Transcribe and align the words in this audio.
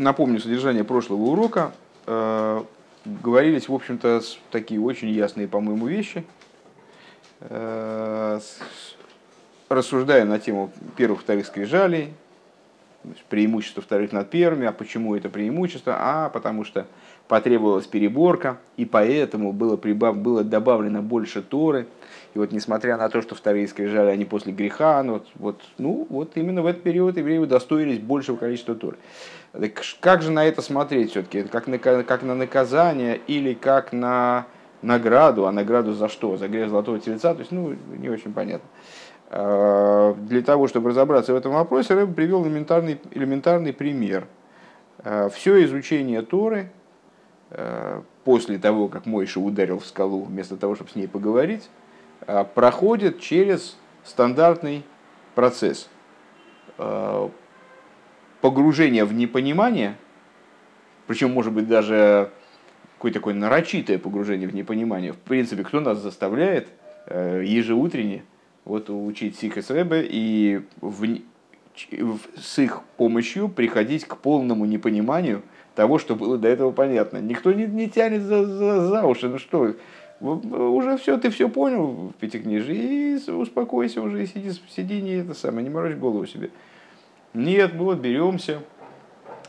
напомню 0.00 0.40
содержание 0.40 0.84
прошлого 0.84 1.22
урока. 1.22 1.72
Э, 2.06 2.62
говорились, 3.04 3.68
в 3.68 3.74
общем-то, 3.74 4.20
такие 4.50 4.80
очень 4.80 5.08
ясные, 5.10 5.48
по-моему, 5.48 5.86
вещи. 5.86 6.24
Э, 7.40 8.40
рассуждая 9.68 10.24
на 10.24 10.38
тему 10.38 10.72
первых-вторых 10.96 11.46
скрижалей, 11.46 12.12
преимущество 13.28 13.82
вторых 13.82 14.12
над 14.12 14.28
первыми, 14.28 14.66
а 14.66 14.72
почему 14.72 15.14
это 15.14 15.28
преимущество? 15.28 15.96
А 15.98 16.28
потому 16.28 16.64
что 16.64 16.86
потребовалась 17.30 17.86
переборка, 17.86 18.58
и 18.76 18.84
поэтому 18.84 19.52
было, 19.52 19.76
прибав, 19.76 20.16
было 20.16 20.42
добавлено 20.42 21.00
больше 21.00 21.42
Торы. 21.42 21.86
И 22.34 22.38
вот 22.40 22.50
несмотря 22.50 22.96
на 22.96 23.08
то, 23.08 23.22
что 23.22 23.36
вторые 23.36 23.68
скрижали, 23.68 24.10
они 24.10 24.24
после 24.24 24.52
греха, 24.52 25.00
ну, 25.04 25.22
вот, 25.36 25.60
ну, 25.78 26.08
вот 26.10 26.32
именно 26.34 26.60
в 26.60 26.66
этот 26.66 26.82
период 26.82 27.16
евреи 27.16 27.38
удостоились 27.38 28.00
большего 28.00 28.36
количества 28.36 28.74
Торы. 28.74 28.96
Так 29.52 29.80
как 30.00 30.22
же 30.22 30.32
на 30.32 30.44
это 30.44 30.60
смотреть 30.60 31.12
все-таки? 31.12 31.44
Как 31.44 31.68
на, 31.68 31.78
как 31.78 32.24
на 32.24 32.34
наказание 32.34 33.20
или 33.28 33.54
как 33.54 33.92
на 33.92 34.46
награду? 34.82 35.46
А 35.46 35.52
награду 35.52 35.92
за 35.92 36.08
что? 36.08 36.36
За 36.36 36.48
грех 36.48 36.68
золотого 36.68 36.98
тельца? 36.98 37.32
То 37.34 37.40
есть, 37.40 37.52
ну, 37.52 37.76
не 37.96 38.08
очень 38.08 38.32
понятно. 38.32 38.68
А, 39.28 40.14
для 40.14 40.42
того, 40.42 40.66
чтобы 40.66 40.90
разобраться 40.90 41.32
в 41.32 41.36
этом 41.36 41.52
вопросе, 41.52 41.94
Рэб 41.94 42.12
привел 42.12 42.44
элементарный, 42.44 43.00
элементарный 43.12 43.72
пример. 43.72 44.26
А, 45.04 45.28
Все 45.28 45.64
изучение 45.64 46.22
Торы 46.22 46.72
после 48.24 48.58
того, 48.58 48.88
как 48.88 49.06
Мойша 49.06 49.40
ударил 49.40 49.78
в 49.78 49.86
скалу, 49.86 50.22
вместо 50.22 50.56
того, 50.56 50.74
чтобы 50.74 50.90
с 50.90 50.94
ней 50.94 51.08
поговорить, 51.08 51.68
проходит 52.54 53.20
через 53.20 53.76
стандартный 54.04 54.84
процесс 55.34 55.88
погружение 58.40 59.04
в 59.04 59.12
непонимание, 59.12 59.96
причем, 61.06 61.32
может 61.32 61.52
быть, 61.52 61.66
даже 61.66 62.30
какое-то 62.96 63.18
такое 63.18 63.34
нарочитое 63.34 63.98
погружение 63.98 64.46
в 64.46 64.54
непонимание. 64.54 65.12
В 65.12 65.18
принципе, 65.18 65.64
кто 65.64 65.80
нас 65.80 65.98
заставляет 65.98 66.68
э, 67.06 67.42
ежеутренне 67.44 68.24
вот, 68.64 68.90
учить 68.90 69.38
Сихас 69.38 69.70
Рэбе 69.70 70.06
и 70.08 70.62
в, 70.80 71.18
с 72.36 72.58
их 72.58 72.82
помощью 72.96 73.48
приходить 73.48 74.04
к 74.04 74.18
полному 74.18 74.66
непониманию 74.66 75.42
того, 75.74 75.98
что 75.98 76.14
было 76.14 76.38
до 76.38 76.48
этого 76.48 76.72
понятно. 76.72 77.18
Никто 77.18 77.52
не, 77.52 77.66
не 77.66 77.88
тянет 77.88 78.22
за, 78.22 78.44
за, 78.44 78.86
за 78.86 79.04
уши. 79.04 79.28
Ну 79.28 79.38
что, 79.38 79.74
уже 80.20 80.96
все, 80.98 81.16
ты 81.18 81.30
все 81.30 81.48
понял 81.48 81.86
в 81.86 82.12
Пятикнижии, 82.20 83.18
и 83.18 83.30
успокойся 83.30 84.02
уже, 84.02 84.22
и 84.22 84.26
сиди, 84.26 84.52
сиди 84.68 85.00
не 85.00 85.12
это 85.22 85.34
самое, 85.34 85.64
не 85.64 85.70
морочь 85.70 85.96
голову 85.96 86.26
себе. 86.26 86.50
Нет, 87.32 87.74
мы 87.74 87.84
вот 87.84 87.98
беремся 87.98 88.60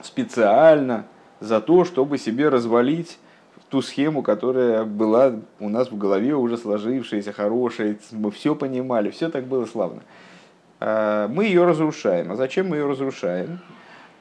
специально 0.01 1.05
за 1.39 1.59
то, 1.59 1.83
чтобы 1.83 2.17
себе 2.17 2.49
развалить 2.49 3.17
ту 3.71 3.81
схему, 3.81 4.21
которая 4.21 4.83
была 4.83 5.33
у 5.59 5.69
нас 5.69 5.89
в 5.91 5.97
голове 5.97 6.35
уже 6.35 6.57
сложившаяся, 6.57 7.31
хорошая, 7.31 7.97
мы 8.11 8.29
все 8.29 8.53
понимали, 8.53 9.09
все 9.09 9.29
так 9.29 9.45
было 9.45 9.65
славно. 9.65 10.01
А, 10.81 11.29
мы 11.29 11.45
ее 11.45 11.63
разрушаем. 11.63 12.31
А 12.31 12.35
зачем 12.35 12.67
мы 12.67 12.77
ее 12.77 12.85
разрушаем? 12.85 13.59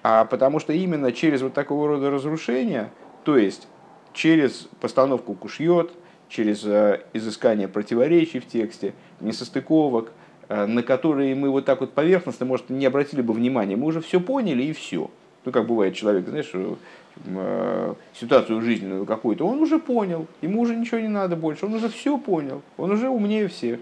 А 0.03 0.25
потому 0.25 0.61
что 0.61 0.73
именно 0.73 1.13
через 1.13 1.43
вот 1.43 1.55
такого 1.55 1.89
рода 1.89 2.11
разрушения, 2.11 2.91
то 3.25 3.37
есть 3.37 3.69
через 4.13 4.69
постановку 4.81 5.35
кушьет, 5.35 5.93
через 6.29 6.65
э, 6.65 7.03
изыскание 7.13 7.69
противоречий 7.69 8.41
в 8.41 8.47
тексте, 8.47 8.95
несостыковок, 9.21 10.13
Э, 10.51 10.67
на 10.67 10.83
которые 10.83 11.37
мы 11.37 11.49
вот 11.49 11.65
так 11.65 11.81
вот 11.81 11.93
поверхностно, 11.93 12.45
может, 12.45 12.71
не 12.71 12.85
обратили 12.85 13.23
бы 13.23 13.33
внимания. 13.33 13.77
Мы 13.77 13.87
уже 13.87 14.01
все 14.01 14.19
поняли 14.19 14.65
и 14.65 14.73
все. 14.73 15.09
Ну, 15.45 15.53
как 15.53 15.69
бывает 15.69 15.95
человек, 15.95 16.27
знаешь, 16.27 16.51
э, 16.55 17.95
ситуацию 18.15 18.61
жизненную 18.61 19.07
какую-то, 19.07 19.47
он 19.47 19.61
уже 19.61 19.79
понял, 19.79 20.27
ему 20.43 20.63
уже 20.63 20.75
ничего 20.75 20.99
не 20.99 21.09
надо 21.09 21.37
больше, 21.37 21.67
он 21.67 21.75
уже 21.75 21.89
все 21.89 22.19
понял, 22.19 22.63
он 22.77 22.91
уже 22.91 23.09
умнее 23.09 23.47
всех. 23.47 23.79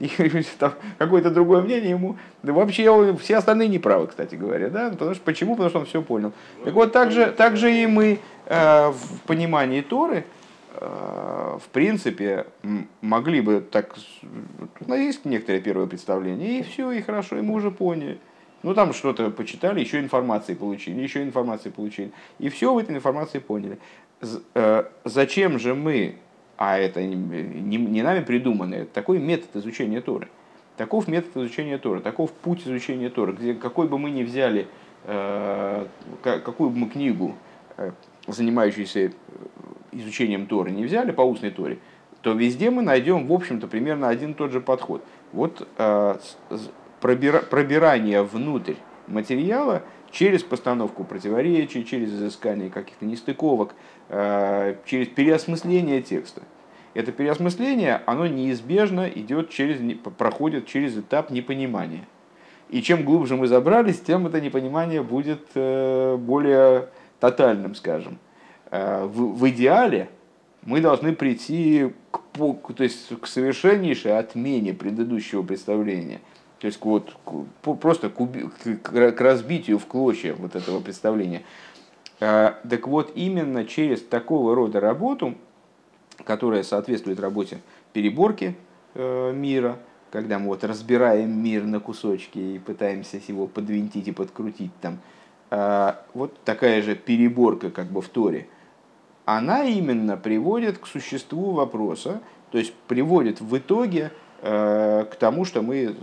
И 0.00 0.08
там 0.58 0.74
какое-то 0.98 1.30
другое 1.30 1.62
мнение 1.62 1.90
ему, 1.90 2.16
да 2.42 2.52
вообще 2.52 3.16
все 3.20 3.36
остальные 3.36 3.68
неправы, 3.68 4.06
кстати 4.06 4.36
говоря, 4.36 4.68
да, 4.70 4.90
потому 4.90 5.14
что 5.14 5.24
почему? 5.24 5.52
Потому 5.52 5.70
что 5.70 5.78
он 5.80 5.86
все 5.86 6.02
понял. 6.02 6.32
Так 6.64 6.74
вот, 6.74 6.92
так 6.92 7.10
же, 7.10 7.32
так 7.36 7.56
же 7.56 7.72
и 7.72 7.86
мы 7.86 8.20
э, 8.46 8.88
в 8.90 9.20
понимании 9.26 9.80
Торы, 9.80 10.24
Э, 10.80 11.58
в 11.60 11.68
принципе, 11.70 12.46
могли 13.00 13.40
бы 13.40 13.60
так... 13.60 13.96
Ну, 14.86 14.94
есть 14.94 15.24
некоторые 15.24 15.60
первые 15.60 15.88
представления, 15.88 16.60
и 16.60 16.62
все, 16.62 16.92
и 16.92 17.00
хорошо, 17.00 17.36
и 17.36 17.42
мы 17.42 17.54
уже 17.54 17.70
поняли. 17.70 18.18
Ну, 18.62 18.74
там 18.74 18.92
что-то 18.92 19.30
почитали, 19.30 19.80
еще 19.80 19.98
информации 19.98 20.54
получили, 20.54 21.00
еще 21.00 21.22
информации 21.22 21.70
получили. 21.70 22.12
И 22.38 22.48
все 22.48 22.72
в 22.72 22.78
этой 22.78 22.94
информации 22.94 23.38
поняли. 23.38 23.78
Э, 24.54 24.84
зачем 25.04 25.58
же 25.58 25.74
мы, 25.74 26.16
а 26.58 26.78
это 26.78 27.02
не, 27.02 27.76
не 27.76 28.02
нами 28.02 28.22
придумано, 28.22 28.84
такой 28.84 29.18
метод 29.18 29.48
изучения 29.54 30.02
Торы. 30.02 30.28
Таков 30.76 31.08
метод 31.08 31.36
изучения 31.36 31.78
Торы, 31.78 32.00
таков 32.00 32.30
путь 32.32 32.66
изучения 32.66 33.08
Торы, 33.08 33.32
где 33.32 33.54
какой 33.54 33.88
бы 33.88 33.98
мы 33.98 34.10
ни 34.10 34.22
взяли, 34.22 34.68
э, 35.04 35.86
какую 36.22 36.70
бы 36.70 36.78
мы 36.78 36.88
книгу, 36.88 37.34
занимающуюся 38.26 39.12
изучением 39.92 40.46
Торы 40.46 40.70
не 40.70 40.84
взяли, 40.84 41.12
по 41.12 41.22
устной 41.22 41.50
Торе, 41.50 41.78
то 42.22 42.32
везде 42.32 42.70
мы 42.70 42.82
найдем, 42.82 43.26
в 43.26 43.32
общем-то, 43.32 43.66
примерно 43.68 44.08
один 44.08 44.32
и 44.32 44.34
тот 44.34 44.52
же 44.52 44.60
подход. 44.60 45.02
Вот 45.32 45.66
э, 45.78 46.18
пробирание 47.00 48.22
внутрь 48.22 48.74
материала 49.06 49.82
через 50.10 50.42
постановку 50.42 51.04
противоречий, 51.04 51.84
через 51.84 52.12
изыскание 52.12 52.70
каких-то 52.70 53.04
нестыковок, 53.06 53.70
э, 53.70 53.74
через 54.08 55.08
переосмысление 55.08 56.00
текста. 56.02 56.42
Это 56.94 57.12
переосмысление, 57.12 58.02
оно 58.06 58.26
неизбежно 58.26 59.08
идет 59.08 59.50
через, 59.50 59.78
проходит 60.16 60.66
через 60.66 60.96
этап 60.96 61.30
непонимания. 61.30 62.04
И 62.70 62.82
чем 62.82 63.04
глубже 63.04 63.36
мы 63.36 63.46
забрались, 63.46 64.00
тем 64.00 64.26
это 64.26 64.40
непонимание 64.40 65.02
будет 65.02 65.46
э, 65.54 66.16
более 66.16 66.88
тотальным, 67.20 67.74
скажем. 67.74 68.18
Э, 68.70 69.04
в, 69.04 69.38
в 69.38 69.48
идеале 69.48 70.08
мы 70.62 70.80
должны 70.80 71.14
прийти 71.14 71.92
к, 72.10 72.20
то 72.74 72.82
есть, 72.82 73.20
к 73.20 73.26
совершеннейшей 73.26 74.18
отмене 74.18 74.74
предыдущего 74.74 75.42
представления. 75.42 76.20
То 76.58 76.66
есть 76.66 76.78
вот, 76.82 77.14
просто 77.62 78.10
к, 78.10 78.16
к, 78.82 79.12
к 79.12 79.20
разбитию 79.20 79.78
в 79.78 79.86
клочья 79.86 80.34
вот 80.34 80.56
этого 80.56 80.80
представления. 80.80 81.42
Э, 82.20 82.54
так 82.68 82.86
вот, 82.86 83.12
именно 83.14 83.64
через 83.64 84.02
такого 84.02 84.54
рода 84.54 84.80
работу, 84.80 85.34
которая 86.24 86.62
соответствует 86.62 87.20
работе 87.20 87.60
переборки 87.92 88.56
э, 88.94 89.32
мира, 89.32 89.78
когда 90.10 90.38
мы 90.38 90.46
вот 90.46 90.64
разбираем 90.64 91.42
мир 91.42 91.64
на 91.64 91.80
кусочки 91.80 92.38
и 92.38 92.58
пытаемся 92.58 93.20
его 93.26 93.46
подвинтить 93.46 94.08
и 94.08 94.12
подкрутить 94.12 94.72
там, 94.80 95.00
вот 96.12 96.38
такая 96.44 96.82
же 96.82 96.94
переборка 96.94 97.70
как 97.70 97.86
бы 97.86 98.02
в 98.02 98.08
Торе– 98.08 98.48
она 99.28 99.64
именно 99.64 100.16
приводит 100.16 100.78
к 100.78 100.86
существу 100.86 101.50
вопроса, 101.50 102.22
то 102.50 102.56
есть 102.56 102.72
приводит 102.86 103.42
в 103.42 103.58
итоге 103.58 104.10
э, 104.40 105.04
к 105.04 105.16
тому, 105.16 105.44
что 105.44 105.60
мы, 105.60 105.94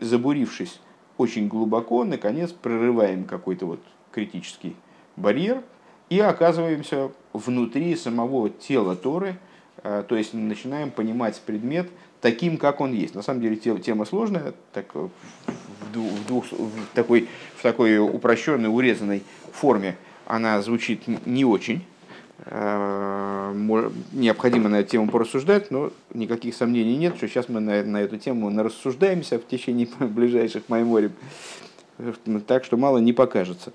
забурившись 0.00 0.80
очень 1.18 1.46
глубоко, 1.46 2.02
наконец 2.02 2.50
прорываем 2.50 3.26
какой-то 3.26 3.66
вот 3.66 3.80
критический 4.10 4.74
барьер 5.16 5.62
и 6.08 6.18
оказываемся 6.20 7.10
внутри 7.32 7.96
самого 7.96 8.50
тела 8.50 8.96
Торы, 8.96 9.36
э, 9.82 10.04
то 10.08 10.16
есть 10.16 10.34
начинаем 10.34 10.90
понимать 10.90 11.40
предмет 11.40 11.88
таким, 12.20 12.58
как 12.58 12.80
он 12.80 12.92
есть. 12.92 13.14
На 13.14 13.22
самом 13.22 13.40
деле 13.40 13.56
тема 13.56 14.04
сложная, 14.04 14.54
так, 14.72 14.86
в, 14.94 15.10
двух, 16.26 16.44
в, 16.52 16.70
такой, 16.94 17.28
в 17.56 17.62
такой 17.62 17.98
упрощенной, 17.98 18.68
урезанной 18.68 19.22
форме 19.52 19.96
она 20.26 20.60
звучит 20.62 21.02
не 21.26 21.44
очень, 21.44 21.84
Э, 22.44 23.54
необходимо 24.12 24.68
на 24.68 24.80
эту 24.80 24.90
тему 24.90 25.08
порассуждать, 25.08 25.70
но 25.70 25.92
никаких 26.12 26.56
сомнений 26.56 26.96
нет, 26.96 27.16
что 27.16 27.28
сейчас 27.28 27.48
мы 27.48 27.60
на, 27.60 27.84
на 27.84 28.02
эту 28.02 28.16
тему 28.16 28.50
нарассуждаемся 28.50 29.38
в 29.38 29.46
течение 29.46 29.88
ближайших 30.00 30.68
майморем, 30.68 31.12
так 32.46 32.64
что 32.64 32.76
мало 32.76 32.98
не 32.98 33.12
покажется. 33.12 33.72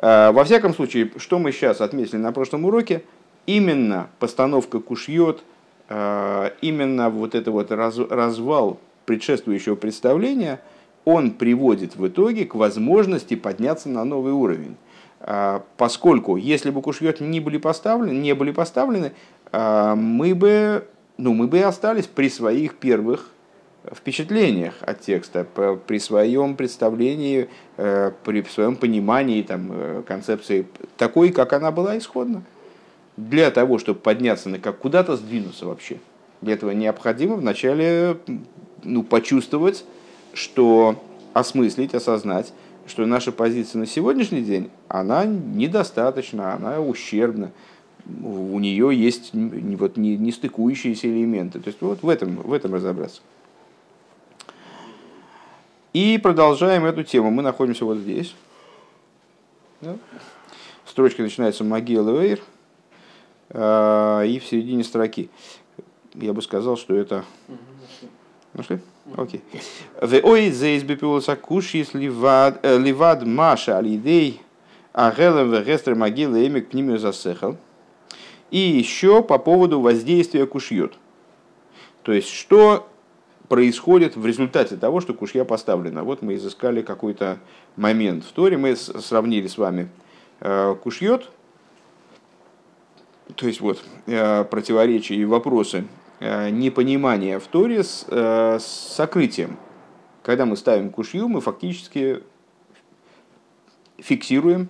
Э, 0.00 0.32
во 0.32 0.44
всяком 0.44 0.74
случае, 0.74 1.10
что 1.16 1.38
мы 1.38 1.52
сейчас 1.52 1.80
отметили 1.80 2.16
на 2.16 2.32
прошлом 2.32 2.64
уроке, 2.64 3.02
именно 3.46 4.08
постановка 4.18 4.80
кушьет, 4.80 5.42
э, 5.88 6.50
именно 6.62 7.10
вот 7.10 7.34
это 7.34 7.50
вот 7.50 7.70
развал 7.70 8.80
предшествующего 9.04 9.74
представления, 9.74 10.60
он 11.04 11.32
приводит 11.32 11.96
в 11.96 12.06
итоге 12.08 12.44
к 12.46 12.54
возможности 12.54 13.34
подняться 13.34 13.88
на 13.88 14.04
новый 14.04 14.32
уровень. 14.32 14.76
А, 15.22 15.64
поскольку 15.76 16.36
если 16.36 16.70
бы 16.70 16.82
кушьет 16.82 17.20
не 17.20 17.40
были 17.40 17.58
поставлены, 17.58 18.12
не 18.12 18.34
были 18.34 18.52
поставлены, 18.52 19.12
мы 19.52 20.34
бы, 20.34 20.86
ну, 21.16 21.34
мы 21.34 21.48
бы 21.48 21.60
остались 21.60 22.06
при 22.06 22.28
своих 22.30 22.76
первых 22.76 23.30
впечатлениях 23.92 24.74
от 24.82 25.00
текста, 25.00 25.44
при 25.86 25.98
своем 25.98 26.56
представлении, 26.56 27.48
э, 27.76 28.12
при 28.24 28.42
своем 28.42 28.76
понимании 28.76 29.42
там, 29.42 30.04
концепции 30.06 30.66
такой, 30.96 31.30
как 31.30 31.52
она 31.52 31.70
была 31.70 31.96
исходна. 31.98 32.42
Для 33.16 33.50
того, 33.50 33.78
чтобы 33.78 34.00
подняться 34.00 34.48
на 34.48 34.58
как 34.58 34.78
куда-то 34.78 35.16
сдвинуться 35.16 35.66
вообще. 35.66 35.98
Для 36.40 36.54
этого 36.54 36.70
необходимо 36.70 37.36
вначале 37.36 38.16
ну, 38.82 39.02
почувствовать, 39.02 39.84
что 40.32 41.02
осмыслить, 41.32 41.94
осознать, 41.94 42.52
что 42.86 43.06
наша 43.06 43.32
позиция 43.32 43.80
на 43.80 43.86
сегодняшний 43.86 44.42
день, 44.42 44.70
она 44.88 45.24
недостаточна, 45.24 46.54
она 46.54 46.80
ущербна, 46.80 47.52
у 48.22 48.58
нее 48.58 48.90
есть 48.92 49.30
вот, 49.32 49.96
не, 49.96 50.16
не 50.16 50.32
стыкующиеся 50.32 51.08
элементы. 51.08 51.60
То 51.60 51.68
есть 51.68 51.80
вот 51.80 52.02
в 52.02 52.08
этом, 52.08 52.36
в 52.36 52.52
этом 52.52 52.74
разобраться. 52.74 53.20
И 55.92 56.18
продолжаем 56.18 56.84
эту 56.84 57.02
тему. 57.02 57.30
Мы 57.30 57.42
находимся 57.42 57.84
вот 57.84 57.98
здесь. 57.98 58.34
Да? 59.80 59.96
Строчка 60.84 61.22
начинается 61.22 61.64
«Могила 61.64 62.10
Вейр», 62.10 62.40
э, 63.48 64.26
и 64.26 64.38
в 64.38 64.44
середине 64.44 64.84
строки. 64.84 65.30
Я 66.14 66.32
бы 66.32 66.42
сказал, 66.42 66.76
что 66.76 66.94
это... 66.94 67.24
Нашли? 68.52 68.80
Окей. 69.16 69.42
Веой 70.02 70.50
зейс 70.50 70.82
бепиуласа 70.82 71.36
кушис 71.36 71.94
ливад 71.94 72.60
э, 72.64 73.24
маша 73.24 73.78
алидей 73.78 74.40
агелем 74.92 75.52
вегестер 75.52 75.94
могилы 75.94 76.46
эмик 76.46 76.68
пнимию 76.68 76.98
засехал. 76.98 77.56
И 78.50 78.58
еще 78.58 79.22
по 79.22 79.38
поводу 79.38 79.80
воздействия 79.80 80.46
кушьет. 80.46 80.94
То 82.02 82.12
есть, 82.12 82.28
что 82.28 82.89
происходит 83.50 84.16
в 84.16 84.24
результате 84.24 84.78
того, 84.78 85.02
что 85.02 85.12
кушья 85.12 85.44
поставлена. 85.44 86.04
Вот 86.04 86.22
мы 86.22 86.36
изыскали 86.36 86.80
какой-то 86.80 87.38
момент 87.76 88.24
в 88.24 88.32
Торе, 88.32 88.56
мы 88.56 88.74
сравнили 88.76 89.48
с 89.48 89.58
вами 89.58 89.90
э, 90.40 90.74
кушьет, 90.82 91.28
то 93.34 93.46
есть 93.46 93.60
вот 93.60 93.84
э, 94.06 94.44
противоречия 94.44 95.16
и 95.16 95.26
вопросы 95.26 95.84
Э, 96.20 96.50
непонимание 96.50 97.38
в 97.38 97.46
Торе 97.46 97.82
с, 97.82 98.04
с 98.06 98.62
сокрытием. 98.94 99.56
Когда 100.22 100.44
мы 100.44 100.58
ставим 100.58 100.90
кушью, 100.90 101.28
мы 101.28 101.40
фактически 101.40 102.22
фиксируем 103.98 104.68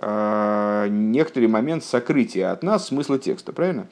некоторый 0.00 1.48
момент 1.48 1.82
сокрытия 1.82 2.52
от 2.52 2.62
нас 2.62 2.86
смысла 2.86 3.18
текста, 3.18 3.52
правильно? 3.52 3.88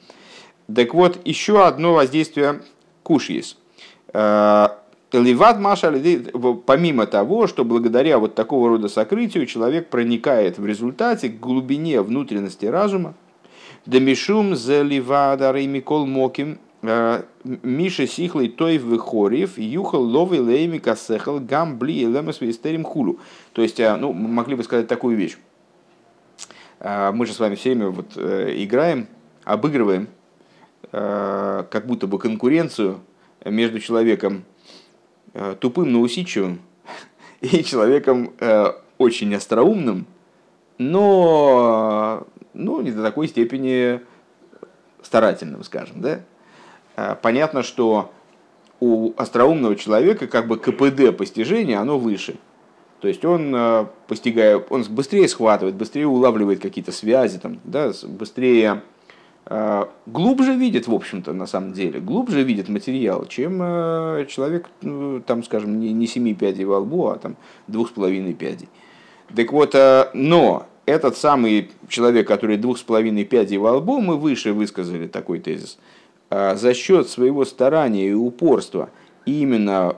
Так 0.73 0.93
вот, 0.93 1.19
еще 1.27 1.65
одно 1.65 1.95
воздействие 1.95 2.61
куш 3.03 3.29
есть. 3.29 3.57
Ливат 4.13 5.59
Маша, 5.59 5.91
помимо 6.65 7.07
того, 7.07 7.47
что 7.47 7.63
благодаря 7.63 8.19
вот 8.19 8.35
такого 8.35 8.69
рода 8.69 8.87
сокрытию 8.89 9.45
человек 9.45 9.89
проникает 9.89 10.57
в 10.57 10.65
результате 10.65 11.29
к 11.29 11.39
глубине 11.39 12.01
внутренности 12.01 12.65
разума, 12.65 13.13
Демишум 13.85 14.55
за 14.55 14.81
ливада 14.81 15.53
Микол 15.53 16.05
Моким, 16.05 16.59
Э, 16.83 17.23
Миша 17.43 18.05
Сихлый 18.07 18.49
Той 18.49 18.77
Выхорев, 18.77 19.57
Юхал 19.57 20.03
Ловый 20.03 20.39
Лейми 20.39 20.77
Касехал, 20.77 21.39
Гам 21.39 21.77
Бли 21.77 22.05
Лемес 22.05 22.39
Вейстерим 22.39 22.83
Хулу. 22.83 23.19
То 23.53 23.61
есть, 23.61 23.79
э, 23.79 23.95
ну, 23.95 24.13
могли 24.13 24.55
бы 24.55 24.63
сказать 24.63 24.87
такую 24.87 25.17
вещь. 25.17 25.37
Э, 26.79 27.11
мы 27.11 27.25
же 27.25 27.33
с 27.33 27.39
вами 27.39 27.55
все 27.55 27.71
время 27.71 27.89
вот 27.89 28.15
играем, 28.15 29.07
обыгрываем 29.43 30.07
как 30.89 31.85
будто 31.85 32.07
бы 32.07 32.17
конкуренцию 32.17 33.01
между 33.45 33.79
человеком 33.79 34.43
тупым, 35.59 35.91
но 35.91 36.01
усидчивым 36.01 36.59
и 37.41 37.63
человеком 37.63 38.33
очень 38.97 39.33
остроумным, 39.35 40.07
но 40.77 42.25
ну, 42.53 42.81
не 42.81 42.91
до 42.91 43.03
такой 43.03 43.27
степени 43.27 44.01
старательным, 45.01 45.63
скажем, 45.63 46.01
да? 46.01 46.21
Э, 46.95 47.15
понятно, 47.21 47.63
что 47.63 48.11
у 48.79 49.13
остроумного 49.17 49.75
человека 49.75 50.27
как 50.27 50.47
бы 50.47 50.57
КПД 50.57 51.15
постижения, 51.15 51.79
оно 51.79 51.97
выше. 51.97 52.35
То 52.99 53.07
есть 53.07 53.23
он, 53.23 53.53
э, 53.55 53.85
постигая, 54.07 54.57
он 54.57 54.83
быстрее 54.89 55.27
схватывает, 55.27 55.75
быстрее 55.75 56.07
улавливает 56.07 56.59
какие-то 56.61 56.91
связи, 56.91 57.39
там, 57.39 57.59
да, 57.63 57.91
быстрее, 58.03 58.81
э, 58.81 58.96
глубже 60.05 60.55
видит, 60.55 60.87
в 60.87 60.93
общем-то, 60.93 61.33
на 61.33 61.47
самом 61.47 61.73
деле, 61.73 61.99
глубже 61.99 62.43
видит 62.43 62.69
материал, 62.69 63.25
чем 63.27 63.59
человек, 64.27 64.69
ну, 64.81 65.21
там, 65.21 65.43
скажем, 65.43 65.79
не, 65.79 65.93
не 65.93 66.05
7 66.07 66.35
пядей 66.35 66.65
во 66.65 66.79
лбу, 66.79 67.07
а 67.07 67.17
там 67.17 67.37
двух 67.67 67.89
с 67.89 67.91
половиной 67.91 68.33
пядей. 68.33 68.67
Так 69.33 69.53
вот, 69.53 69.73
но 70.13 70.65
этот 70.85 71.17
самый 71.17 71.71
человек, 71.87 72.27
который 72.27 72.57
двух 72.57 72.77
с 72.77 72.81
половиной 72.81 73.23
пядей 73.23 73.57
во 73.57 73.77
лбу, 73.77 74.01
мы 74.01 74.17
выше 74.17 74.53
высказали 74.53 75.07
такой 75.07 75.39
тезис– 75.39 75.77
за 76.29 76.73
счет 76.73 77.09
своего 77.09 77.45
старания 77.45 78.09
и 78.09 78.13
упорства 78.13 78.89
именно 79.25 79.95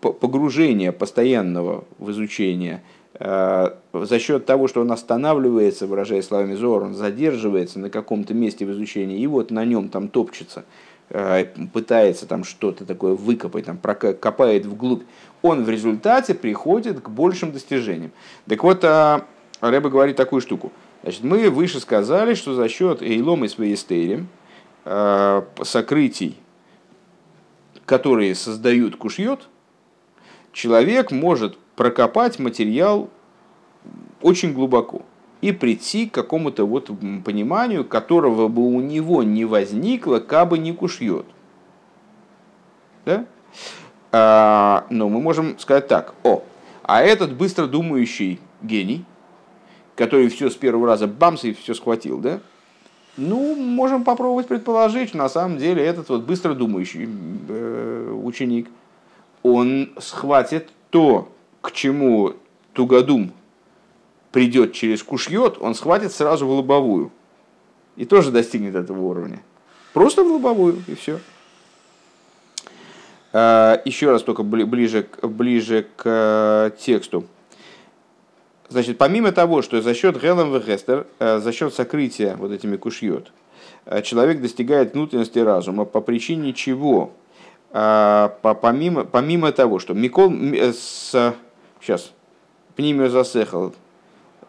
погружения 0.00 0.92
постоянного 0.92 1.84
в 1.98 2.10
изучение, 2.10 2.82
за 3.18 4.18
счет 4.18 4.44
того, 4.44 4.68
что 4.68 4.82
он 4.82 4.92
останавливается, 4.92 5.86
выражая 5.86 6.22
словами 6.22 6.54
Зор, 6.54 6.84
он 6.84 6.94
задерживается 6.94 7.78
на 7.78 7.88
каком-то 7.90 8.34
месте 8.34 8.66
в 8.66 8.72
изучении, 8.72 9.18
и 9.18 9.26
вот 9.26 9.50
на 9.50 9.64
нем 9.64 9.88
там 9.88 10.08
топчется, 10.08 10.64
а, 11.08 11.44
пытается 11.72 12.26
там 12.26 12.44
что-то 12.44 12.84
такое 12.84 13.14
выкопать, 13.14 13.64
там, 13.64 13.78
копает 13.78 14.66
вглубь, 14.66 15.04
он 15.40 15.64
в 15.64 15.70
результате 15.70 16.34
приходит 16.34 17.00
к 17.00 17.08
большим 17.08 17.52
достижениям. 17.52 18.10
Так 18.46 18.62
вот, 18.62 18.84
Рэба 18.84 19.88
говорит 19.88 20.16
такую 20.16 20.42
штуку. 20.42 20.72
Значит, 21.02 21.24
мы 21.24 21.48
выше 21.48 21.80
сказали, 21.80 22.34
что 22.34 22.54
за 22.54 22.68
счет 22.68 23.00
Эйлом 23.00 23.44
и 23.44 23.48
Свеестерим, 23.48 24.28
Э, 24.88 25.42
сокрытий, 25.64 26.36
которые 27.86 28.36
создают 28.36 28.94
кушьет, 28.94 29.48
человек 30.52 31.10
может 31.10 31.58
прокопать 31.76 32.38
материал 32.38 33.10
очень 34.22 34.52
глубоко 34.52 35.02
и 35.40 35.52
прийти 35.52 36.08
к 36.08 36.14
какому-то 36.14 36.64
вот 36.66 36.90
пониманию, 37.24 37.84
которого 37.84 38.48
бы 38.48 38.62
у 38.62 38.80
него 38.80 39.22
не 39.22 39.44
возникло, 39.44 40.18
кабы 40.18 40.58
не 40.58 40.72
кушьет. 40.72 41.26
Да? 43.04 43.26
А, 44.10 44.86
но 44.90 45.08
мы 45.08 45.20
можем 45.20 45.58
сказать 45.58 45.86
так, 45.88 46.14
о, 46.24 46.42
а 46.82 47.02
этот 47.02 47.34
быстро 47.34 47.66
думающий 47.66 48.40
гений, 48.62 49.04
который 49.94 50.28
все 50.28 50.50
с 50.50 50.54
первого 50.54 50.86
раза 50.86 51.06
бамс 51.06 51.44
и 51.44 51.52
все 51.52 51.74
схватил, 51.74 52.18
да, 52.18 52.40
ну, 53.16 53.54
можем 53.56 54.04
попробовать 54.04 54.46
предположить, 54.46 55.10
что 55.10 55.18
на 55.18 55.28
самом 55.28 55.58
деле 55.58 55.84
этот 55.84 56.08
вот 56.08 56.22
быстро 56.24 56.54
думающий 56.54 57.08
э, 57.48 58.20
ученик, 58.22 58.68
он 59.42 59.90
схватит 59.98 60.70
то, 60.90 61.28
к 61.60 61.72
чему 61.72 62.34
Тугодум 62.72 63.32
придет 64.32 64.72
через 64.72 65.02
кушьет, 65.02 65.56
он 65.60 65.74
схватит 65.74 66.12
сразу 66.12 66.46
в 66.46 66.50
лобовую. 66.50 67.10
И 67.96 68.04
тоже 68.04 68.30
достигнет 68.30 68.74
этого 68.74 69.00
уровня. 69.00 69.40
Просто 69.94 70.22
в 70.22 70.26
лобовую, 70.26 70.82
и 70.86 70.94
все. 70.94 71.20
Э, 73.32 73.78
еще 73.84 74.10
раз 74.10 74.22
только 74.22 74.42
ближе, 74.42 75.06
ближе 75.22 75.86
к 75.96 76.02
э, 76.04 76.70
тексту. 76.78 77.24
Значит, 78.68 78.98
помимо 78.98 79.32
того, 79.32 79.62
что 79.62 79.80
за 79.80 79.94
счет 79.94 80.20
Гелем 80.20 80.52
Вегестер, 80.52 81.06
э, 81.18 81.38
за 81.38 81.52
счет 81.52 81.72
сокрытия 81.72 82.36
вот 82.36 82.50
этими 82.50 82.76
кушьет, 82.76 83.32
э, 83.84 84.02
человек 84.02 84.40
достигает 84.40 84.94
внутренности 84.94 85.38
разума, 85.38 85.84
по 85.84 86.00
причине 86.00 86.52
чего? 86.52 87.12
Э, 87.70 88.28
помимо, 88.42 89.04
помимо 89.04 89.52
того, 89.52 89.78
что 89.78 89.94
Микол 89.94 90.32
с... 90.52 91.34
Сейчас. 91.86 92.10
Пнимио 92.74 93.08
засехал. 93.08 93.72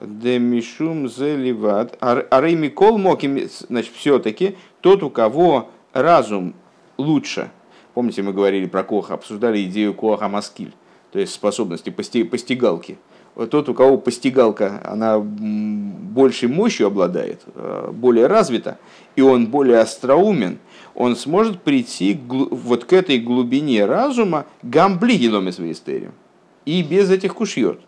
Демишум 0.02 1.08
зеливат. 1.08 1.96
Арей 2.02 2.56
Микол 2.56 2.98
Моким, 2.98 3.48
значит, 3.70 3.94
все-таки 3.94 4.58
тот, 4.82 5.04
у 5.04 5.12
кого 5.12 5.70
разум 5.94 6.56
лучше. 6.98 7.52
Помните, 7.94 8.24
мы 8.24 8.34
говорили 8.34 8.66
про 8.66 8.84
Коха, 8.84 9.14
обсуждали 9.14 9.64
идею 9.66 9.94
Коха 9.94 10.28
Маскиль, 10.28 10.74
то 11.12 11.20
есть 11.20 11.32
способности 11.32 11.92
постигалки 11.92 12.98
тот, 13.46 13.70
у 13.70 13.74
кого 13.76 13.98
постигалка, 13.98 14.82
она 14.84 15.20
большей 15.20 16.50
мощью 16.50 16.88
обладает, 16.88 17.44
э, 17.54 17.92
более 17.94 18.26
развита, 18.26 18.80
и 19.16 19.22
он 19.22 19.48
более 19.48 19.80
остроумен, 19.80 20.58
он 20.96 21.16
сможет 21.16 21.62
прийти 21.62 22.20
вот 22.28 22.86
к 22.86 22.94
этой 22.94 23.20
глубине 23.20 23.86
разума 23.86 24.48
гамблигилом 24.64 25.50
из 25.50 25.60
и 26.68 26.84
без 26.84 27.10
этих 27.10 27.34
кушьет. 27.34 27.80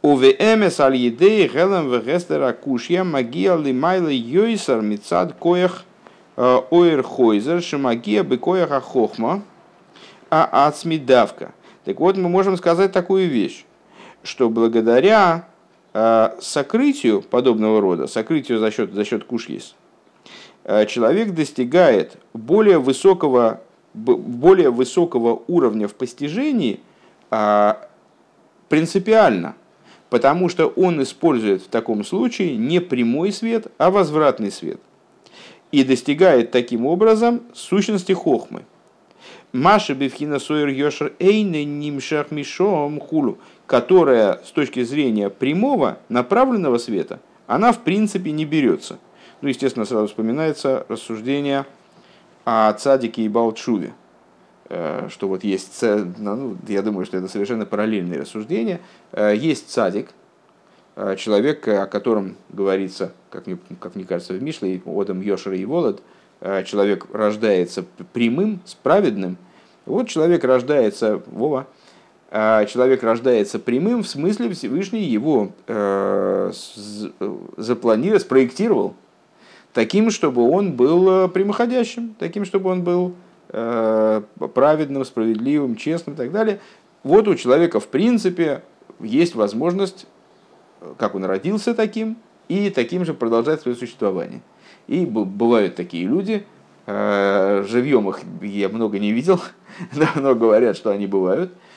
УВМС 0.00 0.80
аль 0.80 0.96
едей 0.96 1.46
гелем 1.46 1.90
вегестера 1.90 2.52
кушья 2.54 3.04
магия 3.04 3.56
лимайла 3.56 4.08
йойсар 4.08 4.80
мицад 4.80 5.34
коях 5.34 5.84
э, 6.36 6.58
ойр 6.70 7.02
хойзер 7.02 7.62
шимагия 7.62 8.22
бекоях 8.22 8.72
ахохма 8.72 9.42
а 10.30 10.66
ацмидавка. 10.66 11.52
Так 11.84 12.00
вот, 12.00 12.16
мы 12.16 12.30
можем 12.30 12.56
сказать 12.56 12.90
такую 12.90 13.28
вещь, 13.28 13.66
что 14.22 14.48
благодаря 14.48 15.46
э, 15.92 16.30
сокрытию 16.40 17.20
подобного 17.20 17.82
рода, 17.82 18.06
сокрытию 18.06 18.60
за 18.60 18.70
счет, 18.70 18.94
за 18.94 19.04
счет 19.04 19.24
кушьес, 19.24 19.74
э, 20.64 20.86
человек 20.86 21.32
достигает 21.32 22.16
более 22.32 22.78
высокого, 22.78 23.60
более 23.92 24.70
высокого 24.70 25.42
уровня 25.48 25.86
в 25.86 25.94
постижении 25.94 26.80
принципиально, 28.68 29.54
потому 30.10 30.48
что 30.48 30.66
он 30.66 31.02
использует 31.02 31.62
в 31.62 31.68
таком 31.68 32.04
случае 32.04 32.56
не 32.56 32.80
прямой 32.80 33.32
свет, 33.32 33.68
а 33.78 33.90
возвратный 33.90 34.50
свет. 34.50 34.80
И 35.70 35.84
достигает 35.84 36.50
таким 36.50 36.84
образом 36.86 37.42
сущности 37.54 38.12
хохмы. 38.12 38.62
Маша 39.52 39.94
Бевхина 39.94 40.38
Сойер 40.38 40.68
Йошер 40.68 41.12
Эйне 41.18 41.64
Нимшах 41.64 42.30
Мишом 42.30 43.00
Хулу, 43.00 43.38
которая 43.66 44.40
с 44.44 44.50
точки 44.50 44.82
зрения 44.82 45.28
прямого 45.28 45.98
направленного 46.08 46.78
света, 46.78 47.20
она 47.46 47.72
в 47.72 47.80
принципе 47.80 48.32
не 48.32 48.44
берется. 48.44 48.98
Ну, 49.42 49.48
естественно, 49.48 49.84
сразу 49.84 50.08
вспоминается 50.08 50.86
рассуждение 50.88 51.66
о 52.44 52.72
цадике 52.72 53.22
и 53.22 53.28
Балтшуве, 53.28 53.88
э, 53.88 53.92
что 55.10 55.28
вот 55.28 55.44
есть, 55.44 55.82
ну, 55.82 56.56
я 56.66 56.82
думаю, 56.82 57.04
что 57.04 57.18
это 57.18 57.28
совершенно 57.28 57.66
параллельные 57.66 58.20
рассуждения. 58.20 58.80
Э, 59.12 59.34
есть 59.36 59.70
цадик, 59.70 60.10
э, 60.96 61.16
человек, 61.16 61.68
о 61.68 61.86
котором 61.86 62.36
говорится, 62.48 63.12
как 63.30 63.46
мне, 63.46 63.58
как 63.80 63.94
мне 63.94 64.04
кажется, 64.04 64.32
в 64.32 64.42
Мишле, 64.42 64.80
Одам 64.86 65.20
Йошер 65.20 65.52
и 65.52 65.64
Волод– 65.64 66.02
Э, 66.44 66.64
человек 66.64 67.06
рождается 67.12 67.84
прямым, 68.12 68.58
справедным, 68.64 69.36
вот 69.86 70.08
человек 70.08 70.42
рождается, 70.42 71.22
Вова, 71.26 71.68
э, 72.32 72.66
человек 72.66 73.04
рождается 73.04 73.60
прямым, 73.60 74.02
в 74.02 74.08
смысле 74.08 74.50
Всевышний 74.50 75.04
его 75.04 75.52
э, 75.68 76.52
запланировал, 77.56 78.18
спроектировал 78.18 78.94
таким, 79.72 80.10
чтобы 80.10 80.42
он 80.42 80.72
был 80.72 81.28
прямоходящим, 81.28 82.16
таким, 82.18 82.44
чтобы 82.44 82.70
он 82.70 82.82
был 82.82 83.14
праведным, 83.52 85.04
справедливым, 85.04 85.76
честным 85.76 86.14
и 86.14 86.18
так 86.18 86.32
далее. 86.32 86.60
Вот 87.02 87.28
у 87.28 87.34
человека, 87.34 87.80
в 87.80 87.88
принципе, 87.88 88.62
есть 88.98 89.34
возможность, 89.34 90.06
как 90.96 91.14
он 91.14 91.24
родился 91.24 91.74
таким, 91.74 92.16
и 92.48 92.70
таким 92.70 93.04
же 93.04 93.14
продолжать 93.14 93.60
свое 93.60 93.76
существование. 93.76 94.40
И 94.86 95.06
бывают 95.06 95.74
такие 95.74 96.06
люди, 96.06 96.44
э, 96.86 97.64
живьем 97.68 98.08
их 98.08 98.20
я 98.42 98.68
много 98.68 98.98
не 98.98 99.12
видел, 99.12 99.40
давно 99.92 100.34
говорят, 100.34 100.76
что 100.76 100.90
они 100.90 101.06
бывают, 101.06 101.52
э, 101.52 101.71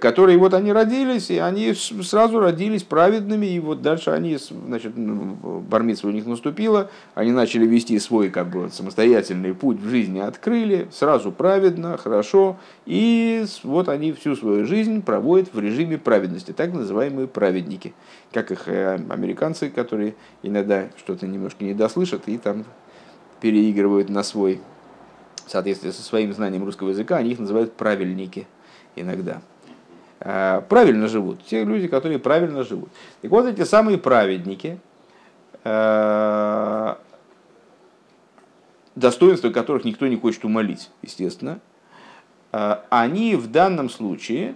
которые 0.00 0.38
вот 0.38 0.54
они 0.54 0.72
родились, 0.72 1.30
и 1.30 1.38
они 1.38 1.74
сразу 1.74 2.40
родились 2.40 2.82
праведными, 2.82 3.46
и 3.46 3.60
вот 3.60 3.82
дальше 3.82 4.10
они, 4.10 4.38
значит, 4.38 4.94
бармитство 4.96 6.08
у 6.08 6.10
них 6.10 6.24
наступило, 6.24 6.90
они 7.14 7.32
начали 7.32 7.66
вести 7.66 7.98
свой 7.98 8.30
как 8.30 8.48
бы 8.48 8.70
самостоятельный 8.70 9.54
путь 9.54 9.78
в 9.78 9.88
жизни, 9.88 10.20
открыли, 10.20 10.88
сразу 10.90 11.32
праведно, 11.32 11.98
хорошо, 11.98 12.56
и 12.86 13.44
вот 13.62 13.90
они 13.90 14.12
всю 14.12 14.36
свою 14.36 14.64
жизнь 14.64 15.02
проводят 15.02 15.52
в 15.52 15.60
режиме 15.60 15.98
праведности, 15.98 16.52
так 16.52 16.72
называемые 16.72 17.28
праведники 17.28 17.92
как 18.32 18.50
их 18.50 18.68
э, 18.68 18.94
американцы, 19.08 19.70
которые 19.70 20.14
иногда 20.42 20.88
что-то 20.96 21.26
немножко 21.26 21.64
не 21.64 21.74
дослышат 21.74 22.22
и 22.26 22.38
там 22.38 22.64
переигрывают 23.40 24.08
на 24.08 24.22
свой, 24.22 24.60
в 25.46 25.50
соответствии 25.50 25.90
со 25.90 26.02
своим 26.02 26.32
знанием 26.32 26.64
русского 26.64 26.90
языка, 26.90 27.16
они 27.16 27.30
их 27.30 27.38
называют 27.38 27.72
правильники 27.74 28.46
иногда. 28.96 29.40
А, 30.20 30.62
правильно 30.62 31.06
живут, 31.06 31.44
те 31.44 31.64
люди, 31.64 31.86
которые 31.86 32.18
правильно 32.18 32.64
живут. 32.64 32.88
Так 33.22 33.30
вот 33.30 33.46
эти 33.46 33.62
самые 33.62 33.98
праведники, 33.98 34.80
э, 35.62 36.94
достоинства 38.96 39.50
которых 39.50 39.84
никто 39.84 40.08
не 40.08 40.16
хочет 40.16 40.44
умолить, 40.44 40.90
естественно, 41.02 41.60
э, 42.52 42.78
они 42.90 43.36
в 43.36 43.50
данном 43.50 43.88
случае 43.88 44.54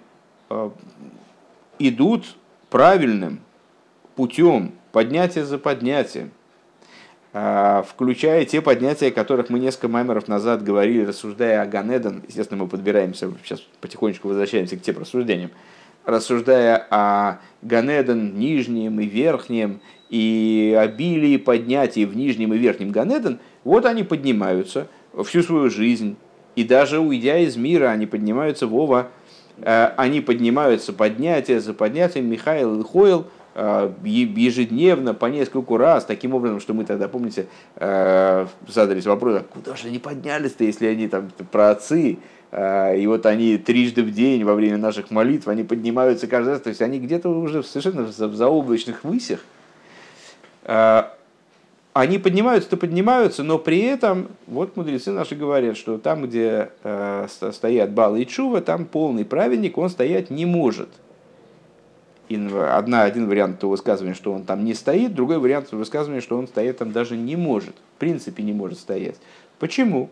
идут 1.78 2.36
правильным 2.68 3.40
путем 4.16 4.72
поднятия 4.90 5.46
за 5.46 5.58
поднятием, 5.58 6.30
включая 7.32 8.44
те 8.44 8.60
поднятия, 8.60 9.08
о 9.08 9.10
которых 9.10 9.48
мы 9.48 9.58
несколько 9.58 9.88
маймеров 9.88 10.28
назад 10.28 10.62
говорили, 10.62 11.06
рассуждая 11.06 11.62
о 11.62 11.66
Ганедон, 11.66 12.22
естественно, 12.28 12.62
мы 12.62 12.68
подбираемся, 12.68 13.32
сейчас 13.42 13.62
потихонечку 13.80 14.28
возвращаемся 14.28 14.76
к 14.76 14.82
тем 14.82 14.98
рассуждениям, 14.98 15.50
рассуждая 16.04 16.86
о 16.90 17.38
Ганедон 17.62 18.34
нижнем 18.34 19.00
и 19.00 19.06
верхнем, 19.06 19.80
и 20.10 20.76
обилии 20.78 21.38
поднятий 21.38 22.04
в 22.04 22.14
нижнем 22.14 22.52
и 22.52 22.58
верхнем 22.58 22.90
Ганедон, 22.90 23.38
вот 23.64 23.86
они 23.86 24.02
поднимаются 24.02 24.88
всю 25.24 25.42
свою 25.42 25.70
жизнь, 25.70 26.16
и 26.54 26.64
даже 26.64 27.00
уйдя 27.00 27.38
из 27.38 27.56
мира, 27.56 27.88
они 27.88 28.04
поднимаются 28.04 28.66
в 28.66 28.76
Ова, 28.76 29.08
а, 29.62 29.94
они 29.96 30.20
поднимаются 30.20 30.92
поднятия 30.92 31.60
за 31.60 31.72
поднятием. 31.72 32.26
Михаил 32.26 32.78
и 32.78 32.84
Хойл– 32.84 33.26
Э, 33.36 33.40
ежедневно 33.54 35.14
по 35.14 35.26
нескольку 35.26 35.76
раз, 35.76 36.04
таким 36.04 36.34
образом, 36.34 36.60
что 36.60 36.74
мы 36.74 36.84
тогда, 36.84 37.08
помните, 37.08 37.46
э, 37.76 38.46
задались 38.66 39.06
вопросом, 39.06 39.42
«А 39.50 39.54
куда 39.54 39.76
же 39.76 39.88
они 39.88 39.98
поднялись-то, 39.98 40.64
если 40.64 40.86
они 40.86 41.08
там 41.08 41.30
про 41.50 41.70
отцы, 41.70 42.18
и 42.54 43.04
вот 43.06 43.24
они 43.24 43.56
трижды 43.56 44.02
в 44.02 44.12
день 44.12 44.44
во 44.44 44.54
время 44.54 44.76
наших 44.76 45.10
молитв, 45.10 45.48
они 45.48 45.64
поднимаются 45.64 46.26
каждый 46.26 46.50
раз, 46.50 46.60
то 46.60 46.68
есть 46.68 46.82
они 46.82 46.98
где-то 46.98 47.30
уже 47.30 47.62
совершенно 47.62 48.02
в 48.02 48.34
заоблачных 48.34 49.04
высях. 49.04 49.40
Они 50.64 52.18
поднимаются-то 52.18 52.76
поднимаются, 52.76 53.42
но 53.42 53.58
при 53.58 53.80
этом, 53.80 54.28
вот 54.46 54.76
мудрецы 54.76 55.12
наши 55.12 55.34
говорят, 55.34 55.78
что 55.78 55.96
там, 55.96 56.26
где 56.26 56.72
стоят 57.52 57.92
Бал 57.92 58.16
и 58.16 58.26
Чува, 58.26 58.60
там 58.60 58.84
полный 58.84 59.24
праведник, 59.24 59.78
он 59.78 59.88
стоять 59.88 60.28
не 60.28 60.44
может– 60.44 60.88
одна, 62.36 63.02
один 63.02 63.28
вариант 63.28 63.62
высказывания, 63.62 64.14
что 64.14 64.32
он 64.32 64.44
там 64.44 64.64
не 64.64 64.74
стоит, 64.74 65.14
другой 65.14 65.38
вариант 65.38 65.72
высказывания, 65.72 66.20
что 66.20 66.38
он 66.38 66.48
стоять 66.48 66.78
там 66.78 66.92
даже 66.92 67.16
не 67.16 67.36
может, 67.36 67.74
в 67.96 67.98
принципе 67.98 68.42
не 68.42 68.52
может 68.52 68.78
стоять. 68.78 69.16
Почему? 69.58 70.10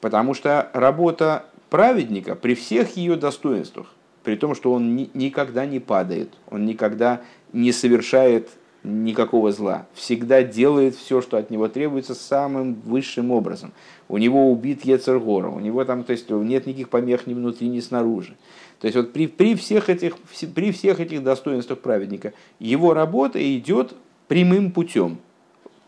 Потому 0.00 0.34
что 0.34 0.70
работа 0.72 1.44
праведника 1.70 2.34
при 2.34 2.54
всех 2.54 2.96
ее 2.96 3.16
достоинствах, 3.16 3.92
при 4.24 4.36
том, 4.36 4.54
что 4.54 4.72
он 4.72 4.96
ни, 4.96 5.10
никогда 5.14 5.66
не 5.66 5.80
падает, 5.80 6.30
он 6.50 6.64
никогда 6.64 7.22
не 7.52 7.72
совершает 7.72 8.48
никакого 8.84 9.52
зла, 9.52 9.86
всегда 9.94 10.42
делает 10.42 10.96
все, 10.96 11.20
что 11.20 11.36
от 11.36 11.50
него 11.50 11.68
требуется 11.68 12.14
самым 12.14 12.74
высшим 12.74 13.30
образом. 13.30 13.72
У 14.08 14.18
него 14.18 14.50
убит 14.50 14.84
Ецергора, 14.84 15.48
у 15.48 15.60
него 15.60 15.84
там, 15.84 16.04
то 16.04 16.12
есть 16.12 16.28
нет 16.30 16.66
никаких 16.66 16.88
помех 16.88 17.26
ни 17.26 17.34
внутри, 17.34 17.68
ни 17.68 17.80
снаружи. 17.80 18.34
То 18.82 18.86
есть 18.86 18.96
вот 18.96 19.12
при, 19.12 19.28
при, 19.28 19.54
всех 19.54 19.88
этих, 19.88 20.18
при 20.18 20.72
всех 20.72 20.98
этих 20.98 21.22
достоинствах 21.22 21.78
праведника 21.78 22.32
его 22.58 22.94
работа 22.94 23.38
идет 23.56 23.94
прямым 24.26 24.72
путем, 24.72 25.18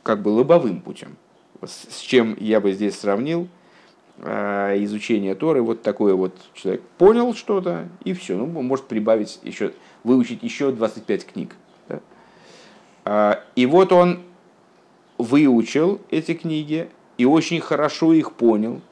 как 0.04 0.22
бы 0.22 0.28
лобовым 0.28 0.80
путем. 0.80 1.16
С 1.60 1.98
чем 1.98 2.36
я 2.38 2.60
бы 2.60 2.70
здесь 2.72 2.96
сравнил 2.96 3.48
э, 4.18 4.76
изучение 4.84 5.34
Торы, 5.34 5.60
вот 5.60 5.82
такой 5.82 6.14
вот 6.14 6.36
человек 6.54 6.82
понял 6.96 7.34
что-то, 7.34 7.88
и 8.04 8.12
все. 8.12 8.36
Ну, 8.36 8.46
может 8.46 8.86
прибавить 8.86 9.40
еще, 9.42 9.72
выучить 10.04 10.44
еще 10.44 10.70
25 10.70 11.26
книг. 11.26 11.56
Да? 11.88 12.00
А, 13.04 13.44
и 13.56 13.66
вот 13.66 13.92
он 13.92 14.20
выучил 15.18 16.00
эти 16.12 16.34
книги 16.34 16.88
и 17.18 17.24
очень 17.24 17.60
хорошо 17.60 18.12
их 18.12 18.34
понял, 18.34 18.82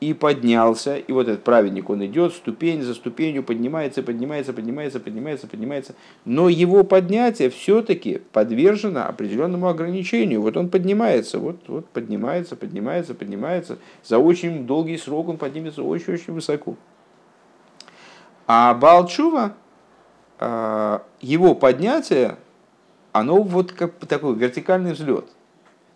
и 0.00 0.14
поднялся, 0.14 0.96
и 0.96 1.12
вот 1.12 1.28
этот 1.28 1.44
праведник, 1.44 1.90
он 1.90 2.04
идет 2.06 2.32
ступень 2.32 2.82
за 2.82 2.94
ступенью, 2.94 3.44
поднимается, 3.44 4.02
поднимается, 4.02 4.54
поднимается, 4.54 4.98
поднимается, 4.98 5.46
поднимается, 5.46 5.94
но 6.24 6.48
его 6.48 6.84
поднятие 6.84 7.50
все-таки 7.50 8.22
подвержено 8.32 9.06
определенному 9.06 9.68
ограничению. 9.68 10.40
Вот 10.40 10.56
он 10.56 10.70
поднимается, 10.70 11.38
вот, 11.38 11.56
вот 11.68 11.86
поднимается, 11.90 12.56
поднимается, 12.56 13.14
поднимается, 13.14 13.78
за 14.02 14.18
очень 14.18 14.66
долгий 14.66 14.96
срок 14.96 15.28
он 15.28 15.36
поднимется 15.36 15.82
очень-очень 15.82 16.32
высоко. 16.32 16.76
А 18.46 18.72
Балчува, 18.72 19.52
а, 20.38 21.02
его 21.20 21.54
поднятие, 21.54 22.36
оно 23.12 23.42
вот 23.42 23.72
как 23.72 23.92
такой 24.06 24.34
вертикальный 24.34 24.94
взлет. 24.94 25.26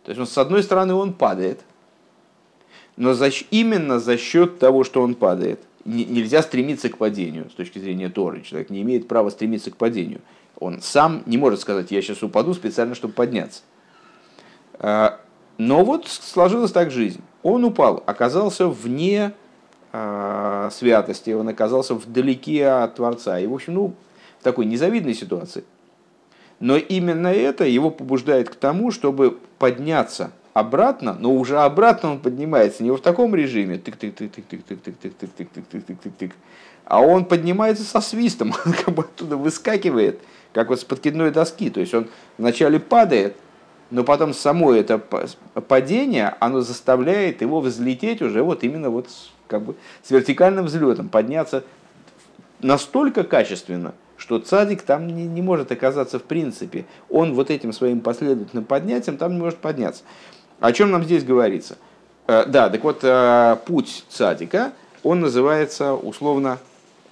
То 0.05 0.11
есть 0.11 0.21
он, 0.21 0.27
с 0.27 0.37
одной 0.37 0.63
стороны 0.63 0.93
он 0.93 1.15
падает– 1.15 1.61
но 2.97 3.15
за, 3.15 3.31
именно 3.51 3.99
за 3.99 4.17
счет 4.17 4.59
того, 4.59 4.85
что 4.85 5.03
он 5.03 5.15
падает. 5.15 5.61
Нельзя 5.85 6.43
стремиться 6.43 6.89
к 6.89 6.97
падению 6.97 7.51
с 7.51 7.55
точки 7.55 7.79
зрения 7.79 8.09
Торы. 8.09 8.43
Человек 8.43 8.71
не 8.71 8.83
имеет 8.83 9.07
права 9.07 9.31
стремиться 9.31 9.71
к 9.71 9.77
падению. 9.77 10.21
Он 10.59 10.81
сам 10.81 11.23
не 11.27 11.37
может 11.37 11.61
сказать, 11.61 11.91
я 11.91 12.01
сейчас 12.01 12.23
упаду 12.23 12.55
специально, 12.55 12.95
чтобы 12.95 13.13
подняться. 13.13 13.63
А, 14.79 15.21
но 15.59 15.85
вот 15.85 16.07
сложилась 16.09 16.73
так 16.73 16.91
жизнь. 16.91 17.21
Он 17.43 17.65
упал, 17.65 18.03
оказался 18.07 18.67
вне 18.67 19.33
э, 19.93 20.69
святости, 20.73 21.31
он 21.31 21.49
оказался 21.49 21.95
вдалеке 21.95 22.67
от 22.67 22.95
Творца. 22.95 23.39
И, 23.39 23.47
в 23.47 23.53
общем, 23.53 23.75
ну, 23.75 23.95
в 24.41 24.45
такой 24.45 24.65
незавидной 24.65 25.15
ситуации. 25.15 25.65
Но 26.61 26.77
именно 26.77 27.29
это 27.29 27.65
его 27.65 27.91
побуждает 27.91 28.49
к 28.49 28.55
тому, 28.55 28.91
чтобы 28.91 29.39
подняться 29.59 30.31
обратно, 30.55 31.15
но 31.19 31.35
уже 31.35 31.59
обратно 31.59 32.13
он 32.13 32.21
поднимается 32.21 32.83
не 32.83 32.91
в 32.91 32.99
таком 32.99 33.35
режиме, 33.35 33.77
тык 33.77 33.97
тык 33.97 34.15
тык 34.15 34.33
тык 34.33 34.47
тык 34.47 34.65
тык 34.65 34.81
тык 34.81 34.97
тык 34.99 35.15
тык 35.15 35.33
тык 35.37 35.53
тык 35.53 35.69
тык 35.69 35.85
тык 35.85 35.99
тык 36.01 36.17
тык 36.17 36.33
а 36.85 37.01
он 37.01 37.25
поднимается 37.25 37.83
со 37.83 38.01
свистом, 38.01 38.55
он 38.67 38.73
как 38.73 38.95
бы 38.95 39.03
оттуда 39.03 39.37
выскакивает, 39.37 40.21
как 40.53 40.69
вот 40.69 40.81
с 40.81 40.85
подкидной 40.85 41.31
доски. 41.31 41.71
То 41.71 41.81
есть 41.81 41.95
он 41.95 42.09
вначале 42.39 42.79
падает, 42.79 43.37
но 43.91 44.05
потом 44.05 44.35
само 44.35 44.73
это 44.73 44.99
падение, 44.99 46.35
оно 46.41 46.61
заставляет 46.61 47.43
его 47.43 47.61
взлететь 47.61 48.23
уже 48.23 48.43
вот 48.43 48.65
именно 48.65 48.91
вот 48.91 49.09
как 49.47 49.63
бы 49.63 49.77
с 50.03 50.11
вертикальным 50.11 50.67
взлетом, 50.67 51.09
подняться 51.09 51.65
настолько 52.61 53.25
качественно, 53.25 53.95
что 54.17 54.39
цадик 54.39 54.83
там 54.83 55.07
не, 55.07 55.27
не 55.27 55.43
может 55.43 55.71
оказаться 55.73 56.19
в 56.19 56.23
принципе. 56.23 56.87
Он 57.11 57.35
вот 57.35 57.51
этим 57.51 57.73
своим 57.73 58.01
последовательным 58.01 58.65
поднятием 58.65 59.17
там 59.17 59.33
не 59.33 59.41
может 59.41 59.59
подняться. 59.59 60.03
О 60.65 60.73
чем 60.73 60.91
нам 60.91 61.05
здесь 61.05 61.25
говорится? 61.25 61.77
Э, 62.27 62.47
да, 62.47 62.71
так 62.71 62.83
вот, 62.85 63.01
э, 63.03 63.57
путь 63.67 64.03
цадика, 64.09 64.73
он 65.03 65.21
называется 65.21 65.93
условно, 65.93 66.59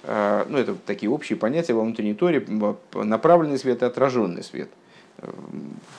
э, 0.01 0.45
ну 0.49 0.57
это 0.57 0.73
такие 0.73 1.11
общие 1.11 1.37
понятия 1.37 1.73
во 1.73 1.83
внутренней 1.83 2.15
торе, 2.15 2.43
направленный 2.95 3.59
свет 3.59 3.83
и 3.83 3.85
отраженный 3.85 4.43
свет. 4.43 4.69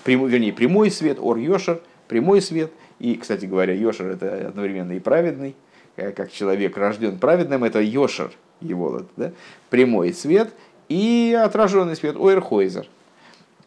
Прямой, 0.03 0.31
вернее, 0.31 0.53
прямой 0.53 0.91
свет, 0.91 1.19
ор 1.21 1.37
йошер, 1.37 1.81
прямой 2.09 2.43
свет. 2.43 2.73
И, 2.99 3.15
кстати 3.15 3.47
говоря, 3.47 3.73
йошер 3.73 4.09
это 4.09 4.49
одновременно 4.49 4.91
и 4.91 4.99
праведный, 4.99 5.55
как 5.95 6.33
человек 6.33 6.77
рожден 6.77 7.19
праведным, 7.19 7.63
это 7.63 7.81
йошер, 7.81 8.33
его 8.61 9.03
да? 9.17 9.31
прямой 9.71 10.13
свет 10.13 10.53
и 10.89 11.39
отраженный 11.41 11.95
свет, 11.95 12.17
ойрхойзер. 12.17 12.89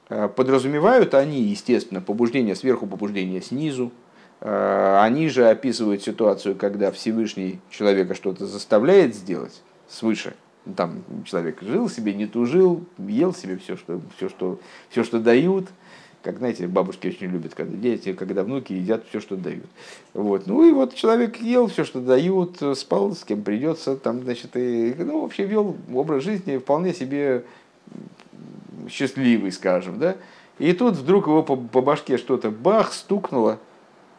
Э, 0.10 0.30
подразумевают 0.30 1.14
они, 1.14 1.42
естественно, 1.42 2.02
побуждение 2.02 2.56
сверху, 2.56 2.88
побуждение 2.88 3.42
снизу. 3.42 3.92
Э, 4.40 5.00
они 5.02 5.28
же 5.30 5.50
описывают 5.50 6.04
ситуацию, 6.04 6.56
когда 6.56 6.92
Всевышний 6.92 7.60
человека 7.70 8.16
что-то 8.16 8.46
заставляет 8.46 9.16
сделать 9.16 9.62
свыше. 9.90 10.36
Там 10.76 11.04
человек 11.26 11.62
жил 11.62 11.90
себе, 11.90 12.14
не 12.14 12.26
тужил, 12.26 12.84
ел 12.98 13.34
себе 13.34 13.58
все, 13.58 13.78
что, 13.78 14.02
все, 14.18 14.30
что, 14.30 14.60
все, 14.90 15.04
что 15.04 15.20
дают. 15.20 15.68
Как, 16.24 16.40
знаете, 16.40 16.68
бабушки 16.68 17.08
очень 17.08 17.28
любят, 17.28 17.54
когда 17.54 17.78
дети, 17.78 18.12
когда 18.12 18.44
внуки 18.44 18.74
едят 18.74 19.06
все, 19.08 19.22
что 19.22 19.38
дают. 19.38 19.68
Вот. 20.14 20.46
Ну 20.46 20.68
и 20.68 20.74
вот 20.74 20.94
человек 20.94 21.38
ел 21.38 21.68
все, 21.68 21.86
что 21.86 22.02
дают, 22.02 22.62
спал 22.76 23.14
с 23.16 23.24
кем 23.24 23.44
придется, 23.44 23.96
там, 23.96 24.24
значит, 24.24 24.58
и, 24.58 24.94
ну, 24.98 25.22
вообще 25.22 25.46
вел 25.46 25.78
образ 25.94 26.24
жизни 26.24 26.58
вполне 26.58 26.94
себе 26.94 27.46
счастливый, 28.90 29.52
скажем, 29.52 30.00
да, 30.00 30.18
и 30.60 30.74
тут 30.74 30.96
вдруг 30.96 31.28
его 31.28 31.44
по, 31.44 31.56
по 31.56 31.82
башке 31.82 32.18
что-то 32.18 32.50
бах, 32.50 32.94
стукнуло, 32.94 33.60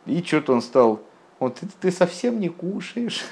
и 0.07 0.23
что-то 0.23 0.53
он 0.53 0.63
стал, 0.63 1.01
он, 1.39 1.53
ты, 1.53 1.67
ты 1.81 1.91
совсем 1.91 2.41
не 2.41 2.49
кушаешь, 2.49 3.25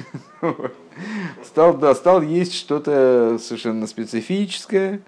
стал, 1.45 1.75
да, 1.75 1.95
стал 1.95 2.23
есть 2.23 2.55
что-то 2.55 3.38
совершенно 3.40 3.87
специфическое, 3.87 5.00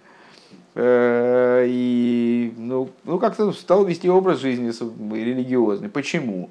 э, 0.75 1.67
и 1.69 2.55
ну, 2.57 2.91
ну 3.05 3.19
как-то 3.19 3.53
стал 3.53 3.85
вести 3.85 4.09
образ 4.09 4.41
жизни 4.41 4.73
религиозный. 5.15 5.89
Почему? 5.89 6.51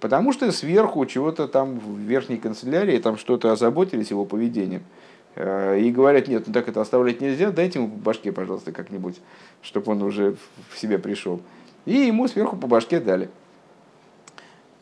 Потому 0.00 0.32
что 0.32 0.50
сверху 0.50 1.06
чего-то 1.06 1.46
там 1.46 1.78
в 1.78 1.98
верхней 1.98 2.36
канцелярии 2.36 2.98
там 2.98 3.16
что-то 3.16 3.52
озаботились 3.52 4.10
его 4.10 4.24
поведением. 4.24 4.82
Э, 5.34 5.78
и 5.78 5.90
говорят, 5.90 6.28
нет, 6.28 6.46
ну 6.46 6.52
так 6.52 6.68
это 6.68 6.80
оставлять 6.80 7.20
нельзя, 7.20 7.50
дайте 7.50 7.78
ему 7.78 7.88
по 7.88 7.96
башке, 7.96 8.32
пожалуйста, 8.32 8.72
как-нибудь, 8.72 9.20
чтобы 9.62 9.92
он 9.92 10.02
уже 10.02 10.36
в 10.70 10.78
себя 10.78 10.98
пришел. 10.98 11.40
И 11.86 11.94
ему 11.94 12.28
сверху 12.28 12.56
по 12.56 12.66
башке 12.66 13.00
дали. 13.00 13.30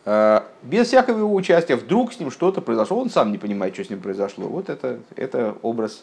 Э, 0.04 0.40
без 0.62 0.88
всякого 0.88 1.18
его 1.18 1.34
участия 1.34 1.76
вдруг 1.76 2.12
с 2.12 2.18
ним 2.18 2.30
что-то 2.30 2.60
произошло, 2.60 2.98
он 2.98 3.10
сам 3.10 3.30
не 3.30 3.38
понимает, 3.38 3.74
что 3.74 3.84
с 3.84 3.90
ним 3.90 4.00
произошло. 4.00 4.46
Вот 4.46 4.68
это, 4.68 4.98
это 5.14 5.56
образ 5.62 6.02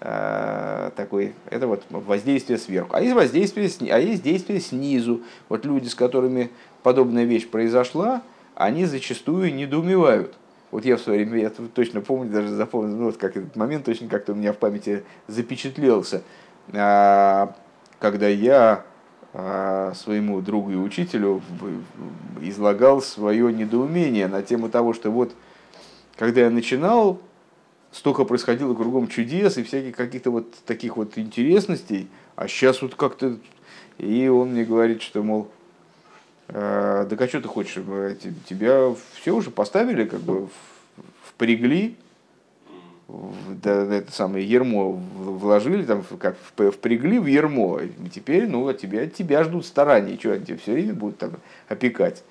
э, 0.00 0.90
такой, 0.94 1.34
это 1.48 1.66
вот 1.66 1.84
воздействие 1.88 2.58
сверху. 2.58 2.90
А 2.92 3.00
есть 3.00 3.14
воздействие, 3.14 3.70
а 3.92 3.98
есть 3.98 4.22
действие 4.22 4.60
снизу. 4.60 5.22
Вот 5.48 5.64
люди, 5.64 5.88
с 5.88 5.94
которыми 5.94 6.50
подобная 6.82 7.24
вещь 7.24 7.48
произошла, 7.48 8.22
они 8.54 8.84
зачастую 8.84 9.54
недоумевают– 9.54 10.34
вот 10.76 10.84
я 10.84 10.98
в 10.98 11.00
свое 11.00 11.24
время, 11.24 11.40
я 11.40 11.48
точно 11.48 12.02
помню, 12.02 12.30
даже 12.30 12.48
запомнил, 12.48 12.94
ну, 12.94 13.04
вот 13.06 13.16
как 13.16 13.34
этот 13.34 13.56
момент 13.56 13.86
точно 13.86 14.08
как-то 14.08 14.32
у 14.32 14.34
меня 14.34 14.52
в 14.52 14.58
памяти 14.58 15.04
запечатлелся, 15.26 16.22
а, 16.70 17.56
когда 17.98 18.28
я 18.28 18.84
а, 19.32 19.94
своему 19.94 20.42
другу 20.42 20.72
и 20.72 20.76
учителю 20.76 21.40
излагал 22.42 23.00
свое 23.00 23.50
недоумение 23.54 24.28
на 24.28 24.42
тему 24.42 24.68
того, 24.68 24.92
что 24.92 25.10
вот 25.10 25.34
когда 26.14 26.42
я 26.42 26.50
начинал, 26.50 27.22
столько 27.90 28.24
происходило 28.24 28.74
кругом 28.74 29.08
чудес 29.08 29.56
и 29.56 29.62
всяких 29.62 29.96
каких-то 29.96 30.30
вот 30.30 30.52
таких 30.66 30.98
вот 30.98 31.16
интересностей, 31.16 32.10
а 32.34 32.48
сейчас 32.48 32.82
вот 32.82 32.96
как-то... 32.96 33.38
И 33.96 34.28
он 34.28 34.50
мне 34.50 34.66
говорит, 34.66 35.00
что, 35.00 35.22
мол, 35.22 35.50
да 36.48 37.16
а 37.18 37.28
что 37.28 37.40
ты 37.40 37.48
хочешь? 37.48 37.82
Э, 37.86 38.14
тебя 38.48 38.94
все 39.14 39.34
уже 39.34 39.50
поставили, 39.50 40.04
как 40.04 40.20
бы 40.20 40.48
впрягли, 41.24 41.96
да, 43.08 43.84
это 43.94 44.10
самое 44.12 44.48
ермо 44.48 44.92
вложили, 44.92 45.84
там, 45.84 46.04
как 46.18 46.36
впрягли 46.36 47.18
в 47.18 47.26
ермо. 47.26 47.80
Теперь, 48.12 48.48
ну, 48.48 48.66
от 48.68 48.78
тебя, 48.78 49.02
от 49.02 49.14
тебя 49.14 49.44
ждут 49.44 49.66
старания, 49.66 50.18
что 50.18 50.32
они 50.32 50.44
тебя 50.44 50.58
все 50.58 50.72
время 50.72 50.94
будут 50.94 51.18
там 51.18 51.32
опекать. 51.68 52.24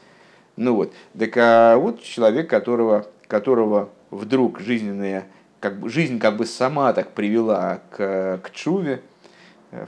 Ну 0.57 0.75
вот, 0.75 0.93
так 1.17 1.35
а 1.37 1.77
вот 1.77 2.01
человек, 2.01 2.49
которого, 2.49 3.07
которого 3.27 3.89
вдруг 4.11 4.59
жизненная, 4.59 5.27
как 5.59 5.79
бы, 5.79 5.89
жизнь 5.89 6.19
как 6.19 6.37
бы 6.37 6.45
сама 6.45 6.93
так 6.93 7.11
привела 7.11 7.81
к, 7.91 8.39
к 8.41 8.51
чуве, 8.51 9.01
Э, 9.01 9.14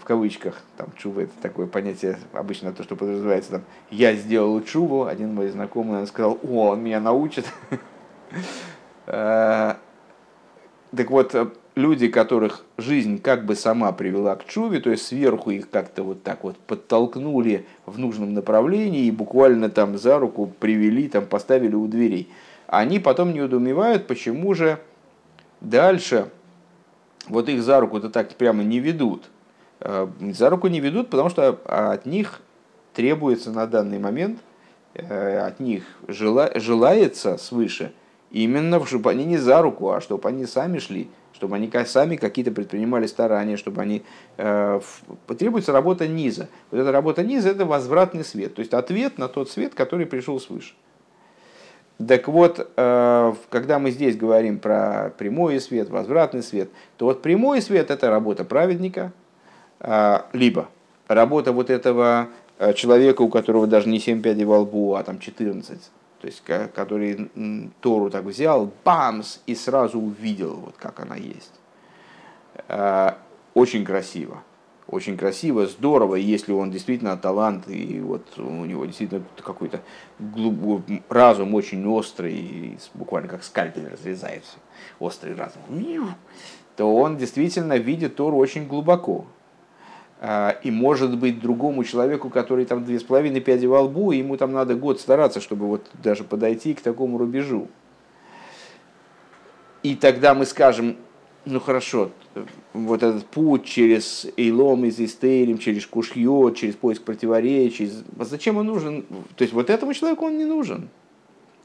в 0.01 0.03
кавычках, 0.03 0.61
там 0.75 0.89
чува 0.97 1.21
это 1.21 1.33
такое 1.41 1.67
понятие, 1.67 2.17
обычно 2.33 2.73
то, 2.73 2.83
что 2.83 2.95
подразумевается, 2.95 3.51
там, 3.51 3.61
я 3.89 4.13
сделал 4.15 4.61
чуву, 4.61 5.05
один 5.05 5.33
мой 5.33 5.49
знакомый 5.49 6.05
сказал, 6.07 6.37
о, 6.43 6.69
он 6.69 6.83
меня 6.83 6.99
научит. 6.99 7.45
Э, 9.09 9.75
так 10.93 11.09
вот, 11.09 11.33
э, 11.33 11.47
люди, 11.75 12.09
которых 12.09 12.65
жизнь 12.77 13.21
как 13.21 13.45
бы 13.45 13.55
сама 13.55 13.93
привела 13.93 14.35
к 14.35 14.45
чуве, 14.45 14.81
то 14.81 14.89
есть 14.89 15.05
сверху 15.05 15.51
их 15.51 15.69
как-то 15.69 16.03
вот 16.03 16.23
так 16.23 16.43
вот 16.43 16.57
подтолкнули 16.57 17.65
в 17.85 17.97
нужном 17.99 18.33
направлении 18.33 19.05
и 19.05 19.11
буквально 19.11 19.69
там 19.69 19.97
за 19.97 20.19
руку 20.19 20.51
привели, 20.59 21.07
там 21.07 21.25
поставили 21.25 21.73
у 21.73 21.87
дверей, 21.87 22.29
они 22.67 22.99
потом 22.99 23.31
не 23.31 23.39
удумевают, 23.39 24.07
почему 24.07 24.53
же 24.53 24.77
дальше 25.61 26.29
вот 27.29 27.47
их 27.47 27.63
за 27.63 27.79
руку-то 27.79 28.09
так 28.09 28.35
прямо 28.35 28.61
не 28.61 28.81
ведут– 28.81 29.23
Э, 29.36 29.36
за 29.79 30.49
руку 30.49 30.67
не 30.67 30.79
ведут, 30.79 31.09
потому 31.09 31.29
что 31.29 31.59
от 31.65 32.05
них 32.05 32.41
требуется 32.93 33.51
на 33.51 33.67
данный 33.67 33.99
момент, 33.99 34.39
э, 34.95 35.39
от 35.39 35.59
них 35.59 35.83
жела, 36.07 36.49
желается 36.55 37.37
свыше 37.37 37.93
именно, 38.31 38.83
чтобы 38.85 39.11
они 39.11 39.23
не 39.23 39.37
за 39.37 39.61
руку, 39.61 39.91
а 39.91 40.01
чтобы 40.01 40.27
они 40.27 40.47
сами 40.47 40.79
шли, 40.79 41.09
чтобы 41.31 41.55
они 41.55 41.71
сами 41.85 42.15
какие-то 42.15 42.51
предпринимали 42.51 43.05
старания, 43.05 43.55
чтобы 43.55 43.83
они... 43.83 44.03
Э, 44.37 44.81
потребуется 45.27 45.71
работа 45.71 46.07
низа. 46.07 46.49
Вот 46.71 46.79
эта 46.79 46.91
работа 46.91 47.23
низа– 47.23 47.49
это 47.51 47.65
возвратный 47.65 48.25
свет, 48.25 48.55
то 48.55 48.61
есть 48.61 48.73
ответ 48.73 49.19
на 49.19 49.27
тот 49.27 49.51
свет, 49.51 49.75
который 49.75 50.07
пришел 50.07 50.39
свыше. 50.39 50.73
Так 52.05 52.27
вот, 52.27 52.57
когда 52.75 53.79
мы 53.79 53.89
здесь 53.89 54.15
говорим 54.15 54.59
про 54.59 55.15
прямой 55.17 55.59
свет, 55.59 55.89
возвратный 55.89 56.43
свет, 56.43 56.69
то 56.95 57.05
вот 57.05 57.23
прямой 57.23 57.59
свет– 57.59 57.89
это 57.91 58.11
работа 58.11 58.43
праведника– 58.43 59.13
либо 60.33 60.69
работа 61.07 61.51
вот 61.51 61.69
этого 61.69 62.29
э, 62.59 62.73
человека, 62.73 63.21
у 63.21 63.29
которого 63.29 63.67
даже 63.67 63.89
не 63.89 63.99
7 63.99 64.21
пядей 64.21 64.45
во 64.45 64.59
лбу, 64.59 64.95
а 64.95 65.03
там 65.03 65.19
14, 65.19 65.79
то 66.21 66.27
есть 66.27 66.43
который 66.43 67.29
Тору 67.81 68.09
так 68.09 68.23
взял, 68.23 68.71
бамс, 68.83 69.39
и 69.45 69.55
сразу 69.55 69.99
увидел, 69.99 70.55
вот 70.55 70.75
как 70.77 70.99
она 70.99 71.15
есть. 71.15 71.53
А, 72.67 73.17
очень 73.53 73.85
красиво. 73.85 74.43
Очень 74.87 75.17
красиво, 75.17 75.67
здорово, 75.67 76.15
если 76.15 76.53
он 76.53 76.71
действительно 76.71 77.17
талант, 77.17 77.67
и 77.67 77.99
вот 77.99 78.25
у 78.39 78.63
него 78.63 78.85
действительно 78.85 79.21
какой-то 79.35 79.81
разум 81.09 81.53
очень 81.55 81.85
острый, 81.85 82.79
буквально 82.93 83.27
как 83.27 83.43
скальпель 83.43 83.89
разрезается, 83.89 84.59
острый 84.99 85.35
разум, 85.35 85.61
то 86.77 86.95
он 86.95 87.17
действительно 87.17 87.75
видит 87.75 88.15
Тору 88.15 88.37
очень 88.37 88.65
глубоко. 88.65 89.25
А, 90.19 90.57
и 90.63 90.71
может 90.71 91.15
быть 91.17 91.39
другому 91.39 91.83
человеку, 91.83 92.29
который 92.29 92.65
там 92.65 92.83
две 92.83 92.99
с 92.99 93.03
половиной 93.03 93.39
пяди 93.39 93.67
во 93.67 93.81
лбу, 93.81 94.11
ему 94.11 94.35
там 94.35 94.51
надо 94.51 94.75
год 94.75 94.99
стараться, 94.99 95.39
чтобы 95.41 95.67
вот 95.67 95.89
даже 96.03 96.23
подойти 96.23 96.73
к 96.73 96.81
такому 96.81 97.17
рубежу. 97.17 97.67
И 99.83 99.95
тогда 99.95 100.33
мы 100.33 100.45
скажем, 100.45 100.97
ну 101.45 101.59
хорошо, 101.59 102.09
вот 102.73 103.03
этот 103.03 103.25
путь 103.27 103.65
через 103.65 104.25
Эйлом, 104.37 104.85
из 104.85 104.99
Истейлем, 104.99 105.59
через 105.59 105.85
Кушье, 105.85 106.53
через 106.55 106.75
поиск 106.75 107.03
противоречий, 107.03 107.91
зачем 108.19 108.57
он 108.57 108.65
нужен? 108.65 109.05
То 109.35 109.43
есть 109.43 109.53
вот 109.53 109.69
этому 109.69 109.93
человеку 109.93 110.25
он 110.25 110.37
не 110.37 110.45
нужен, 110.45 110.89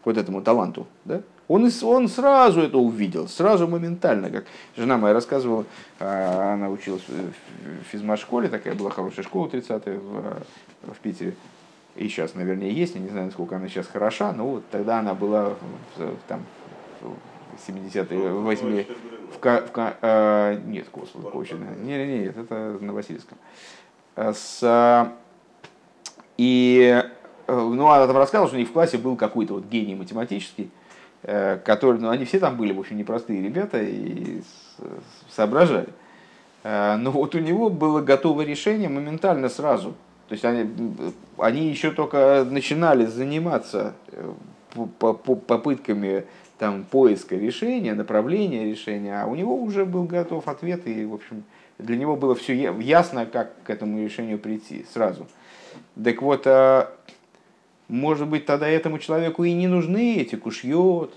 вот 0.04 0.18
этому 0.18 0.42
таланту, 0.42 0.86
да? 1.06 1.22
Он, 1.48 1.70
он 1.82 2.08
сразу 2.08 2.60
это 2.60 2.78
увидел, 2.78 3.28
сразу 3.28 3.66
моментально, 3.66 4.30
как 4.30 4.44
жена 4.76 4.96
моя 4.96 5.12
рассказывала, 5.12 5.64
а, 5.98 6.54
она 6.54 6.70
училась 6.70 7.02
в 7.08 7.90
физмат-школе, 7.90 8.48
такая 8.48 8.74
была 8.74 8.90
хорошая 8.90 9.24
школа 9.24 9.48
30-е 9.48 9.98
в, 9.98 10.92
в 10.94 10.98
Питере, 11.02 11.34
и 11.96 12.08
сейчас, 12.08 12.34
наверное, 12.34 12.68
есть, 12.68 12.94
я 12.94 13.00
не 13.00 13.08
знаю, 13.08 13.26
насколько 13.26 13.56
она 13.56 13.68
сейчас 13.68 13.86
хороша, 13.86 14.32
но 14.32 14.46
вот 14.46 14.64
тогда 14.70 15.00
она 15.00 15.14
была 15.14 15.54
там, 16.28 16.42
70-е, 17.66 18.04
80-е, 18.04 18.86
в, 19.30 19.42
в, 19.42 19.96
э, 20.02 20.60
нет, 20.64 20.86
господи, 20.92 21.28
Кочина, 21.30 21.74
нет, 21.82 22.08
нет, 22.08 22.36
это 22.36 22.78
на 22.80 22.92
Васильевском. 22.92 23.36
Э, 24.16 24.32
с, 24.34 25.12
и, 26.38 27.02
э, 27.46 27.54
ну, 27.54 27.88
она 27.88 28.06
там 28.06 28.16
рассказывала, 28.16 28.48
что 28.48 28.56
у 28.56 28.60
них 28.60 28.68
в 28.68 28.72
классе 28.72 28.96
был 28.96 29.16
какой-то 29.16 29.54
вот 29.54 29.64
гений 29.66 29.94
математический, 29.94 30.70
э, 31.22 31.58
который, 31.64 32.00
ну, 32.00 32.10
они 32.10 32.24
все 32.24 32.38
там 32.38 32.56
были, 32.56 32.72
в 32.72 32.80
общем, 32.80 32.96
непростые 32.96 33.42
ребята 33.42 33.80
и 33.82 34.42
соображали. 35.30 35.88
Но 36.64 37.10
вот 37.10 37.34
у 37.34 37.40
него 37.40 37.70
было 37.70 38.00
готовое 38.00 38.44
решение 38.44 38.88
моментально 38.88 39.48
сразу. 39.48 39.96
То 40.28 40.34
есть 40.34 40.44
они, 40.44 40.70
они 41.36 41.68
еще 41.68 41.90
только 41.90 42.46
начинали 42.48 43.04
заниматься 43.04 43.94
попытками 44.98 46.24
там, 46.58 46.84
поиска 46.84 47.36
решения, 47.36 47.92
направления 47.92 48.64
решения, 48.64 49.20
а 49.20 49.26
у 49.26 49.34
него 49.34 49.56
уже 49.56 49.84
был 49.84 50.04
готов 50.04 50.46
ответ, 50.46 50.86
и, 50.86 51.04
в 51.04 51.14
общем, 51.14 51.42
для 51.78 51.96
него 51.96 52.14
было 52.14 52.36
все 52.36 52.54
ясно, 52.78 53.26
как 53.26 53.50
к 53.64 53.70
этому 53.70 54.02
решению 54.02 54.38
прийти 54.38 54.86
сразу. 54.92 55.26
Так 56.02 56.22
вот, 56.22 56.46
а, 56.46 56.92
может 57.88 58.28
быть, 58.28 58.46
тогда 58.46 58.68
этому 58.68 58.98
человеку 58.98 59.44
и 59.44 59.52
не 59.52 59.66
нужны 59.66 60.16
эти 60.16 60.36
кушьет, 60.36 61.12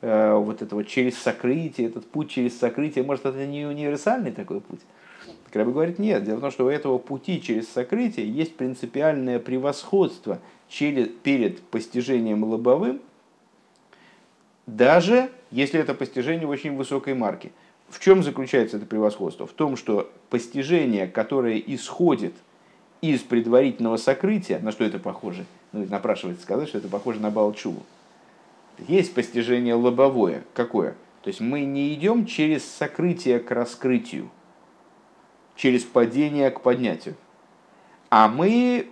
э, 0.00 0.34
вот 0.34 0.62
это 0.62 0.74
вот 0.74 0.86
через 0.86 1.18
сокрытие, 1.18 1.88
этот 1.88 2.06
путь 2.06 2.30
через 2.30 2.58
сокрытие, 2.58 3.04
может, 3.04 3.26
это 3.26 3.46
не 3.46 3.66
универсальный 3.66 4.32
такой 4.32 4.60
путь. 4.60 4.80
Краби 5.50 5.72
говорит, 5.72 5.98
нет, 5.98 6.24
дело 6.24 6.36
в 6.36 6.40
том, 6.40 6.50
что 6.50 6.66
у 6.66 6.68
этого 6.68 6.98
пути 6.98 7.40
через 7.40 7.68
сокрытие 7.68 8.30
есть 8.30 8.56
принципиальное 8.56 9.38
превосходство 9.38 10.40
через, 10.68 11.08
перед 11.08 11.60
постижением 11.62 12.44
лобовым, 12.44 13.00
даже 14.66 15.30
если 15.50 15.80
это 15.80 15.94
постижение 15.94 16.46
очень 16.46 16.76
высокой 16.76 17.14
марки. 17.14 17.52
В 17.88 18.00
чем 18.00 18.22
заключается 18.22 18.76
это 18.76 18.84
превосходство? 18.84 19.46
В 19.46 19.52
том, 19.52 19.76
что 19.76 20.10
постижение, 20.28 21.06
которое 21.06 21.58
исходит 21.58 22.34
из 23.00 23.20
предварительного 23.20 23.96
сокрытия, 23.96 24.58
на 24.58 24.72
что 24.72 24.84
это 24.84 24.98
похоже? 24.98 25.46
Ну, 25.72 25.86
напрашивается 25.86 26.42
сказать, 26.42 26.68
что 26.68 26.78
это 26.78 26.88
похоже 26.88 27.20
на 27.20 27.30
Балчуву. 27.30 27.82
Есть 28.86 29.14
постижение 29.14 29.74
лобовое. 29.74 30.44
Какое? 30.54 30.92
То 31.22 31.28
есть 31.28 31.40
мы 31.40 31.64
не 31.64 31.92
идем 31.94 32.26
через 32.26 32.64
сокрытие 32.64 33.40
к 33.40 33.50
раскрытию, 33.50 34.30
через 35.56 35.82
падение 35.84 36.50
к 36.50 36.60
поднятию, 36.60 37.16
а 38.08 38.28
мы 38.28 38.88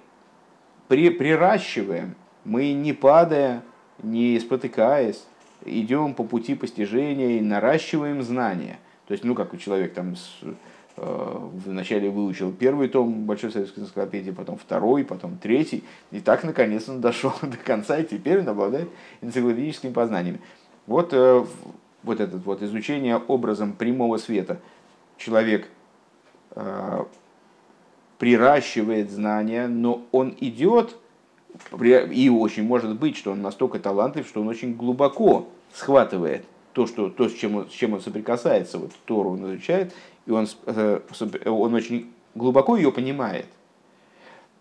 при, 0.89 1.11
приращиваем, 1.11 2.15
мы 2.45 2.73
не 2.73 2.93
падая, 2.93 3.63
не 4.03 4.39
спотыкаясь, 4.41 5.25
идем 5.65 6.15
по 6.15 6.25
пути 6.25 6.55
постижения 6.55 7.39
и 7.39 7.41
наращиваем 7.41 8.23
знания. 8.23 8.79
То 9.07 9.13
есть, 9.13 9.25
ну, 9.25 9.35
как 9.35 9.55
у 9.55 9.57
человек 9.57 9.95
там 9.95 10.17
с, 10.17 10.41
вначале 10.97 12.09
выучил 12.09 12.53
первый 12.53 12.89
том 12.89 13.27
Большой 13.27 13.51
советской 13.53 13.81
энциклопедии, 13.81 14.31
потом 14.31 14.57
второй, 14.57 15.05
потом 15.05 15.37
третий, 15.37 15.85
и 16.11 16.21
так, 16.21 16.43
наконец, 16.43 16.89
он 16.89 17.01
дошел 17.01 17.33
до 17.43 17.57
конца, 17.57 17.99
и 17.99 18.05
теперь 18.05 18.41
он 18.41 18.49
обладает 18.49 18.89
энциклопедическими 19.21 19.93
познаниями. 19.93 20.41
Вот, 20.87 21.13
э, 21.13 21.45
вот 22.03 22.21
это 22.21 22.37
вот 22.39 22.63
изучение 22.63 23.17
образом 23.17 23.73
прямого 23.73 24.17
света. 24.17 24.59
Человек 25.19 25.69
э, 26.53 27.05
приращивает 28.19 29.11
знания, 29.11 29.67
но 29.67 30.03
он 30.13 30.35
идет, 30.41 30.97
и 31.81 32.31
очень 32.31 32.65
может 32.65 32.99
быть, 32.99 33.17
что 33.17 33.33
он 33.33 33.43
настолько 33.43 33.79
талантлив, 33.79 34.27
что 34.27 34.41
он 34.41 34.49
очень 34.49 34.75
глубоко 34.75 35.49
схватывает 35.75 36.45
то, 36.73 36.87
что, 36.87 37.09
то 37.09 37.29
с, 37.29 37.35
чем 37.35 37.57
он, 37.57 37.71
с 37.71 37.73
чем 37.73 37.95
он 37.95 38.01
соприкасается, 38.01 38.79
вот 38.79 38.93
Тору 39.07 39.31
он 39.31 39.47
изучает, 39.47 39.95
и 40.27 40.31
он, 40.31 40.47
э, 40.67 41.01
он 41.47 41.75
очень 41.75 42.13
глубоко 42.35 42.77
ее 42.77 42.93
понимает. 42.93 43.47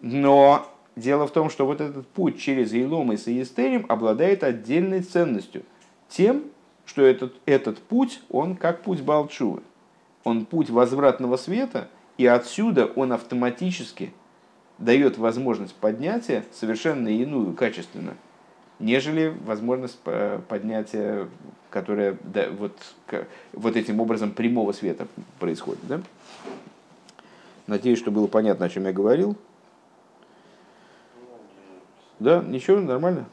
Но 0.02 0.68
дело 0.96 1.28
в 1.28 1.32
том, 1.32 1.50
что 1.50 1.66
вот 1.66 1.82
этот 1.82 2.08
путь 2.08 2.40
через 2.40 2.74
Ейлом 2.74 3.12
и 3.12 3.18
Саестерим 3.18 3.86
обладает 3.90 4.44
отдельной 4.44 5.02
ценностью. 5.02 5.64
Тем, 6.08 6.44
что 6.86 7.02
этот, 7.02 7.36
этот 7.46 7.80
путь, 7.80 8.22
он 8.30 8.56
как 8.56 8.82
путь 8.84 9.02
Балчувы. 9.02 9.62
Он 10.24 10.46
путь 10.46 10.70
возвратного 10.70 11.38
света, 11.38 11.90
и 12.18 12.26
отсюда 12.26 12.86
он 12.86 13.14
автоматически 13.14 14.14
дает 14.78 15.18
возможность 15.18 15.76
поднятия 15.76 16.46
совершенно 16.52 17.08
иную, 17.08 17.54
качественно, 17.54 18.16
нежели 18.80 19.36
возможность 19.46 20.00
поднятия, 20.48 21.28
которая 21.70 22.18
да, 22.24 22.50
вот, 22.52 22.78
вот 23.54 23.76
этим 23.76 24.00
образом 24.00 24.32
прямого 24.32 24.72
света 24.72 25.08
происходит. 25.40 25.86
Да? 25.88 26.02
Надеюсь, 27.68 28.00
что 28.00 28.12
было 28.12 28.28
понятно, 28.28 28.66
о 28.66 28.70
чем 28.70 28.86
я 28.86 28.94
говорил. 28.94 29.36
Да, 32.20 32.42
ничего, 32.42 32.80
нормально? 32.80 33.26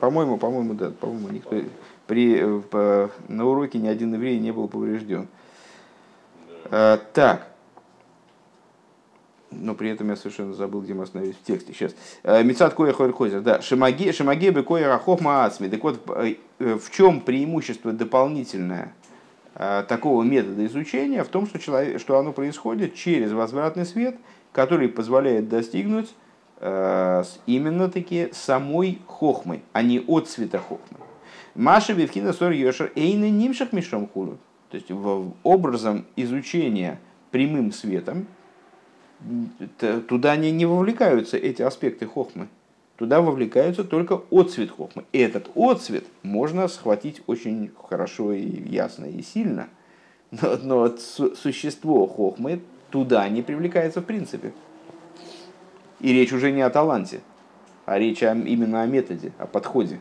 По-моему, 0.00 0.38
по-моему, 0.38 0.74
да, 0.74 0.90
по-моему, 0.90 1.28
никто 1.28 1.56
при, 2.06 2.40
э, 2.40 2.60
по, 2.62 3.10
на 3.28 3.46
уроке 3.46 3.78
ни 3.78 3.86
один 3.86 4.14
еврей 4.14 4.40
не 4.40 4.50
был 4.50 4.66
поврежден. 4.66 5.28
А, 6.64 6.98
так, 7.12 7.46
но 9.50 9.74
при 9.74 9.90
этом 9.90 10.08
я 10.10 10.16
совершенно 10.16 10.54
забыл, 10.54 10.80
где 10.80 10.94
мы 10.94 11.04
остановились 11.04 11.36
в 11.36 11.42
тексте. 11.42 11.72
Сейчас. 11.72 11.94
Э, 12.22 12.42
Мецат 12.42 12.74
коя 12.74 12.92
хойр 12.92 13.40
да. 13.40 13.60
Шамаге, 13.60 14.12
шамаге 14.12 14.52
бы 14.52 14.62
коя 14.62 14.88
рахохма 14.88 15.44
ацми. 15.44 15.68
Так 15.68 15.82
вот, 15.82 16.00
э, 16.08 16.34
в 16.58 16.90
чем 16.90 17.20
преимущество 17.20 17.92
дополнительное 17.92 18.94
э, 19.54 19.84
такого 19.88 20.22
метода 20.22 20.64
изучения? 20.66 21.24
В 21.24 21.28
том, 21.28 21.46
что, 21.46 21.58
человек, 21.58 22.00
что 22.00 22.18
оно 22.18 22.32
происходит 22.32 22.94
через 22.94 23.32
возвратный 23.32 23.86
свет, 23.86 24.16
который 24.52 24.88
позволяет 24.88 25.48
достигнуть 25.48 26.14
именно 27.46 27.88
таки 27.88 28.28
самой 28.34 28.98
хохмы, 29.06 29.62
а 29.72 29.80
не 29.80 29.98
от 29.98 30.28
цвета 30.28 30.58
хохмы. 30.58 30.98
Маша 31.54 31.94
Бевкина 31.94 32.34
Сор 32.34 32.52
Йошер 32.52 32.92
Эйна 32.96 33.30
Нимшах 33.30 33.72
Мишом 33.72 34.06
Хулу. 34.06 34.36
То 34.70 34.76
есть 34.76 34.88
образом 35.42 36.04
изучения 36.16 37.00
прямым 37.30 37.72
светом, 37.72 38.26
туда 40.08 40.36
не, 40.36 40.50
не 40.50 40.66
вовлекаются 40.66 41.36
эти 41.36 41.62
аспекты 41.62 42.06
хохмы. 42.06 42.48
Туда 42.96 43.20
вовлекаются 43.20 43.84
только 43.84 44.20
отцвет 44.30 44.70
хохмы. 44.70 45.04
И 45.12 45.18
этот 45.18 45.50
отцвет 45.54 46.04
можно 46.22 46.68
схватить 46.68 47.22
очень 47.26 47.70
хорошо 47.88 48.32
и 48.32 48.44
ясно 48.68 49.06
и 49.06 49.22
сильно. 49.22 49.68
Но, 50.30 50.56
но 50.62 50.96
существо 50.96 52.06
хохмы 52.06 52.60
туда 52.90 53.28
не 53.28 53.42
привлекается 53.42 54.00
в 54.00 54.04
принципе. 54.04 54.52
И 55.98 56.12
речь 56.12 56.32
уже 56.32 56.52
не 56.52 56.62
о 56.62 56.70
таланте, 56.70 57.20
а 57.84 57.98
речь 57.98 58.22
о, 58.22 58.34
именно 58.34 58.82
о 58.82 58.86
методе, 58.86 59.32
о 59.38 59.46
подходе. 59.46 60.00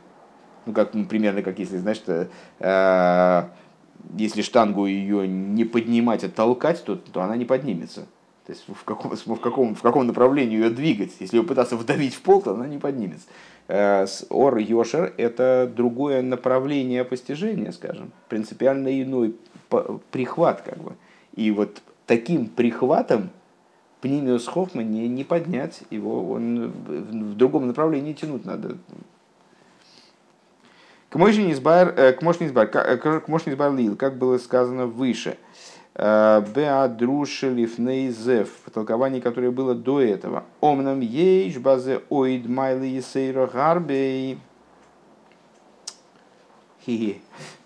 Ну, 0.65 0.73
как 0.73 0.93
ну, 0.93 1.05
примерно 1.05 1.41
как 1.41 1.60
если, 1.60 1.77
знаешь, 1.77 2.01
э, 2.05 3.43
если 4.17 4.41
штангу 4.41 4.86
ее 4.86 5.27
не 5.27 5.65
поднимать, 5.65 6.23
а 6.23 6.29
толкать, 6.29 6.84
то, 6.84 6.95
то 6.95 7.21
она 7.21 7.36
не 7.36 7.45
поднимется. 7.45 8.05
То 8.49 8.53
есть 8.53 8.65
в 8.67 8.83
каком, 8.83 9.15
в 9.15 9.41
каком, 9.41 9.75
в 9.75 9.81
каком 9.83 10.07
направлении 10.07 10.55
ее 10.55 10.71
двигать. 10.71 11.12
Если 11.19 11.38
ее 11.38 11.43
пытаться 11.43 11.75
вдавить 11.75 12.15
в 12.15 12.21
пол, 12.23 12.41
то 12.41 12.55
она 12.55 12.65
не 12.65 12.79
поднимется. 12.79 13.27
Э, 13.67 14.07
ор 14.31 14.57
Йошер– 14.57 15.13
это 15.17 15.71
другое 15.71 16.23
направление 16.23 17.03
постижения, 17.03 17.71
скажем, 17.71 18.12
принципиально 18.27 19.03
иной 19.03 19.35
прихват. 20.09 20.63
Как 20.63 20.79
бы. 20.79 20.93
И 21.35 21.51
вот 21.51 21.83
таким 22.07 22.47
прихватом 22.47 23.29
Пнимиус 24.01 24.47
Хохма 24.47 24.81
не, 24.81 25.07
не 25.07 25.23
поднять, 25.23 25.83
его 25.91 26.31
он 26.31 26.71
в 26.71 27.35
другом 27.35 27.67
направлении 27.67 28.13
тянуть 28.13 28.45
надо. 28.45 28.77
К 31.09 31.17
мощный 31.17 31.51
избар, 31.51 31.93
э, 31.95 32.13
избар 32.13 33.75
лил, 33.75 33.95
как 33.95 34.17
было 34.17 34.39
сказано 34.39 34.88
выше– 34.88 35.38
Беадрушелиф 35.95 37.78
нейзев, 37.78 38.49
в 38.65 38.71
толковании, 38.71 39.19
которое 39.19 39.52
было 39.52 39.75
до 39.75 39.99
этого. 40.02 40.45
Омнам 40.62 41.02
ейш 41.02 41.58
базе 41.58 42.02
оид 42.10 42.47
майли 42.47 42.88
есейро 42.88 43.47
гарбей. 43.47 44.38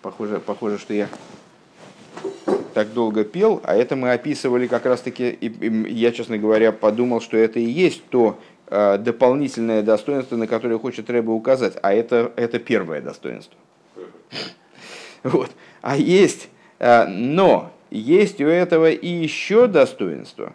Похоже, 0.02 0.40
похоже, 0.40 0.78
что 0.78 0.92
я 0.92 1.08
так 2.74 2.92
долго 2.92 3.24
пел, 3.24 3.60
а 3.64 3.74
это 3.74 3.96
мы 3.96 4.12
описывали 4.12 4.66
как 4.66 4.84
раз-таки, 4.84 5.38
я, 5.88 6.12
честно 6.12 6.36
говоря, 6.36 6.72
подумал, 6.72 7.20
что 7.20 7.36
это 7.36 7.60
и 7.60 7.64
есть 7.64 8.04
то 8.10 8.38
э, 8.66 8.98
дополнительное 8.98 9.82
достоинство, 9.82 10.36
на 10.36 10.46
которое 10.46 10.78
хочет 10.78 11.08
Рэба 11.08 11.30
указать, 11.30 11.78
а 11.82 11.94
это, 11.94 12.32
это 12.36 12.58
первое 12.58 13.00
достоинство. 13.00 13.56
Вот. 15.22 15.52
А 15.80 15.96
есть, 15.96 16.48
э, 16.80 17.06
но 17.06 17.72
есть 17.98 18.40
у 18.40 18.46
этого 18.46 18.90
и 18.90 19.08
еще 19.08 19.68
достоинство, 19.68 20.52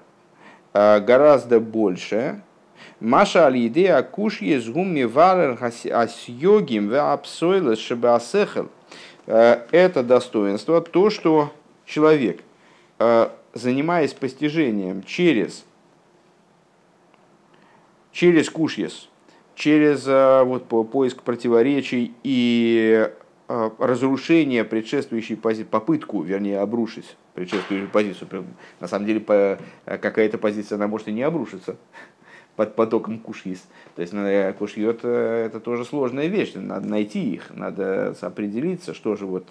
э, 0.74 1.00
гораздо 1.00 1.60
большее, 1.60 2.42
Маша 3.00 3.48
алиде 3.48 3.94
акуш 3.94 4.42
есть 4.42 4.68
гумми 4.70 5.04
варер 5.04 5.58
асьогим 5.62 6.90
ве 6.90 7.00
апсойлес 7.00 7.80
шебасехел. 7.80 8.70
Э, 9.26 9.62
это 9.72 10.04
достоинство, 10.04 10.82
то, 10.82 11.10
что 11.10 11.54
человек, 11.86 12.42
э, 13.00 13.30
занимаясь 13.54 14.14
постижением 14.14 15.04
через, 15.04 15.64
через 18.12 18.50
кушьес, 18.50 19.08
через 19.56 20.06
вот, 20.46 20.66
поиск 20.92 21.22
противоречий 21.22 22.14
и 22.24 23.10
разрушение 23.48 24.64
предшествующей 24.64 25.36
попытку, 25.36 26.22
вернее, 26.22 26.60
обрушить 26.60 27.16
предшествующую 27.40 27.90
позицию. 27.90 28.46
На 28.80 28.88
самом 28.88 29.06
деле, 29.06 29.58
какая-то 29.86 30.38
позиция, 30.38 30.76
она 30.76 30.88
может 30.88 31.08
и 31.08 31.14
не 31.14 31.24
обрушиться 31.24 31.78
под 32.56 32.76
потоком 32.76 33.20
кушьес. 33.20 33.66
То 33.96 34.02
есть 34.02 34.14
кушьет 34.58 35.06
это 35.06 35.60
тоже 35.60 35.86
сложная 35.86 36.28
вещь, 36.28 36.54
надо 36.56 36.88
найти 36.88 37.34
их, 37.34 37.50
надо 37.56 38.14
определиться, 38.22 38.94
что 38.94 39.16
же 39.16 39.26
вот 39.26 39.48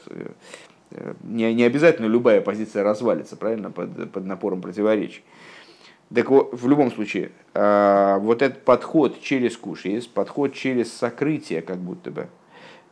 не, 1.22 1.54
не 1.54 1.64
обязательно 1.64 2.06
любая 2.06 2.40
позиция 2.40 2.82
развалится, 2.82 3.36
правильно, 3.36 3.70
под, 3.70 4.10
под 4.12 4.24
напором 4.24 4.60
противоречий. 4.60 5.22
Так 6.14 6.30
вот, 6.30 6.50
в 6.52 6.68
любом 6.68 6.90
случае, 6.90 7.32
э, 7.52 8.18
вот 8.20 8.40
этот 8.40 8.64
подход 8.64 9.20
через 9.20 9.56
кушис, 9.56 10.06
подход 10.06 10.54
через 10.54 10.92
сокрытие, 10.92 11.60
как 11.60 11.78
будто 11.78 12.10
бы, 12.10 12.28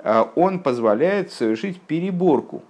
э, 0.01 0.25
он 0.35 0.61
позволяет 0.61 1.33
совершить 1.33 1.81
переборку. 1.81 2.63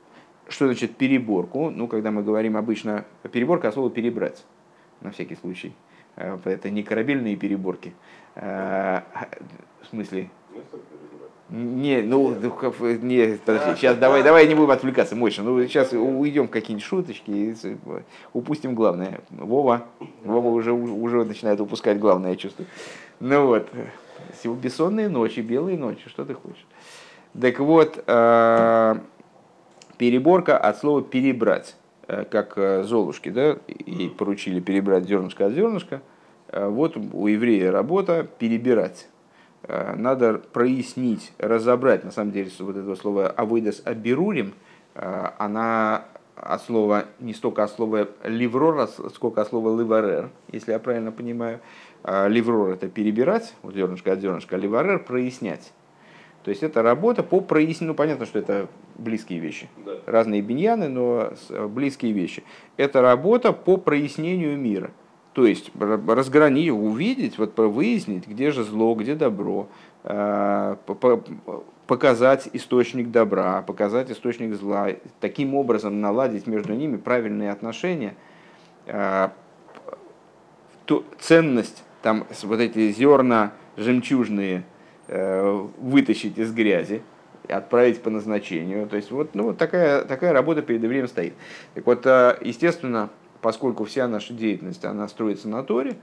Что 0.49 0.67
значит 0.67 0.97
переборку? 0.97 1.71
Ну, 1.71 1.89
когда 1.89 2.11
мы 2.11 2.23
говорим 2.23 2.57
обычно 2.57 3.05
переборка, 3.33 3.69
а 3.69 3.73
слово 3.73 3.91
перебрать, 3.91 4.45
на 5.01 5.11
всякий 5.11 5.37
случай. 5.37 5.73
Э, 6.17 6.39
это 6.45 6.71
не 6.71 6.83
корабельные 6.83 7.37
переборки. 7.37 7.95
Э, 8.37 9.01
в 9.83 9.87
смысле, 9.91 10.31
не, 11.49 12.03
ну, 12.03 12.31
не, 12.33 13.39
подожди, 13.45 13.77
сейчас 13.77 13.97
давай, 13.99 14.25
давай 14.25 14.49
не 14.49 14.57
будем 14.57 14.73
отвлекаться, 14.73 15.15
мощно. 15.15 15.45
Ну, 15.45 15.63
сейчас 15.65 15.93
уйдем 15.93 16.49
в 16.49 16.51
какие-нибудь 16.51 16.85
шуточки 16.85 17.31
и 17.31 17.55
упустим 18.33 18.75
главное. 18.75 19.21
Вова, 19.31 19.87
Вова 20.25 20.49
уже, 20.49 20.73
уже 20.73 21.25
начинает 21.25 21.61
упускать 21.61 22.01
главное, 22.01 22.31
я 22.31 22.37
чувствую. 22.37 22.67
Ну 23.21 23.47
вот, 23.47 23.69
бессонные 24.45 25.09
ночи, 25.09 25.39
белые 25.39 25.79
ночи, 25.79 26.09
что 26.09 26.25
ты 26.25 26.35
хочешь. 26.35 26.67
Так 27.41 27.61
вот, 27.61 28.03
э, 28.05 28.97
переборка 29.99 30.59
от 30.59 30.79
слова 30.79 31.03
перебрать, 31.03 31.77
э, 32.09 32.25
как 32.25 32.57
э, 32.57 32.83
Золушки, 32.85 33.29
да, 33.29 33.59
и 33.69 34.09
поручили 34.09 34.61
перебрать 34.61 35.05
зернышко 35.05 35.47
от 35.47 35.53
зернышка. 35.53 36.03
Вот 36.53 36.97
у 36.97 37.27
еврея 37.27 37.73
работа 37.73 38.23
перебирать 38.39 39.09
Э, 39.69 39.95
надо 39.97 40.35
прояснить, 40.35 41.33
разобрать, 41.39 42.05
на 42.05 42.13
самом 42.13 42.31
деле, 42.33 42.51
вот 42.61 42.77
это 42.77 42.95
слово 42.95 43.29
«авойдес 43.29 43.83
аберурим», 43.85 44.55
э, 44.95 45.31
она 45.39 46.05
от 46.37 46.63
слова, 46.63 47.07
не 47.19 47.35
столько 47.35 47.65
от 47.65 47.71
слова 47.73 48.09
«ливрор», 48.23 48.89
сколько 49.15 49.41
от 49.41 49.49
слова 49.49 49.77
«ливарер», 49.77 50.31
если 50.53 50.73
я 50.73 50.79
правильно 50.79 51.11
понимаю. 51.11 51.61
Э, 52.05 52.29
«Ливрор»— 52.29 52.71
это 52.75 52.89
перебирать, 52.89 53.55
вот 53.63 53.75
зернышко 53.75 54.13
от 54.13 54.21
зернышка, 54.21 54.55
а 54.55 54.59
«ливарер»— 54.59 55.03
прояснять. 55.07 55.73
То 56.47 56.51
есть 56.51 56.63
это 56.63 56.81
работа 56.81 57.23
по 57.23 57.43
прояснению, 57.43 57.89
ну 57.89 57.95
понятно, 57.95 58.25
что 58.25 58.39
это 58.39 58.69
близкие 58.97 59.41
вещи, 59.41 59.69
да. 59.85 59.97
разные 60.07 60.41
биньяны, 60.41 60.89
но 60.89 61.33
близкие 61.69 62.13
вещи. 62.13 62.45
Это 62.79 63.03
работа 63.03 63.53
по 63.53 63.77
прояснению 63.77 64.57
мира– 64.57 64.91
то 65.37 65.45
есть 65.45 65.71
разгранить, 65.77 66.71
увидеть, 66.71 67.37
вот 67.37 67.59
выяснить, 67.59 68.27
где 68.27 68.51
же 68.51 68.65
зло, 68.65 68.95
где 68.95 69.15
добро, 69.15 69.69
э, 70.03 70.77
показать 71.87 72.49
источник 72.55 73.11
добра, 73.11 73.61
показать 73.61 74.11
источник 74.11 74.55
зла, 74.55 74.89
таким 75.21 75.55
образом 75.55 76.01
наладить 76.01 76.47
между 76.47 76.73
ними 76.73 76.97
правильные 76.97 77.51
отношения, 77.51 78.15
э, 78.87 79.29
ценность, 81.19 81.85
там 82.01 82.25
вот 82.45 82.61
эти 82.61 82.91
зерна 82.93 83.53
жемчужные 83.77 84.61
э, 84.61 84.76
вытащить 85.09 86.37
из 86.37 86.53
грязи, 86.53 87.03
отправить 87.49 88.03
по 88.03 88.11
назначению. 88.11 88.89
То 88.89 88.97
есть 88.97 89.11
вот, 89.11 89.35
ну, 89.35 89.45
вот 89.45 89.59
такая, 89.59 90.05
такая 90.05 90.33
работа 90.33 90.63
перед 90.63 90.83
евреем 90.83 91.07
стоит. 91.07 91.35
Так 91.75 91.87
вот, 91.87 92.05
естественно, 92.05 93.11
поскольку 93.41 93.85
вся 93.85 94.09
наша 94.09 94.35
деятельность, 94.35 94.85
она 94.85 95.07
строится 95.07 95.49
на 95.49 95.63
Торе, 95.63 95.97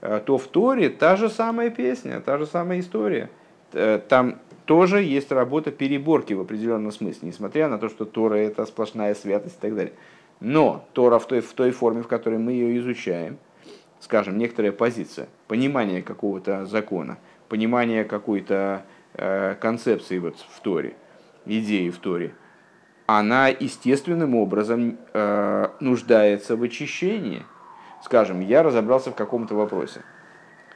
э, 0.00 0.20
то 0.24 0.38
в 0.38 0.46
Торе 0.48 0.88
та 0.88 1.14
же 1.14 1.28
самая 1.28 1.70
песня, 1.70 2.20
та 2.20 2.38
же 2.38 2.46
самая 2.46 2.80
история. 2.80 3.30
Э, 3.72 4.00
там 4.08 4.40
тоже 4.64 5.02
есть 5.02 5.30
работа 5.30 5.70
переборки 5.70 6.32
в 6.34 6.40
определенном 6.40 6.92
смысле, 6.92 7.28
несмотря 7.28 7.68
на 7.68 7.78
то, 7.78 7.88
что 7.88 8.04
Тора 8.04 8.34
это 8.34 8.66
сплошная 8.66 9.14
святость 9.14 9.56
и 9.56 9.60
так 9.60 9.76
далее. 9.76 9.92
Но 10.40 10.84
Тора 10.92 11.18
в 11.18 11.26
той, 11.26 11.40
в 11.40 11.52
той 11.52 11.70
форме, 11.70 12.02
в 12.02 12.08
которой 12.08 12.38
мы 12.38 12.52
ее 12.52 12.78
изучаем, 12.78 13.38
скажем, 14.00 14.38
некоторая 14.38 14.72
позиция, 14.72 15.28
понимание 15.46 16.02
какого-то 16.02 16.66
закона, 16.66 17.18
понимание 17.48 18.04
какой-то 18.04 18.84
э, 19.14 19.54
концепции 19.60 20.18
вот 20.18 20.36
в 20.36 20.60
Торе, 20.60 20.94
идеи 21.46 21.90
в 21.90 21.98
Торе– 21.98 22.34
она 23.08 23.48
естественным 23.48 24.34
образом 24.34 24.98
э, 25.14 25.68
нуждается 25.80 26.56
в 26.56 26.62
очищении. 26.62 27.42
Скажем, 28.02 28.40
я 28.40 28.62
разобрался 28.62 29.10
в 29.12 29.14
каком-то 29.14 29.54
вопросе. 29.54 30.02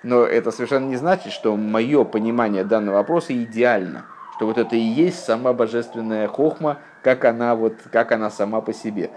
Но 0.02 0.22
это 0.22 0.50
совершенно 0.50 0.86
не 0.86 0.96
значит, 0.96 1.30
что 1.30 1.54
мое 1.58 2.04
понимание 2.04 2.64
данного 2.64 2.96
вопроса 2.96 3.34
идеально. 3.34 4.06
Что 4.34 4.46
вот 4.46 4.56
это 4.56 4.74
и 4.74 4.80
есть 4.80 5.22
сама 5.22 5.52
божественная 5.52 6.26
хохма, 6.26 6.78
как 7.02 7.26
она, 7.26 7.54
вот, 7.54 7.74
как 7.92 8.12
она 8.12 8.30
сама 8.30 8.62
по 8.62 8.72
себе. 8.72 9.10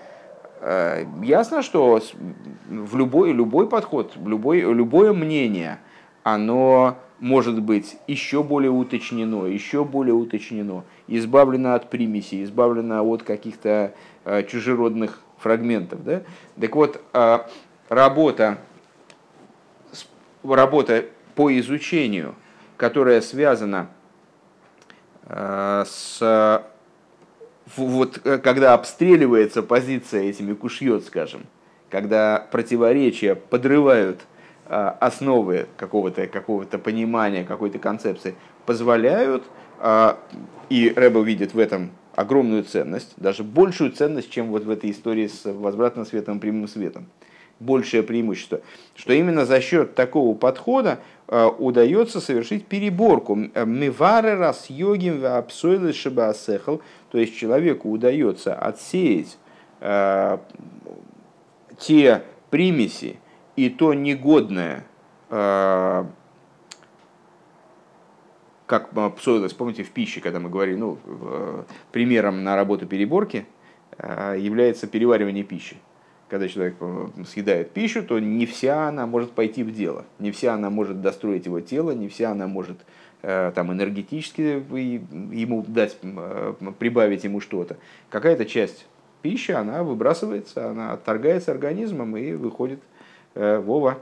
Э, 0.60 1.06
ясно, 1.24 1.62
что 1.62 2.02
в 2.68 2.98
любой, 2.98 3.32
любой 3.32 3.70
подход, 3.70 4.12
любой, 4.18 4.60
любое 4.60 5.14
мнение, 5.14 5.80
оно 6.24 6.98
может 7.26 7.60
быть 7.60 7.98
еще 8.06 8.44
более 8.44 8.70
уточнено, 8.70 9.48
еще 9.48 9.84
более 9.84 10.14
уточнено, 10.14 10.84
избавлено 11.08 11.74
от 11.74 11.90
примесей, 11.90 12.44
избавлено 12.44 13.04
от 13.04 13.24
каких-то 13.24 13.96
э, 14.26 14.44
чужеродных 14.44 15.22
фрагментов. 15.40 16.04
Да? 16.04 16.22
Так 16.62 16.76
вот, 16.76 17.02
э, 17.14 17.40
работа, 17.90 18.60
работа 20.44 21.06
по 21.34 21.52
изучению, 21.58 22.36
которая 22.78 23.22
связана 23.22 23.90
э, 25.24 25.84
с 25.88 26.64
вот 27.76 28.20
когда 28.20 28.76
обстреливается 28.76 29.64
позиция 29.64 30.26
этими 30.26 30.54
кушьет, 30.54 31.04
скажем, 31.06 31.48
когда 31.90 32.48
противоречия 32.52 33.34
подрывают 33.34 34.22
а, 34.22 34.35
основы 34.68 35.68
какого-то 35.78 36.28
какого 36.28 36.64
понимания, 36.64 37.44
какой-то 37.44 37.80
концепции 37.80 38.36
позволяют, 38.66 39.44
а, 39.80 40.18
и 40.70 40.92
Рэббл 40.96 41.22
видит 41.22 41.54
в 41.54 41.60
этом 41.60 41.92
огромную 42.16 42.64
ценность, 42.64 43.14
даже 43.18 43.44
большую 43.44 43.92
ценность, 43.92 44.30
чем 44.30 44.48
вот 44.48 44.64
в 44.64 44.70
этой 44.70 44.90
истории 44.92 45.28
с 45.28 45.46
возвратным 45.46 46.06
светом, 46.06 46.40
прямым 46.40 46.68
светом. 46.68 47.08
Большее 47.60 48.04
преимущество, 48.04 48.62
что 48.96 49.14
именно 49.14 49.46
за 49.46 49.62
счет 49.62 49.96
такого 49.96 50.36
подхода 50.36 51.00
а, 51.28 51.48
удается 51.50 52.20
совершить 52.20 52.66
переборку. 52.66 53.36
Мивары 53.36 54.36
рас 54.36 54.66
йогим 54.70 55.24
апсойлы 55.26 55.94
шибаасехал, 55.94 56.82
то 57.12 57.18
есть 57.18 57.38
человеку 57.38 57.92
удается 57.92 58.56
отсеять 58.56 59.38
те 61.78 62.24
примеси, 62.50 63.20
и 63.56 63.70
то 63.70 63.94
негодное, 63.94 64.86
э, 65.30 66.06
как 68.66 68.90
псоилось, 69.16 69.54
помните, 69.54 69.84
в 69.84 69.92
пище, 69.92 70.22
когда 70.22 70.40
мы 70.40 70.50
говорили, 70.50 70.76
ну, 70.76 70.98
примером 71.92 72.44
на 72.44 72.56
работу 72.56 72.86
переборки 72.88 73.46
э, 73.98 74.38
является 74.40 74.88
переваривание 74.88 75.44
пищи. 75.44 75.78
когда 76.28 76.48
человек 76.48 76.76
э, 76.80 77.08
съедает 77.28 77.72
пищу, 77.72 78.04
то 78.04 78.20
не 78.20 78.46
вся 78.46 78.88
она 78.88 79.06
может 79.06 79.32
пойти 79.32 79.64
в 79.64 79.72
дело, 79.72 80.06
не 80.20 80.32
вся 80.32 80.54
она 80.56 80.70
может 80.70 81.02
достроить 81.02 81.46
его 81.46 81.62
тело, 81.62 81.92
не 81.92 82.08
вся 82.08 82.32
она 82.32 82.48
может 82.48 82.78
э, 83.22 83.52
там 83.54 83.72
энергетически 83.72 84.42
ему 84.42 85.64
дать, 85.68 85.98
э, 86.02 86.54
прибавить 86.80 87.24
ему 87.24 87.40
что-то. 87.42 87.78
Какая-то 88.10 88.46
часть 88.46 88.88
пищи, 89.22 89.52
она 89.52 89.84
выбрасывается, 89.84 90.70
она 90.72 90.94
отторгается 90.94 91.52
организмом 91.52 92.18
и 92.18 92.34
выходит 92.34 92.80
Вова, 93.36 94.00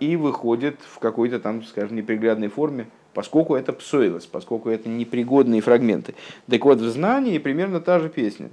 и 0.00 0.16
выходит 0.16 0.76
в 0.82 0.98
какой-то 0.98 1.40
там, 1.40 1.62
скажем, 1.62 1.96
неприглядной 1.96 2.48
форме, 2.48 2.86
поскольку 3.14 3.54
это 3.54 3.72
псоилос, 3.72 4.26
поскольку 4.26 4.68
это 4.68 4.88
непригодные 4.88 5.62
фрагменты. 5.62 6.14
Так 6.50 6.64
вот, 6.64 6.78
в 6.78 6.88
знании 6.88 7.38
примерно 7.38 7.80
та 7.80 7.98
же 7.98 8.10
песня. 8.10 8.50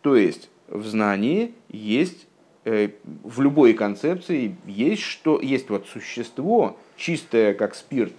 То 0.00 0.16
есть, 0.16 0.50
в 0.68 0.84
знании 0.84 1.54
есть 1.68 2.26
Э, 2.64 2.90
в 3.24 3.40
любой 3.40 3.74
концепции 3.74 4.54
есть, 4.66 5.02
что, 5.02 5.40
есть 5.40 5.68
вот 5.68 5.86
существо, 5.88 6.76
чистое 6.96 7.54
как 7.54 7.74
спирт, 7.74 8.12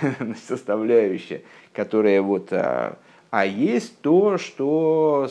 составляющая, 0.48 1.42
которая 1.74 2.22
вот, 2.22 2.50
а, 2.52 2.96
а 3.30 3.44
есть 3.44 4.00
то, 4.00 4.38
что 4.38 5.28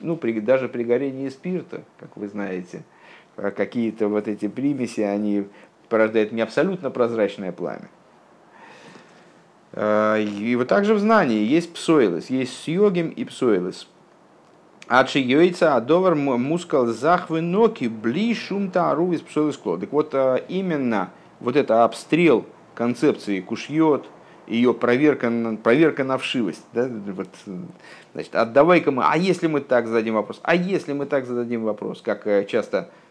ну, 0.00 0.16
при, 0.16 0.40
даже 0.40 0.68
при 0.68 0.82
горении 0.82 1.28
спирта, 1.28 1.84
как 1.98 2.16
вы 2.16 2.26
знаете, 2.26 2.78
а 2.78 2.82
какие-то 3.36 4.08
вот 4.08 4.28
эти 4.28 4.48
примеси, 4.48 5.00
они 5.00 5.46
порождают 5.88 6.32
не 6.32 6.40
абсолютно 6.40 6.90
прозрачное 6.90 7.52
пламя. 7.52 7.88
А, 9.72 10.16
и 10.18 10.56
вот 10.56 10.68
также 10.68 10.94
в 10.94 10.98
знании 10.98 11.44
есть 11.44 11.72
псоилос, 11.72 12.30
есть 12.30 12.58
сьогим 12.64 13.10
и 13.10 13.24
псоилос. 13.24 13.88
Адши 14.88 15.18
йойца 15.18 15.74
адовар 15.74 16.14
мускал 16.14 16.86
захвы 16.86 17.40
ноки 17.40 17.88
бли 17.88 18.34
шум 18.34 18.70
тару 18.70 19.12
из 19.12 19.20
псовый 19.20 19.52
Так 19.52 19.92
вот, 19.92 20.14
а, 20.14 20.36
именно 20.36 21.10
вот 21.40 21.56
это 21.56 21.84
обстрел 21.84 22.46
концепции 22.74 23.40
кушьет, 23.40 24.04
ее 24.46 24.72
проверка, 24.74 25.30
проверка 25.62 26.04
на 26.04 26.18
вшивость. 26.18 26.64
Да? 26.72 26.88
Вот, 26.88 27.28
значит, 28.14 28.34
отдавай-ка 28.34 28.92
мы, 28.92 29.02
а 29.04 29.16
если 29.16 29.46
мы 29.46 29.60
так 29.60 29.88
зададим 29.88 30.14
вопрос, 30.14 30.40
а 30.42 30.54
если 30.54 30.92
мы 30.92 31.06
так 31.06 31.26
зададим 31.26 31.64
вопрос, 31.64 32.00
как 32.00 32.26
э, 32.26 32.44
часто, 32.44 32.78
э, 32.78 33.05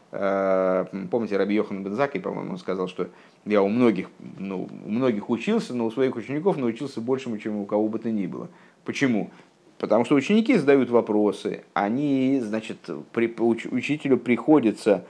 помните, 1.12 1.38
Раби 1.38 1.56
Йохан 1.56 1.84
Бензаки, 1.84 2.19
по-моему, 2.19 2.51
он 2.51 2.58
сказал, 2.58 2.88
что 2.88 3.10
я 3.45 3.62
у 3.62 3.67
многих, 3.67 4.10
ну, 4.38 4.69
у 4.86 4.89
многих 4.89 5.30
учился, 5.30 5.73
но 5.73 5.86
у 5.86 5.91
своих 5.91 6.15
учеников 6.15 6.58
научился 6.58 7.01
большему, 7.01 7.38
чем 7.38 7.58
у 7.58 7.65
кого 7.65 7.88
бы 7.88 7.99
то 7.99 8.10
ни 8.12 8.25
было. 8.25 8.49
Почему? 8.86 9.32
Потому 9.78 10.06
что 10.06 10.15
ученики 10.15 10.56
задают 10.56 10.89
вопросы, 10.89 11.63
они, 11.73 12.39
значит, 12.41 12.78
при, 13.12 13.34
уч, 13.38 13.65
учителю 13.65 14.17
приходится 14.17 15.06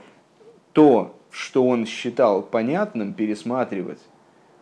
то, 0.73 1.15
что 1.29 1.67
он 1.67 1.85
считал 1.85 2.41
понятным, 2.41 3.13
пересматривать. 3.13 3.99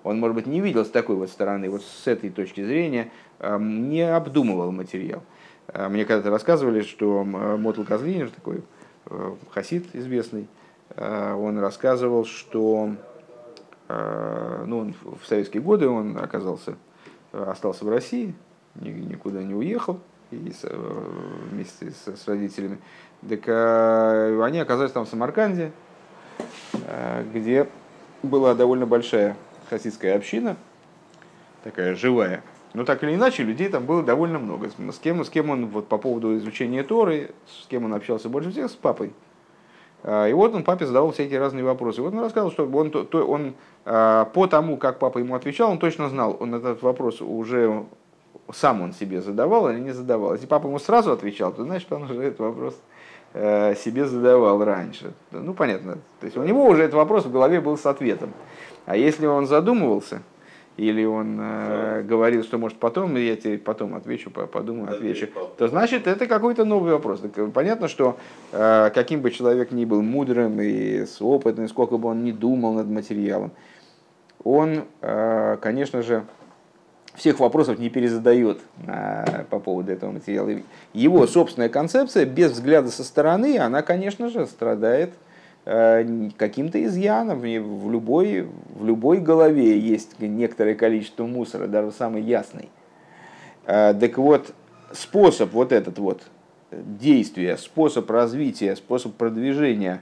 Он, 0.03 0.19
может 0.19 0.35
быть, 0.35 0.47
не 0.47 0.59
видел 0.59 0.83
с 0.83 0.89
такой 0.89 1.15
вот 1.15 1.29
стороны, 1.29 1.69
вот 1.69 1.83
с 1.83 2.07
этой 2.07 2.29
точки 2.29 2.63
зрения, 2.65 3.11
эм, 3.39 3.89
не 3.89 4.01
обдумывал 4.01 4.71
материал. 4.71 5.23
Э, 5.67 5.87
мне 5.87 6.03
когда-то 6.03 6.29
рассказывали, 6.29 6.81
что 6.81 7.23
Мотл 7.23 7.83
Козлинер, 7.83 8.29
такой 8.29 8.57
э, 8.57 8.61
хасид 9.51 9.93
известный, 9.93 10.47
э, 10.95 11.33
он 11.33 11.59
рассказывал, 11.59 12.25
что 12.25 12.95
ну, 13.89 14.79
он 14.79 14.95
в 15.03 15.27
советские 15.27 15.61
годы 15.61 15.87
он 15.87 16.17
оказался, 16.17 16.77
остался 17.31 17.85
в 17.85 17.89
России, 17.89 18.33
никуда 18.75 19.43
не 19.43 19.53
уехал 19.53 19.99
и 20.31 20.51
с, 20.51 20.61
э, 20.63 21.09
вместе 21.51 21.91
с, 21.91 22.07
с 22.07 22.27
родителями. 22.27 22.79
Так 23.29 23.47
они 24.41 24.59
оказались 24.59 24.91
там 24.91 25.05
в 25.05 25.09
Самарканде, 25.09 25.71
где 27.33 27.67
была 28.23 28.55
довольно 28.55 28.85
большая 28.85 29.37
хасидская 29.69 30.15
община, 30.15 30.55
такая 31.63 31.95
живая. 31.95 32.41
Но 32.73 32.85
так 32.85 33.03
или 33.03 33.13
иначе, 33.13 33.43
людей 33.43 33.69
там 33.69 33.85
было 33.85 34.01
довольно 34.03 34.39
много. 34.39 34.69
С 34.91 34.99
кем, 34.99 35.23
с 35.23 35.29
кем 35.29 35.49
он 35.49 35.67
вот, 35.67 35.87
по 35.87 35.97
поводу 35.97 36.35
изучения 36.37 36.83
Торы, 36.83 37.31
с 37.47 37.67
кем 37.67 37.85
он 37.85 37.93
общался 37.93 38.29
больше 38.29 38.51
всех, 38.51 38.71
с 38.71 38.73
папой. 38.73 39.13
И 40.03 40.33
вот 40.33 40.53
он 40.53 40.63
папе 40.63 40.85
задавал 40.85 41.11
всякие 41.11 41.39
разные 41.39 41.63
вопросы. 41.63 42.01
И 42.01 42.03
вот 42.03 42.13
он 42.13 42.19
рассказывал, 42.19 42.51
что 42.51 42.65
он, 42.67 42.91
то, 42.91 43.25
он 43.25 43.53
по 43.85 44.47
тому, 44.47 44.77
как 44.77 44.99
папа 44.99 45.19
ему 45.19 45.35
отвечал, 45.35 45.71
он 45.71 45.77
точно 45.77 46.09
знал, 46.09 46.35
он 46.39 46.55
этот 46.55 46.81
вопрос 46.81 47.21
уже 47.21 47.85
сам 48.51 48.81
он 48.81 48.93
себе 48.93 49.21
задавал 49.21 49.69
или 49.69 49.79
не 49.79 49.91
задавал. 49.91 50.33
Если 50.33 50.47
папа 50.47 50.67
ему 50.67 50.79
сразу 50.79 51.11
отвечал, 51.11 51.53
то 51.53 51.63
значит, 51.63 51.91
он 51.91 52.03
уже 52.03 52.21
этот 52.21 52.39
вопрос 52.39 52.75
э, 53.33 53.75
себе 53.75 54.05
задавал 54.05 54.63
раньше. 54.63 55.13
Ну, 55.31 55.53
понятно. 55.53 55.99
То 56.19 56.25
есть 56.25 56.37
у 56.37 56.43
него 56.43 56.65
уже 56.65 56.83
этот 56.83 56.95
вопрос 56.95 57.25
в 57.25 57.31
голове 57.31 57.61
был 57.61 57.77
с 57.77 57.85
ответом. 57.85 58.33
А 58.85 58.97
если 58.97 59.25
он 59.25 59.47
задумывался, 59.47 60.21
или 60.77 61.05
он 61.05 61.37
э, 61.39 62.01
говорил, 62.03 62.43
что 62.43 62.57
может 62.57 62.79
потом, 62.79 63.15
я 63.15 63.35
тебе 63.35 63.57
потом 63.57 63.95
отвечу, 63.95 64.31
подумаю, 64.31 64.91
отвечу, 64.91 65.27
то 65.57 65.67
значит 65.67 66.07
это 66.07 66.25
какой-то 66.25 66.65
новый 66.65 66.93
вопрос. 66.93 67.19
Так, 67.19 67.37
э, 67.37 67.47
понятно, 67.47 67.87
что 67.87 68.17
э, 68.51 68.89
каким 68.93 69.21
бы 69.21 69.31
человек 69.31 69.71
ни 69.71 69.85
был 69.85 70.01
мудрым 70.01 70.59
и 70.59 71.05
с 71.05 71.21
опытным, 71.21 71.67
сколько 71.67 71.97
бы 71.97 72.09
он 72.09 72.23
ни 72.23 72.31
думал 72.31 72.73
над 72.73 72.87
материалом, 72.87 73.51
он, 74.43 74.85
э, 75.01 75.57
конечно 75.61 76.01
же, 76.01 76.23
всех 77.15 77.39
вопросов 77.39 77.77
не 77.77 77.89
перезадает 77.89 78.59
а, 78.87 79.45
по 79.49 79.59
поводу 79.59 79.91
этого 79.91 80.11
материала. 80.11 80.49
Его 80.93 81.27
собственная 81.27 81.69
концепция, 81.69 82.25
без 82.25 82.51
взгляда 82.53 82.89
со 82.89 83.03
стороны, 83.03 83.59
она, 83.59 83.83
конечно 83.83 84.29
же, 84.29 84.47
страдает 84.47 85.13
каким-то 85.65 86.83
изъяном. 86.83 87.39
В 87.39 87.91
любой, 87.91 88.47
в 88.75 88.85
любой 88.85 89.19
голове 89.19 89.77
есть 89.79 90.19
некоторое 90.19 90.75
количество 90.75 91.25
мусора, 91.25 91.67
даже 91.67 91.91
самый 91.91 92.21
ясный. 92.21 92.69
А, 93.65 93.93
так 93.93 94.17
вот, 94.17 94.53
способ 94.91 95.51
вот 95.53 95.71
этот 95.71 95.99
вот 95.99 96.21
действия, 96.71 97.57
способ 97.57 98.09
развития, 98.09 98.75
способ 98.75 99.13
продвижения 99.13 100.01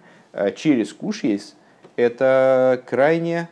через 0.56 0.93
куш 0.93 1.24
есть, 1.24 1.56
это 1.95 2.82
крайне 2.88 3.50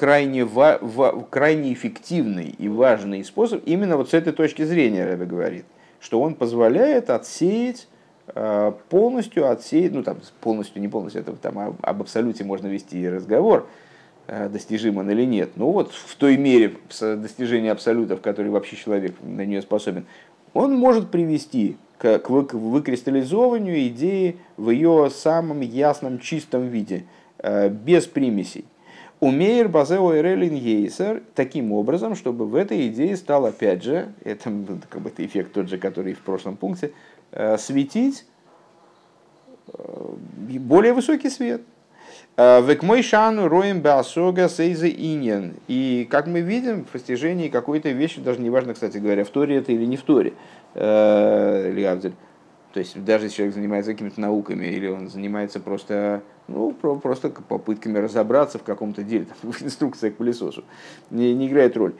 крайне, 0.00 0.46
ва, 0.46 0.78
ва, 0.80 1.26
крайне 1.28 1.74
эффективный 1.74 2.54
и 2.56 2.68
важный 2.68 3.22
способ 3.22 3.62
именно 3.66 3.98
вот 3.98 4.08
с 4.08 4.14
этой 4.14 4.32
точки 4.32 4.62
зрения, 4.64 5.04
Рэбе 5.04 5.26
говорит, 5.26 5.66
что 6.00 6.22
он 6.22 6.34
позволяет 6.34 7.10
отсеять 7.10 7.86
э, 7.86 7.89
полностью 8.88 9.50
отсеять, 9.50 9.92
ну 9.92 10.02
там 10.02 10.18
полностью, 10.40 10.80
не 10.80 10.88
полностью, 10.88 11.22
это 11.22 11.32
там 11.32 11.76
об 11.80 12.00
абсолюте 12.00 12.44
можно 12.44 12.66
вести 12.68 13.08
разговор, 13.08 13.66
э, 14.26 14.48
достижим 14.48 14.98
он 14.98 15.10
или 15.10 15.24
нет, 15.24 15.50
но 15.56 15.70
вот 15.70 15.92
в 15.92 16.16
той 16.16 16.36
мере 16.36 16.76
достижения 17.00 17.72
абсолюта, 17.72 18.16
в 18.16 18.20
которой 18.20 18.48
вообще 18.48 18.76
человек 18.76 19.14
на 19.22 19.44
нее 19.44 19.62
способен, 19.62 20.06
он 20.54 20.74
может 20.74 21.10
привести 21.10 21.76
к, 21.98 22.20
выкристаллизованию 22.28 23.88
идеи 23.88 24.38
в 24.56 24.70
ее 24.70 25.10
самом 25.10 25.60
ясном, 25.60 26.18
чистом 26.18 26.68
виде, 26.68 27.04
э, 27.38 27.68
без 27.68 28.06
примесей. 28.06 28.64
Умеер 29.20 29.68
базео 29.68 30.16
эрелин 30.16 30.54
ейсер 30.54 31.22
таким 31.34 31.72
образом, 31.72 32.14
чтобы 32.14 32.46
в 32.46 32.54
этой 32.54 32.88
идее 32.88 33.16
стал 33.18 33.44
опять 33.44 33.82
же, 33.82 34.14
это 34.24 34.50
как 34.88 35.02
бы 35.02 35.12
эффект 35.18 35.52
тот 35.52 35.68
же, 35.68 35.76
который 35.76 36.14
в 36.14 36.20
прошлом 36.20 36.56
пункте, 36.56 36.86
э, 36.86 36.90
светить 37.58 38.26
э, 39.72 40.14
более 40.58 40.92
высокий 40.92 41.30
свет. 41.30 41.62
Э, 42.36 42.62
Век 42.62 42.82
мой 42.82 43.02
шану 43.02 43.48
роем 43.48 43.80
беасога 43.80 44.48
сейза 44.48 44.88
иньян. 44.88 45.54
И 45.68 46.06
как 46.10 46.26
мы 46.26 46.40
видим, 46.40 46.84
в 46.84 46.88
постижении 46.88 47.48
какой-то 47.48 47.90
вещи, 47.90 48.20
даже 48.20 48.40
неважно, 48.40 48.74
кстати 48.74 48.98
говоря, 48.98 49.24
в 49.24 49.30
Торе 49.30 49.56
это 49.56 49.72
или 49.72 49.84
не 49.84 49.96
в 49.96 50.02
Торе, 50.02 50.32
Лиавдель, 50.74 52.14
то 52.72 52.78
есть 52.78 53.02
даже 53.04 53.24
если 53.24 53.36
человек 53.38 53.54
занимается 53.54 53.92
какими-то 53.92 54.20
науками, 54.20 54.66
или 54.66 54.86
он 54.86 55.08
занимается 55.08 55.58
просто, 55.58 56.22
ну, 56.46 56.72
просто 56.72 57.30
попытками 57.30 57.98
разобраться 57.98 58.58
в 58.58 58.62
каком-то 58.62 59.02
деле, 59.02 59.26
там, 59.26 59.36
в 59.52 59.62
инструкциях 59.62 60.14
к 60.14 60.16
пылесосу, 60.18 60.64
не, 61.10 61.34
не 61.34 61.48
играет 61.48 61.76
роль. 61.76 61.94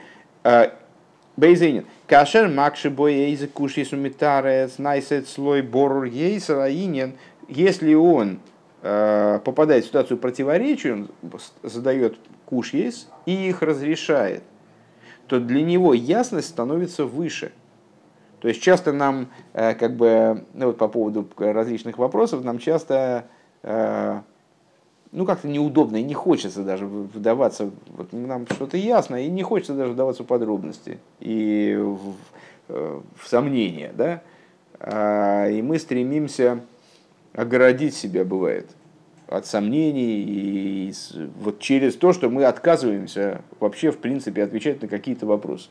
Бейзейнин. 1.41 1.87
Кашер 2.07 2.49
макши 2.49 2.91
боейзе 2.91 3.47
куши 3.47 3.85
сумитарец 3.85 4.79
найсет 4.79 5.29
слой 5.29 5.63
борур 5.63 6.05
ейсараинен. 6.05 7.15
Если 7.49 7.95
он 7.95 8.41
э, 8.83 9.41
попадает 9.45 9.85
в 9.85 9.89
ситуацию 9.89 10.19
противоречия, 10.19 10.93
он 10.93 11.11
задает 11.63 12.19
куш 12.45 12.75
есть 12.75 13.09
и 13.27 13.49
их 13.49 13.63
разрешает, 13.63 14.43
то 15.27 15.41
для 15.41 15.63
него 15.63 15.95
ясность 15.95 16.49
становится 16.49 17.05
выше– 17.05 17.53
то 18.41 18.49
есть 18.49 18.63
часто 18.63 18.93
нам, 18.93 19.29
э, 19.53 19.75
как 19.75 19.97
бы, 19.97 20.45
ну 20.55 20.69
вот 20.69 20.79
по 20.79 20.89
поводу 20.89 21.29
различных 21.37 21.99
вопросов, 21.99 22.43
нам 22.43 22.59
часто, 22.59 23.27
э, 23.63 24.21
ну 25.13 25.27
как-то 25.27 25.49
неудобно 25.49 25.97
и 25.97 26.03
не 26.03 26.15
хочется 26.15 26.63
даже 26.63 26.87
вдаваться, 26.87 27.71
вот 27.89 28.13
нам 28.13 28.47
что-то 28.47 28.77
ясно, 28.77 29.17
и 29.17 29.29
не 29.29 29.43
хочется 29.43 29.75
даже 29.75 29.93
вдаваться 29.93 30.23
в 30.23 30.27
подробности 30.27 30.99
и 31.19 31.77
в, 31.79 32.15
э, 32.69 33.01
в 33.17 33.29
сомнения, 33.29 33.93
да. 33.95 34.23
и 35.49 35.63
мы 35.63 35.79
стремимся 35.79 36.61
огородить 37.33 37.95
себя, 37.95 38.25
бывает, 38.25 38.69
от 39.27 39.47
сомнений 39.47 40.23
и 40.23 40.93
вот 41.41 41.61
через 41.61 41.95
то, 41.95 42.13
что 42.13 42.29
мы 42.29 42.45
отказываемся 42.45 43.43
вообще, 43.61 43.93
в 43.93 43.99
принципе, 43.99 44.43
отвечать 44.43 44.83
на 44.83 44.89
какие-то 44.89 45.27
вопросы. 45.27 45.69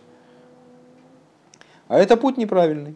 А 1.89 1.99
это 1.99 2.15
путь 2.15 2.37
неправильный. 2.37 2.95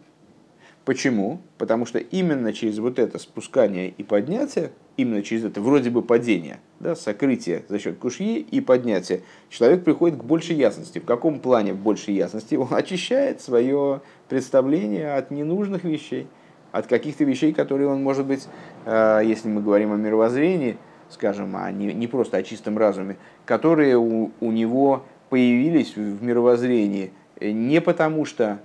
Почему? 0.84 1.40
Потому 1.58 1.84
что 1.84 1.98
именно 1.98 2.52
через 2.52 2.78
вот 2.78 2.98
это 2.98 3.18
спускание 3.18 3.90
и 3.90 4.02
поднятие, 4.02 4.70
именно 4.96 5.22
через 5.22 5.44
это 5.44 5.60
вроде 5.60 5.90
бы 5.90 6.02
падение, 6.02 6.58
да, 6.80 6.94
сокрытие 6.94 7.64
за 7.68 7.78
счет 7.78 7.98
кушьи 7.98 8.38
и 8.38 8.60
поднятие, 8.60 9.22
человек 9.48 9.84
приходит 9.84 10.18
к 10.18 10.24
большей 10.24 10.56
ясности. 10.56 10.98
В 10.98 11.04
каком 11.04 11.40
плане 11.40 11.72
в 11.72 11.78
большей 11.78 12.14
ясности? 12.14 12.54
Он 12.54 12.68
очищает 12.70 13.40
свое 13.40 14.02
представление 14.28 15.14
от 15.14 15.30
ненужных 15.30 15.84
вещей, 15.84 16.26
от 16.72 16.86
каких-то 16.86 17.24
вещей, 17.24 17.52
которые 17.52 17.88
он, 17.88 18.02
может 18.02 18.26
быть, 18.26 18.46
э, 18.84 19.22
если 19.24 19.48
мы 19.48 19.62
говорим 19.62 19.92
о 19.92 19.96
мировоззрении, 19.96 20.76
скажем, 21.10 21.56
а 21.56 21.70
не, 21.70 21.92
не 21.92 22.06
просто 22.06 22.36
о 22.36 22.42
чистом 22.42 22.78
разуме, 22.78 23.16
которые 23.44 23.96
у, 23.96 24.30
него 24.40 25.04
появились 25.30 25.96
в 25.96 26.22
мировоззрении 26.22 27.12
не 27.40 27.80
потому, 27.80 28.24
что 28.24 28.60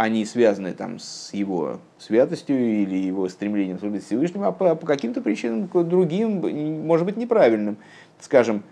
они 0.00 0.24
связаны 0.24 0.72
там 0.72 0.98
с 0.98 1.28
его 1.34 1.78
святостью 1.98 2.56
или 2.56 2.96
его 2.96 3.28
стремлением 3.28 3.78
служить 3.78 4.06
Всевышнему, 4.06 4.46
а 4.46 4.52
по, 4.52 4.74
по 4.74 4.86
каким-то 4.86 5.20
причинам 5.20 5.68
другим, 5.70 6.86
может 6.86 7.04
быть, 7.04 7.18
неправильным. 7.18 7.76
Скажем, 8.18 8.62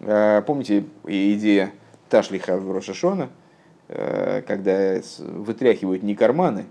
э, 0.00 0.40
помните 0.46 0.86
идея 1.06 1.70
Ташлиха 2.08 2.56
в 2.56 2.72
Рошашона, 2.72 3.28
э, 3.88 4.40
когда 4.46 5.02
вытряхивают 5.18 6.02
не 6.02 6.14
карманы, 6.14 6.64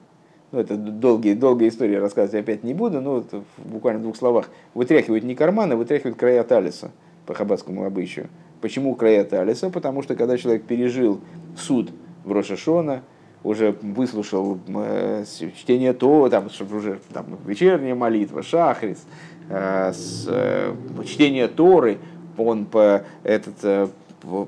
ну, 0.52 0.60
это 0.60 0.76
долгие, 0.76 1.36
долгая 1.36 1.70
история, 1.70 2.00
рассказывать 2.00 2.46
опять 2.46 2.64
не 2.64 2.74
буду, 2.74 3.00
но 3.00 3.12
вот 3.18 3.44
буквально 3.58 4.02
двух 4.02 4.18
словах. 4.18 4.50
Вытряхивают 4.74 5.24
не 5.24 5.36
карманы, 5.36 5.76
вытряхивают 5.76 6.18
края 6.18 6.44
талиса 6.44 6.90
по 7.28 7.36
хаббатскому 7.36 7.86
обычаю. 7.86 8.28
Почему 8.60 8.96
края 8.96 9.24
талиса? 9.24 9.70
Потому 9.70 10.02
что 10.02 10.16
когда 10.16 10.36
человек 10.36 10.64
пережил 10.64 11.22
суд 11.56 11.92
в 12.24 12.32
Рошашона, 12.32 13.04
уже 13.44 13.76
выслушал 13.82 14.58
э, 14.68 15.26
чтение 15.56 15.94
то, 15.94 16.30
там, 16.30 16.48
уже 16.72 17.00
там, 17.12 17.26
вечерняя 17.46 17.96
молитва, 17.96 18.42
шахрис, 18.42 19.06
э, 19.50 19.92
с, 19.94 20.26
э, 20.30 20.74
чтение 21.06 21.48
Торы, 21.48 21.98
он 22.38 22.66
по, 22.66 23.04
этот, 23.24 23.56
э, 23.64 23.88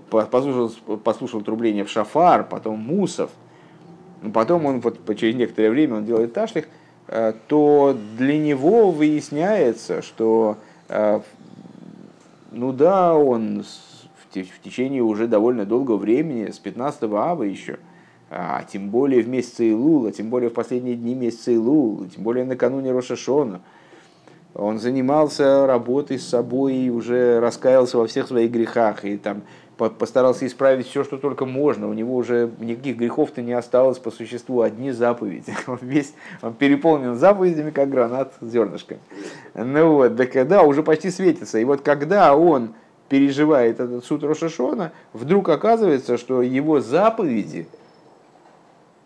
послушал, 0.10 0.72
послушал 1.04 1.42
трубление 1.42 1.84
в 1.84 1.90
шафар, 1.90 2.48
потом 2.48 2.80
мусов, 2.80 3.30
потом 4.34 4.66
он 4.66 4.80
вот, 4.80 5.00
через 5.18 5.36
некоторое 5.36 5.70
время 5.70 5.96
он 5.96 6.06
делает 6.06 6.34
ташлих, 6.34 6.68
э, 7.08 7.34
то 7.48 7.96
для 8.18 8.38
него 8.38 8.92
выясняется, 8.92 10.02
что 10.02 10.58
э, 10.88 11.20
ну 12.52 12.72
да, 12.72 13.14
он 13.14 13.64
в, 13.64 14.38
в 14.38 14.64
течение 14.64 15.04
уже 15.04 15.28
довольно 15.28 15.66
долгого 15.66 15.98
времени, 15.98 16.50
с 16.50 16.60
15 16.60 17.04
ава 17.04 17.44
еще, 17.44 17.80
а 18.38 18.64
тем 18.64 18.90
более 18.90 19.22
в 19.22 19.30
месяц 19.30 19.62
Илула, 19.62 20.12
тем 20.12 20.30
более 20.30 20.50
в 20.50 20.54
последние 20.54 20.96
дни 20.96 21.16
месяца 21.16 21.54
Илула, 21.54 22.10
тем 22.10 22.22
более 22.22 22.44
накануне 22.44 22.92
Рошашона. 22.92 23.62
Он 24.54 24.78
занимался 24.78 25.66
работой 25.66 26.20
с 26.20 26.28
собой 26.28 26.76
и 26.76 26.90
уже 26.90 27.40
раскаялся 27.40 27.98
во 27.98 28.08
всех 28.08 28.28
своих 28.28 28.52
грехах 28.52 29.06
и 29.06 29.18
там 29.18 29.44
постарался 29.78 30.46
исправить 30.48 30.88
все, 30.88 31.06
что 31.06 31.18
только 31.18 31.46
можно. 31.46 31.90
У 31.90 31.94
него 31.94 32.16
уже 32.16 32.52
никаких 32.60 32.98
грехов-то 32.98 33.42
не 33.42 33.54
осталось 33.54 34.00
по 34.00 34.12
существу, 34.12 34.62
одни 34.62 34.92
заповеди. 34.92 35.54
Он 35.68 35.80
весь 35.82 36.14
он 36.42 36.54
переполнен 36.54 37.16
заповедями, 37.16 37.72
как 37.72 37.90
гранат 37.90 38.34
с 38.42 38.50
зернышками. 38.50 39.00
Ну 39.54 39.94
вот, 39.94 40.16
да 40.16 40.26
когда 40.26 40.64
уже 40.64 40.84
почти 40.84 41.10
светится. 41.10 41.58
И 41.58 41.64
вот 41.64 41.82
когда 41.82 42.36
он 42.36 42.74
переживает 43.08 43.80
этот 43.80 44.04
суд 44.04 44.24
Рошашона, 44.24 44.92
вдруг 45.14 45.48
оказывается, 45.48 46.18
что 46.18 46.42
его 46.42 46.82
заповеди– 46.82 47.66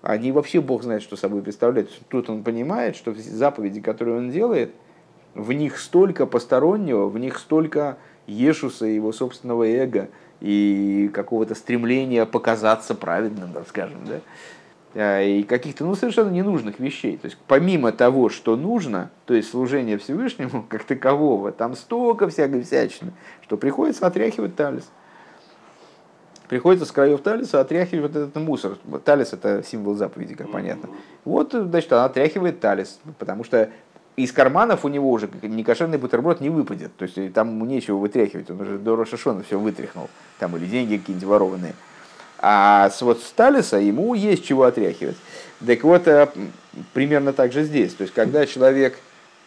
они 0.01 0.31
вообще 0.31 0.61
Бог 0.61 0.83
знает, 0.83 1.01
что 1.01 1.15
собой 1.15 1.41
представляют. 1.41 1.91
Тут 2.09 2.29
он 2.29 2.43
понимает, 2.43 2.95
что 2.95 3.13
заповеди, 3.13 3.81
которые 3.81 4.17
он 4.17 4.31
делает, 4.31 4.71
в 5.35 5.51
них 5.51 5.77
столько 5.77 6.25
постороннего, 6.25 7.07
в 7.07 7.17
них 7.17 7.37
столько 7.37 7.97
Ешуса, 8.25 8.85
его 8.85 9.11
собственного 9.11 9.65
эго 9.67 10.09
и 10.39 11.09
какого-то 11.13 11.55
стремления 11.55 12.25
показаться 12.25 12.95
праведным, 12.95 13.51
так 13.51 13.67
скажем, 13.67 13.99
да? 14.05 14.19
А, 14.95 15.21
и 15.21 15.43
каких-то 15.43 15.85
ну, 15.85 15.95
совершенно 15.95 16.29
ненужных 16.29 16.79
вещей. 16.79 17.17
То 17.17 17.25
есть 17.25 17.37
помимо 17.47 17.91
того, 17.91 18.29
что 18.29 18.55
нужно, 18.55 19.11
то 19.25 19.33
есть 19.33 19.49
служение 19.49 19.97
Всевышнему 19.97 20.63
как 20.69 20.83
такового, 20.83 21.51
там 21.51 21.75
столько 21.75 22.29
всякой 22.29 22.63
всячины, 22.63 23.11
что 23.43 23.57
приходится 23.57 24.07
отряхивать 24.07 24.55
талис 24.55 24.89
приходится 26.49 26.85
с 26.85 26.91
краев 26.91 27.21
талиса 27.21 27.61
отряхивать 27.61 28.11
вот 28.11 28.21
этот 28.21 28.35
мусор. 28.35 28.77
Талис 29.05 29.31
это 29.31 29.63
символ 29.63 29.95
заповеди, 29.95 30.33
как 30.33 30.51
понятно. 30.51 30.89
Вот, 31.23 31.53
значит, 31.53 31.93
она 31.93 32.05
отряхивает 32.05 32.59
талис, 32.59 32.99
потому 33.19 33.43
что 33.43 33.69
из 34.15 34.33
карманов 34.33 34.83
у 34.83 34.89
него 34.89 35.11
уже 35.11 35.29
некошерный 35.43 35.99
бутерброд 35.99 36.41
не 36.41 36.49
выпадет. 36.49 36.91
То 36.97 37.03
есть 37.03 37.33
там 37.33 37.65
нечего 37.67 37.97
вытряхивать, 37.97 38.49
он 38.49 38.59
уже 38.59 38.77
до 38.79 38.95
Рошашона 38.95 39.43
все 39.43 39.57
вытряхнул. 39.59 40.09
Там 40.39 40.57
или 40.57 40.65
деньги 40.65 40.97
какие-нибудь 40.97 41.27
ворованные. 41.27 41.75
А 42.39 42.89
вот 43.01 43.21
с 43.21 43.31
Талиса 43.31 43.77
ему 43.77 44.13
есть 44.13 44.43
чего 44.45 44.63
отряхивать. 44.63 45.17
Так 45.65 45.83
вот, 45.83 46.07
э, 46.07 46.29
примерно 46.93 47.31
так 47.31 47.51
же 47.51 47.63
здесь. 47.63 47.93
То 47.93 48.03
есть, 48.03 48.13
когда 48.13 48.45
человек 48.45 48.97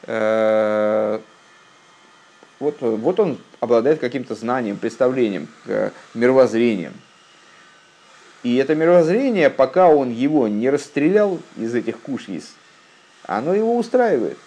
э, 0.07 1.19
вот, 2.63 2.81
вот 2.81 3.19
он 3.19 3.39
обладает 3.59 3.99
каким-то 3.99 4.37
знанием, 4.37 4.77
представлением, 4.77 5.49
э, 5.67 5.91
мировоззрением. 6.15 6.93
И 8.45 8.57
это 8.57 8.75
мировоззрение, 8.77 9.51
пока 9.51 9.89
он 9.89 10.11
его 10.11 10.47
не 10.47 10.71
расстрелял 10.71 11.39
из 11.57 11.75
этих 11.75 11.99
кушьис, 11.99 12.55
оно 13.25 13.53
его 13.53 13.77
устраивает. 13.77 14.39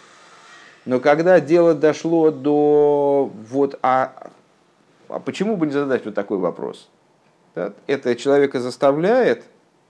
Но 0.85 0.99
когда 0.99 1.39
дело 1.41 1.73
дошло 1.73 2.31
до 2.31 3.31
вот, 3.49 3.77
а, 3.81 4.31
а 5.09 5.19
почему 5.19 5.57
бы 5.57 5.65
не 5.65 5.73
задать 5.73 6.05
вот 6.05 6.15
такой 6.15 6.37
вопрос? 6.37 6.87
Да? 7.53 7.73
Это 7.85 8.15
человека 8.15 8.61
заставляет 8.61 9.43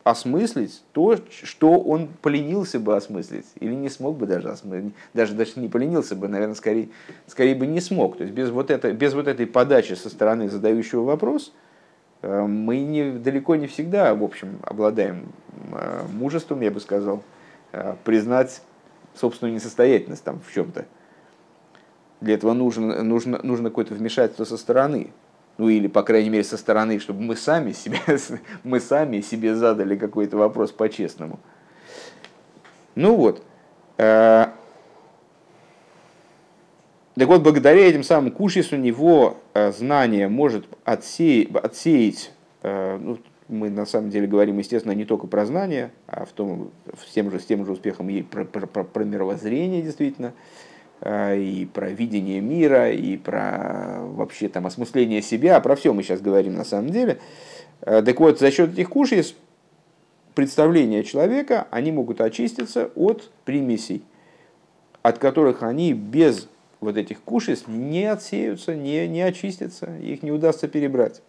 осмыслить 0.05 0.83
то, 0.93 1.17
что 1.43 1.79
он 1.79 2.09
поленился 2.21 2.79
бы 2.79 2.95
осмыслить, 2.95 3.47
или 3.59 3.73
не 3.73 3.89
смог 3.89 4.17
бы 4.17 4.27
даже 4.27 4.49
осмыслить, 4.49 4.93
даже, 5.15 5.33
даже 5.33 5.59
не 5.59 5.67
поленился 5.67 6.15
бы, 6.15 6.27
наверное, 6.27 6.53
скорее, 6.53 6.89
скорее 7.25 7.55
бы 7.55 7.65
не 7.65 7.81
смог. 7.81 8.15
То 8.17 8.23
есть 8.23 8.35
без 8.35 8.51
вот, 8.51 8.69
это, 8.69 8.93
без 8.93 9.15
вот 9.15 9.27
этой 9.27 9.47
подачи 9.47 9.93
со 9.93 10.09
стороны 10.11 10.47
задающего 10.47 11.01
вопрос 11.01 11.51
э, 12.21 12.41
мы 12.43 12.81
не, 12.81 13.13
далеко 13.13 13.55
не 13.55 13.65
всегда, 13.65 14.13
в 14.13 14.23
общем, 14.23 14.59
обладаем 14.61 15.25
э, 15.71 16.03
мужеством, 16.13 16.61
я 16.61 16.69
бы 16.69 16.79
сказал, 16.79 17.23
э, 17.71 17.95
признать 18.03 18.61
собственную 19.15 19.55
несостоятельность 19.55 20.23
там 20.23 20.39
в 20.39 20.53
чем-то. 20.53 20.85
Для 22.21 22.35
этого 22.35 22.53
нужно, 22.53 23.01
нужно, 23.01 23.39
нужно 23.41 23.69
какое-то 23.69 23.95
вмешательство 23.95 24.43
со 24.43 24.57
стороны 24.57 25.09
ну 25.57 25.69
или, 25.69 25.87
по 25.87 26.03
крайней 26.03 26.29
мере, 26.29 26.43
со 26.43 26.57
стороны, 26.57 26.99
чтобы 26.99 27.21
мы 27.21 27.35
сами 27.35 27.71
себе, 27.71 27.99
мы 28.63 28.79
сами 28.79 29.21
себе 29.21 29.55
задали 29.55 29.95
какой-то 29.95 30.37
вопрос 30.37 30.71
по-честному. 30.71 31.39
Ну 32.95 33.15
вот. 33.15 33.43
Э, 33.97 34.47
так 37.15 37.27
вот, 37.27 37.41
благодаря 37.41 37.87
этим 37.87 38.03
самым 38.03 38.31
кушис 38.31 38.73
у 38.73 38.75
него 38.75 39.37
э, 39.53 39.71
знание 39.71 40.27
может 40.27 40.65
отсеять, 40.83 41.55
отсеять 41.55 42.31
э, 42.61 42.97
ну, 43.01 43.19
мы 43.47 43.69
на 43.69 43.85
самом 43.85 44.09
деле 44.09 44.27
говорим, 44.27 44.57
естественно, 44.57 44.91
не 44.91 45.05
только 45.05 45.27
про 45.27 45.45
знание, 45.45 45.91
а 46.07 46.25
в 46.25 46.31
том, 46.31 46.71
с, 47.05 47.11
тем 47.11 47.31
же, 47.31 47.39
с 47.39 47.45
тем 47.45 47.65
же 47.65 47.71
успехом 47.71 48.09
и 48.09 48.21
про, 48.21 48.43
про, 48.43 48.65
про, 48.67 48.83
про 48.83 49.03
мировоззрение, 49.03 49.81
действительно. 49.81 50.33
А, 51.01 51.35
и 51.35 51.65
про 51.65 51.89
видение 51.89 52.41
мира, 52.41 52.91
и 52.91 53.17
про 53.17 53.99
вообще 54.01 54.47
там 54.47 54.65
осмысление 54.65 55.21
себя, 55.21 55.59
про 55.59 55.75
все 55.75 55.93
мы 55.93 56.03
сейчас 56.03 56.21
говорим 56.21 56.55
на 56.55 56.63
самом 56.63 56.89
деле. 56.89 57.19
А, 57.81 58.01
так 58.01 58.19
вот, 58.19 58.39
за 58.39 58.51
счет 58.51 58.73
этих 58.73 58.89
кушей 58.89 59.23
представления 60.33 61.03
человека, 61.03 61.67
они 61.71 61.91
могут 61.91 62.21
очиститься 62.21 62.89
от 62.95 63.29
примесей, 63.43 64.03
от 65.01 65.17
которых 65.17 65.63
они 65.63 65.93
без 65.93 66.47
вот 66.79 66.97
этих 66.97 67.21
кушес 67.21 67.65
не 67.67 68.05
отсеются, 68.05 68.75
не, 68.75 69.07
не 69.07 69.21
очистятся, 69.21 69.95
их 69.97 70.23
не 70.23 70.31
удастся 70.31 70.67
перебрать. 70.67 71.21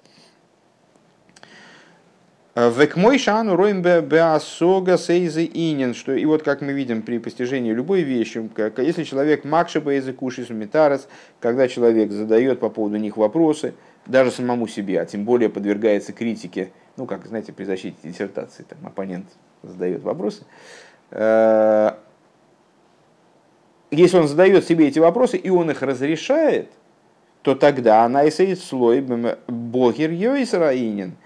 Век 2.57 2.97
мой 2.97 3.19
шану 3.19 3.55
роем 3.55 3.83
беасога 3.83 4.97
сейзы 4.97 5.45
инин, 5.45 5.93
что 5.93 6.15
и 6.15 6.25
вот 6.25 6.43
как 6.43 6.63
мы 6.63 6.73
видим 6.73 7.03
при 7.03 7.19
постижении 7.19 7.71
любой 7.71 8.01
вещи, 8.01 8.49
если 8.79 9.05
человек 9.05 9.45
макши 9.45 9.79
бейзы 9.79 10.15
кушис 10.15 10.49
метарес, 10.49 11.07
когда 11.39 11.69
человек 11.69 12.11
задает 12.11 12.59
по 12.59 12.71
поводу 12.71 12.97
них 12.97 13.19
вопросы, 13.19 13.75
даже 14.07 14.31
самому 14.31 14.69
себе, 14.69 15.03
а 15.03 15.05
тем 15.05 15.27
более 15.27 15.51
подвергается 15.51 16.15
критике, 16.15 16.71
ну 16.97 17.05
как, 17.05 17.27
знаете, 17.27 17.53
при 17.53 17.65
защите 17.65 17.99
диссертации, 18.03 18.63
там 18.63 18.79
оппонент 18.87 19.27
задает 19.63 20.03
вопросы, 20.03 20.45
э, 21.11 21.91
если 23.91 24.17
он 24.17 24.29
задает 24.29 24.65
себе 24.65 24.89
эти 24.89 24.99
вопросы, 24.99 25.37
и 25.37 25.51
он 25.51 25.71
их 25.71 25.83
разрешает, 25.83 26.71
то 27.43 27.55
тогда 27.55 28.03
она 28.03 28.25
и 28.25 28.31
стоит 28.31 28.61
слой 28.61 29.03
богер 29.47 30.11
йойсраинин. 30.11 31.17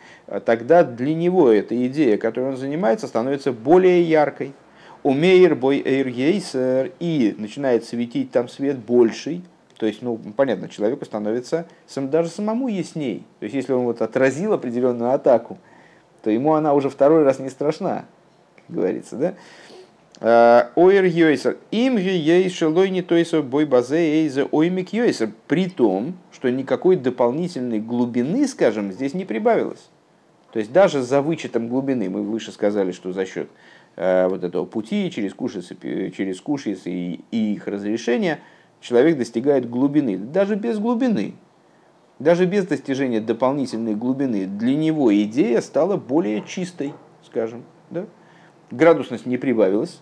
Тогда 0.45 0.85
для 0.85 1.15
него 1.15 1.51
эта 1.51 1.87
идея, 1.87 2.17
которой 2.17 2.51
он 2.51 2.57
занимается, 2.57 3.09
становится 3.09 3.53
более 3.53 4.03
яркой. 4.03 4.53
Умеер 5.03 5.57
бой 5.57 5.79
и 5.79 7.35
начинает 7.37 7.85
светить 7.85 8.31
там 8.31 8.49
свет 8.49 8.79
больший. 8.79 9.43
То 9.77 9.87
есть, 9.87 10.03
ну, 10.03 10.21
понятно, 10.37 10.69
человеку 10.69 11.07
становится 11.07 11.67
сам, 11.87 12.11
даже 12.11 12.29
самому 12.29 12.69
ясней. 12.69 13.25
То 13.41 13.45
есть, 13.45 13.57
если 13.57 13.73
он 13.73 13.85
вот 13.85 14.03
отразил 14.03 14.53
определенную 14.53 15.13
атаку, 15.13 15.59
то 16.23 16.31
ему 16.31 16.53
она 16.53 16.75
уже 16.75 16.91
второй 16.91 17.25
раз 17.25 17.39
не 17.39 17.49
страшна, 17.49 18.05
как 18.57 18.77
говорится, 18.77 19.17
да? 19.17 19.35
Э, 20.21 20.69
Ойр 20.77 21.05
Йойсер. 21.05 21.57
Им 21.71 21.97
Ейшелой 21.97 22.91
не 22.91 23.01
тойсо 23.01 23.41
бой 23.43 23.65
базе 23.65 23.97
эйзе 23.97 24.45
оймик 24.45 24.93
Йойсер. 24.93 25.31
При 25.47 25.69
том, 25.69 26.19
что 26.31 26.51
никакой 26.51 26.97
дополнительной 26.97 27.81
глубины, 27.81 28.47
скажем, 28.47 28.93
здесь 28.93 29.15
не 29.15 29.25
прибавилось. 29.25 29.89
То 30.53 30.59
есть 30.59 30.73
даже 30.73 31.03
за 31.03 31.23
вычетом 31.23 31.69
глубины, 31.69 32.11
мы 32.11 32.23
выше 32.23 32.51
сказали, 32.51 32.91
что 32.93 33.13
за 33.13 33.25
счет 33.25 33.49
э, 33.97 34.27
вот 34.29 34.43
этого 34.43 34.65
пути 34.65 35.11
через 35.11 35.33
кушицы, 35.33 35.77
через 36.11 36.41
кушицы 36.41 36.91
и, 36.91 37.25
и 37.31 37.55
их 37.55 37.69
разрешения, 37.69 38.41
человек 38.81 39.17
достигает 39.17 39.69
глубины. 39.71 40.19
Даже 40.19 40.57
без 40.57 40.79
глубины, 40.79 41.35
даже 42.19 42.47
без 42.47 42.67
достижения 42.67 43.21
дополнительной 43.21 43.95
глубины, 43.95 44.47
для 44.47 44.75
него 44.75 45.15
идея 45.23 45.61
стала 45.61 45.97
более 45.97 46.43
чистой, 46.43 46.95
скажем. 47.25 47.63
Да? 47.91 48.07
Градусность 48.73 49.27
не 49.27 49.37
прибавилась, 49.37 50.01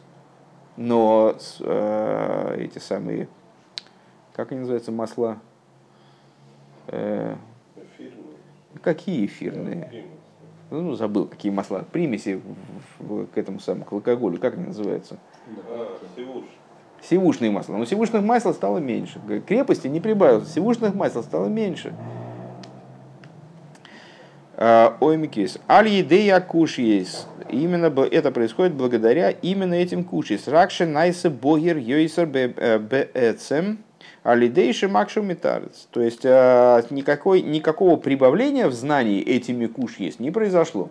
но 0.77 1.37
э, 1.61 2.57
эти 2.59 2.79
самые, 2.79 3.29
как 4.33 4.53
они 4.53 4.61
называются, 4.61 4.93
масла? 4.93 5.39
Э, 6.87 7.37
какие 8.83 9.27
эфирные? 9.27 10.18
Ну, 10.71 10.95
забыл, 10.95 11.27
какие 11.27 11.51
масла. 11.51 11.85
Примеси 11.91 12.41
в, 12.99 13.05
в, 13.05 13.27
к 13.27 13.39
этому 13.39 13.61
самому, 13.61 13.85
к 13.85 13.93
алкоголю, 13.93 14.39
как 14.39 14.55
они 14.55 14.67
называются? 14.67 15.19
А, 15.69 15.99
сивуш. 16.15 16.45
Сивушные 17.01 17.51
масла. 17.51 17.77
Но 17.77 17.85
сивушных 17.85 18.23
масел 18.23 18.53
стало 18.53 18.79
меньше. 18.79 19.21
Крепости 19.47 19.87
не 19.87 20.01
прибавилось, 20.01 20.53
сивушных 20.53 20.95
масел 20.95 21.23
стало 21.23 21.47
меньше. 21.47 21.95
Э, 24.57 24.91
ой, 25.01 25.17
Микис. 25.17 25.59
Аль 25.69 25.89
едея 25.89 26.41
куш 26.41 26.79
есть 26.79 27.27
именно 27.51 27.87
это 27.87 28.31
происходит 28.31 28.75
благодаря 28.75 29.31
именно 29.31 29.75
этим 29.75 30.05
куши. 30.05 30.39
Сракши 30.39 30.87
найса 30.87 31.31
богер 31.31 31.77
йойсер 31.77 32.27
беэцем 32.27 33.79
алидейши 34.23 34.89
макшу 34.89 35.23
метарец. 35.23 35.89
То 35.91 36.01
есть 36.01 36.25
э, 36.25 36.83
никакой, 36.91 37.43
никакого 37.43 37.97
прибавления 37.97 38.69
в 38.69 38.73
знании 38.73 39.23
этими 39.23 39.67
куш 39.67 39.97
есть 39.99 40.21
не 40.21 40.31
произошло. 40.31 40.91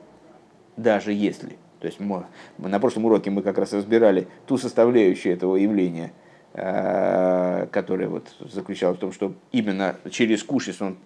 Даже 0.75 1.11
если. 1.11 1.57
То 1.79 1.87
есть 1.87 1.99
мы, 1.99 2.25
на 2.57 2.79
прошлом 2.79 3.05
уроке 3.05 3.29
мы 3.29 3.41
как 3.41 3.57
раз 3.57 3.73
разбирали 3.73 4.27
ту 4.47 4.57
составляющую 4.57 5.33
этого 5.33 5.55
явления, 5.55 6.11
э, 6.53 7.67
которая 7.71 8.09
вот 8.09 8.27
заключалась 8.39 8.97
в 8.97 9.01
том, 9.01 9.11
что 9.11 9.33
именно 9.51 9.95
через 10.09 10.43
кушис 10.43 10.81
он 10.81 10.97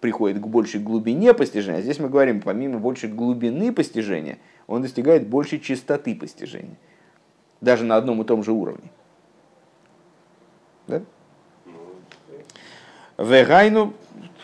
приходит 0.00 0.40
к 0.40 0.46
большей 0.46 0.80
глубине 0.80 1.34
постижения. 1.34 1.78
А 1.78 1.82
здесь 1.82 1.98
мы 1.98 2.08
говорим, 2.08 2.40
помимо 2.40 2.78
большей 2.78 3.08
глубины 3.10 3.72
постижения, 3.72 4.38
он 4.66 4.82
достигает 4.82 5.28
большей 5.28 5.60
чистоты 5.60 6.14
постижения. 6.14 6.76
Даже 7.60 7.84
на 7.84 7.96
одном 7.96 8.22
и 8.22 8.24
том 8.24 8.42
же 8.42 8.52
уровне. 8.52 8.90
Да? 10.86 11.02
Вегайну, 13.20 13.92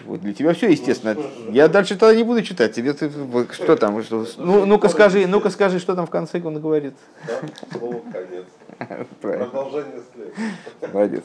вот 0.05 0.21
для 0.21 0.35
тебя 0.35 0.53
все 0.53 0.71
естественно. 0.71 1.17
Я 1.51 1.69
дальше 1.69 1.97
тогда 1.97 2.15
не 2.15 2.23
буду 2.23 2.43
читать. 2.43 2.75
Тебе 2.75 2.93
ты, 2.93 3.11
что 3.53 3.77
там? 3.77 4.03
Что, 4.03 4.27
ну, 4.37 4.67
ну-ка 4.67 4.89
скажи, 4.89 5.27
ну-ка 5.27 5.51
скажи, 5.51 5.79
что 5.79 5.95
там 5.95 6.07
в 6.07 6.11
конце 6.11 6.41
он 6.43 6.61
говорит. 6.61 6.95
Да, 7.27 7.79
слово 7.79 8.03
конец. 8.13 8.45
Продолжение 9.21 10.03
следует. 10.13 10.93
Молодец. 10.93 11.25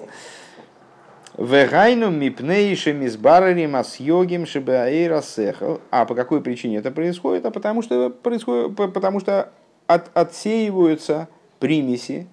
Вегайну 1.38 2.10
мипнейшим 2.10 3.06
избарарим 3.06 3.76
асьогим 3.76 4.46
шибаэйра 4.46 5.22
сехал. 5.22 5.82
А 5.90 6.06
по 6.06 6.16
какой 6.16 6.42
причине 6.42 6.78
это 6.78 6.92
происходит? 6.92 7.46
А 7.46 7.52
потому 7.52 7.82
что, 7.82 8.10
происходит, 8.10 8.76
потому 8.76 9.20
что 9.20 9.52
от, 9.88 10.10
отсеиваются 10.14 11.28
примеси 11.60 12.28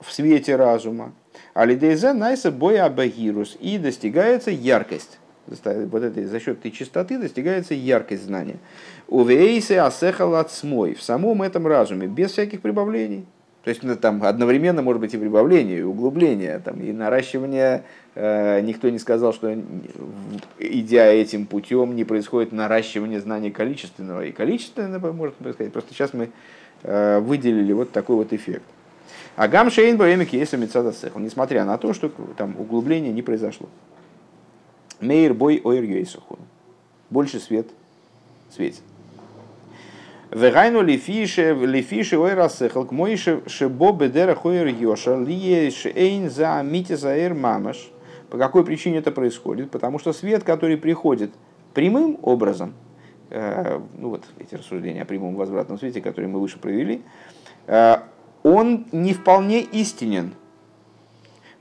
в 0.00 0.12
свете 0.12 0.56
разума. 0.56 1.12
Алидейзе 1.54 2.12
найса 2.12 2.50
боя 2.50 2.86
абагирус. 2.86 3.56
И 3.60 3.78
достигается 3.78 4.50
яркость. 4.50 5.18
Вот 5.46 6.02
этой, 6.02 6.24
за 6.24 6.40
счет 6.40 6.58
этой 6.58 6.70
чистоты 6.70 7.18
достигается 7.18 7.74
яркость 7.74 8.24
знания. 8.24 8.56
Увейсе 9.08 9.80
асехал 9.80 10.34
от 10.34 10.52
смой. 10.52 10.94
В 10.94 11.02
самом 11.02 11.42
этом 11.42 11.66
разуме, 11.66 12.06
без 12.06 12.32
всяких 12.32 12.60
прибавлений. 12.60 13.24
То 13.64 13.70
есть 13.70 13.82
ну, 13.82 13.96
там 13.96 14.22
одновременно 14.22 14.82
может 14.82 15.00
быть 15.00 15.12
и 15.14 15.18
прибавление, 15.18 15.80
и 15.80 15.82
углубление, 15.82 16.58
там, 16.58 16.80
и 16.80 16.92
наращивание. 16.92 17.82
Э, 18.14 18.60
никто 18.60 18.88
не 18.88 18.98
сказал, 18.98 19.34
что 19.34 19.54
идя 20.58 21.06
этим 21.06 21.44
путем 21.44 21.94
не 21.94 22.04
происходит 22.04 22.52
наращивание 22.52 23.20
знаний 23.20 23.50
количественного. 23.50 24.24
И 24.26 24.32
количественное 24.32 24.98
может 24.98 25.34
происходить. 25.34 25.72
Просто 25.72 25.92
сейчас 25.92 26.14
мы 26.14 26.30
э, 26.82 27.18
выделили 27.18 27.72
вот 27.72 27.90
такой 27.90 28.16
вот 28.16 28.32
эффект. 28.32 28.64
А 29.38 29.46
гам 29.46 29.70
шейн 29.70 29.96
боемик 29.96 30.32
есть 30.32 30.52
мецадасехл, 30.52 31.20
несмотря 31.20 31.64
на 31.64 31.78
то, 31.78 31.92
что 31.92 32.10
там 32.36 32.56
углубление 32.58 33.12
не 33.12 33.22
произошло. 33.22 33.68
Мейр 35.00 35.32
бой 35.32 35.60
ойр 35.62 36.08
Больше 37.08 37.38
свет 37.38 37.68
светит. 38.50 38.82
Вегайну 40.32 40.82
лифише 40.82 41.54
лифише 41.54 42.18
ой 42.18 42.34
рассехал 42.34 42.84
к 42.84 42.90
моише 42.90 43.42
шебо 43.46 43.92
бедера 43.92 44.34
хойер 44.34 44.66
йоша 44.66 45.14
лиеш 45.14 45.86
эйн 45.86 46.28
за 46.30 46.60
митизаэр 46.64 47.32
мамаш. 47.34 47.92
По 48.30 48.38
какой 48.38 48.64
причине 48.64 48.98
это 48.98 49.12
происходит? 49.12 49.70
Потому 49.70 50.00
что 50.00 50.12
свет, 50.12 50.42
который 50.42 50.76
приходит 50.76 51.30
прямым 51.74 52.18
образом, 52.22 52.74
э, 53.30 53.78
ну 53.98 54.08
вот 54.08 54.24
эти 54.40 54.56
рассуждения 54.56 55.02
о 55.02 55.04
прямом 55.04 55.36
возвратном 55.36 55.78
свете, 55.78 56.00
которые 56.00 56.28
мы 56.28 56.40
выше 56.40 56.58
провели, 56.58 57.02
э, 57.68 57.98
он 58.42 58.86
не 58.92 59.14
вполне 59.14 59.60
истинен, 59.60 60.34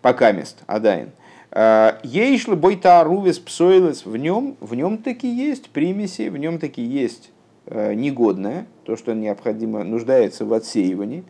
пока 0.02 0.32
мест, 0.32 0.64
Адайн. 0.68 1.12
Э, 1.52 2.00
Ейшл 2.04 2.56
бойта 2.56 3.04
рувес 3.04 3.40
псойлес, 3.40 4.06
в 4.06 4.18
нем, 4.18 4.58
в 4.60 4.76
нем 4.76 4.98
таки 4.98 5.28
есть 5.28 5.70
примеси, 5.70 6.30
в 6.30 6.38
нем 6.38 6.60
таки 6.60 6.82
есть 6.82 7.32
Э, 7.70 7.94
негодное, 7.94 8.66
то, 8.86 8.96
что 8.96 9.14
необходимо, 9.14 9.84
нуждается 9.84 10.46
в 10.46 10.54
отсеивании. 10.54 11.26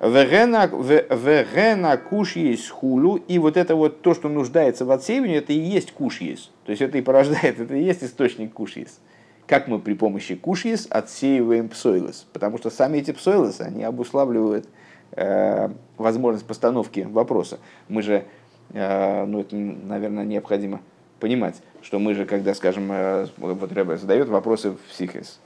Вегена 0.00 0.66
куш 1.98 2.36
есть 2.36 2.70
хулю, 2.70 3.16
и 3.16 3.38
вот 3.38 3.58
это 3.58 3.76
вот 3.76 4.00
то, 4.00 4.14
что 4.14 4.30
нуждается 4.30 4.86
в 4.86 4.90
отсеивании, 4.90 5.36
это 5.36 5.52
и 5.52 5.58
есть 5.58 5.92
куш 5.92 6.22
есть. 6.22 6.52
То 6.64 6.70
есть 6.70 6.80
это 6.80 6.96
и 6.96 7.02
порождает, 7.02 7.60
это 7.60 7.76
и 7.76 7.84
есть 7.84 8.02
источник 8.02 8.54
куш 8.54 8.76
есть. 8.76 8.98
Как 9.48 9.66
мы 9.66 9.78
при 9.78 9.94
помощи 9.94 10.34
куш 10.34 10.66
есть 10.66 10.88
отсеиваем 10.90 11.70
псойлос? 11.70 12.26
Потому 12.34 12.58
что 12.58 12.68
сами 12.68 12.98
эти 12.98 13.12
псойлосы, 13.12 13.62
они 13.62 13.82
обуславливают 13.82 14.68
э, 15.12 15.70
возможность 15.96 16.46
постановки 16.46 17.08
вопроса. 17.10 17.58
Мы 17.88 18.02
же, 18.02 18.24
э, 18.74 19.24
ну 19.24 19.40
это, 19.40 19.56
наверное, 19.56 20.26
необходимо 20.26 20.82
понимать, 21.18 21.62
что 21.80 21.98
мы 21.98 22.12
же, 22.12 22.26
когда, 22.26 22.52
скажем, 22.52 22.92
э, 22.92 23.26
вот 23.38 23.72
Рэбе 23.72 23.96
задает 23.96 24.28
вопросы 24.28 24.72
в 24.72 24.94
Сихес, 24.94 25.40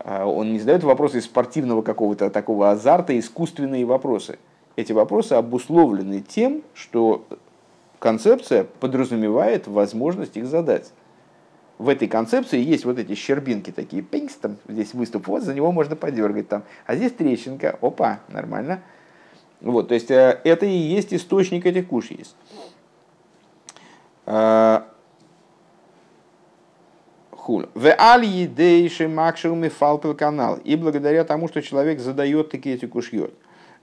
а, 0.00 0.26
он 0.26 0.52
не 0.52 0.58
задает 0.58 0.82
вопросы 0.82 1.18
из 1.18 1.24
спортивного 1.26 1.82
какого-то 1.82 2.30
такого 2.30 2.72
азарта, 2.72 3.16
искусственные 3.16 3.84
вопросы. 3.84 4.40
Эти 4.74 4.92
вопросы 4.92 5.34
обусловлены 5.34 6.20
тем, 6.20 6.62
что 6.74 7.24
концепция 8.00 8.64
подразумевает 8.80 9.68
возможность 9.68 10.36
их 10.36 10.46
задать. 10.46 10.92
В 11.78 11.88
этой 11.88 12.08
концепции 12.08 12.58
есть 12.58 12.84
вот 12.84 12.98
эти 12.98 13.14
щербинки 13.14 13.70
такие, 13.70 14.02
пинкс, 14.02 14.34
там 14.36 14.56
здесь 14.66 14.94
выступ, 14.94 15.26
вот 15.28 15.42
за 15.42 15.54
него 15.54 15.72
можно 15.72 15.94
подергать 15.94 16.48
там, 16.48 16.62
а 16.86 16.96
здесь 16.96 17.12
трещинка, 17.12 17.78
опа, 17.82 18.20
нормально. 18.28 18.82
Вот, 19.60 19.88
то 19.88 19.94
есть 19.94 20.10
э, 20.10 20.40
это 20.44 20.64
и 20.64 20.76
есть 20.76 21.12
источник 21.12 21.66
этих 21.66 21.88
куш 21.88 22.10
есть. 22.10 22.36
Хуль. 27.46 27.68
В 27.74 27.94
аль 27.96 28.48
дейши 28.48 29.06
макшил 29.06 29.54
мифалпил 29.54 30.14
канал. 30.14 30.58
И 30.64 30.74
благодаря 30.74 31.22
тому, 31.22 31.46
что 31.46 31.62
человек 31.62 32.00
задает 32.00 32.50
такие 32.50 32.74
эти 32.74 32.86
кушьет, 32.86 33.32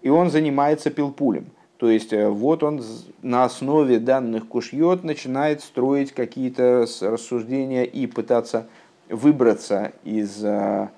и 0.01 0.09
он 0.09 0.29
занимается 0.29 0.89
пилпулем. 0.89 1.49
То 1.77 1.89
есть 1.89 2.13
э, 2.13 2.29
вот 2.29 2.63
он 2.63 2.83
на 3.21 3.43
основе 3.43 3.99
данных 3.99 4.47
кушьет 4.47 5.03
начинает 5.03 5.61
строить 5.61 6.11
какие-то 6.11 6.85
рассуждения 7.01 7.83
и 7.83 8.07
пытаться 8.07 8.67
выбраться 9.09 9.91
из 10.03 10.43
э, 10.43 10.89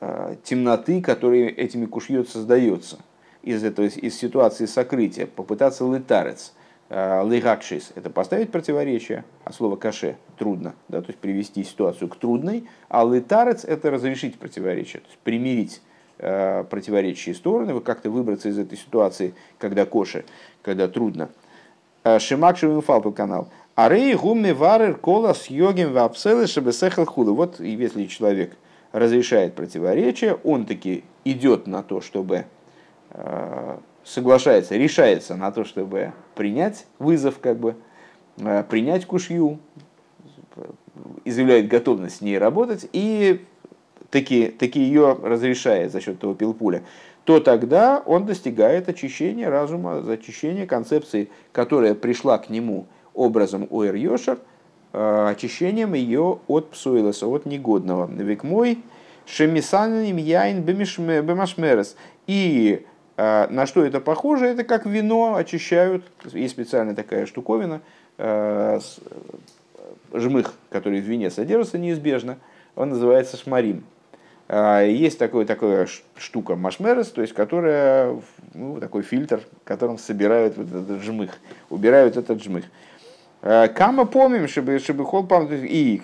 э, 0.00 0.36
темноты, 0.44 1.00
которая 1.00 1.48
этими 1.48 1.86
кушьет 1.86 2.28
создается. 2.28 2.98
из, 3.44 3.62
этого, 3.62 3.86
из 3.86 4.16
ситуации 4.16 4.66
сокрытия, 4.66 5.26
попытаться 5.26 5.84
летарец, 5.84 6.54
э, 6.88 7.28
лигакшис, 7.28 7.92
это 7.94 8.10
поставить 8.10 8.50
противоречие, 8.50 9.24
а 9.44 9.52
слово 9.52 9.76
каше 9.76 10.16
трудно, 10.38 10.74
да, 10.88 11.00
то 11.02 11.08
есть 11.08 11.20
привести 11.20 11.62
ситуацию 11.62 12.08
к 12.08 12.16
трудной, 12.16 12.66
а 12.88 13.04
летарец 13.04 13.64
это 13.64 13.90
разрешить 13.90 14.38
противоречие, 14.38 15.02
то 15.02 15.08
есть 15.08 15.18
примирить 15.20 15.82
э, 16.18 16.64
противоречие 16.64 17.34
стороны, 17.34 17.78
как-то 17.80 18.10
выбраться 18.10 18.48
из 18.48 18.58
этой 18.58 18.78
ситуации, 18.78 19.34
когда 19.58 19.86
коше, 19.86 20.24
когда 20.62 20.88
трудно. 20.88 21.30
Э, 22.02 22.18
Шимакшевым 22.18 22.82
фалпу 22.82 23.12
канал. 23.12 23.48
Арей 23.74 24.14
гумми 24.14 24.52
варер 24.52 24.94
кола 24.96 25.32
с 25.32 25.46
йогим 25.46 25.92
вапселы 25.92 26.46
чтобы 26.46 26.72
сехал 26.72 27.06
худу. 27.06 27.34
Вот 27.34 27.60
если 27.60 28.06
человек 28.06 28.56
разрешает 28.92 29.54
противоречие, 29.54 30.34
он 30.44 30.66
таки 30.66 31.02
идет 31.24 31.66
на 31.66 31.82
то, 31.82 32.00
чтобы 32.00 32.44
э, 33.10 33.78
соглашается, 34.04 34.76
решается 34.76 35.34
на 35.34 35.50
то, 35.50 35.64
чтобы 35.64 36.12
принять 36.34 36.86
вызов, 36.98 37.40
как 37.40 37.58
бы, 37.58 37.74
принять 38.68 39.06
кушью, 39.06 39.58
изъявляет 41.24 41.68
готовность 41.68 42.18
с 42.18 42.20
ней 42.20 42.38
работать 42.38 42.88
и 42.92 43.44
таки, 44.14 44.46
таки 44.46 44.80
ее 44.80 45.18
разрешает 45.20 45.90
за 45.90 46.00
счет 46.00 46.20
того 46.20 46.34
пилпуля, 46.34 46.84
то 47.24 47.40
тогда 47.40 48.00
он 48.06 48.26
достигает 48.26 48.88
очищения 48.88 49.50
разума, 49.50 49.98
очищения 50.08 50.66
концепции, 50.66 51.30
которая 51.50 51.96
пришла 51.96 52.38
к 52.38 52.48
нему 52.48 52.86
образом 53.12 53.66
Уэр 53.70 53.96
Йошер, 53.96 54.38
э, 54.92 55.26
очищением 55.30 55.94
ее 55.94 56.38
от 56.46 56.70
псуилоса, 56.70 57.26
от 57.26 57.44
негодного. 57.44 58.08
Век 58.08 58.44
мой 58.44 58.78
шемисаним 59.26 60.16
яин 60.16 60.62
бемашмерес. 60.62 61.96
И 62.28 62.86
э, 63.16 63.46
на 63.50 63.66
что 63.66 63.84
это 63.84 63.98
похоже? 63.98 64.46
Это 64.46 64.62
как 64.62 64.86
вино 64.86 65.34
очищают. 65.34 66.04
Есть 66.32 66.54
специальная 66.54 66.94
такая 66.94 67.26
штуковина, 67.26 67.80
э, 68.18 68.78
жмых, 70.12 70.54
который 70.70 71.00
в 71.00 71.04
вине 71.04 71.32
содержится 71.32 71.78
неизбежно. 71.78 72.38
Он 72.76 72.90
называется 72.90 73.36
шмарим. 73.36 73.82
Есть 74.48 75.18
такой, 75.18 75.46
такая 75.46 75.88
штука 76.16 76.54
машмерес, 76.54 77.08
то 77.08 77.22
есть 77.22 77.32
которая, 77.32 78.20
ну, 78.52 78.78
такой 78.78 79.02
фильтр, 79.02 79.40
которым 79.64 79.96
собирают 79.96 80.58
вот 80.58 80.66
этот 80.66 81.02
жмых, 81.02 81.30
убирают 81.70 82.18
этот 82.18 82.42
жмых. 82.42 82.64
Э, 83.40 83.68
Кама 83.68 84.06
помним, 84.06 84.46
чтобы, 84.48 84.78
чтобы 84.78 85.04
хол 85.04 85.26
и 85.50 86.02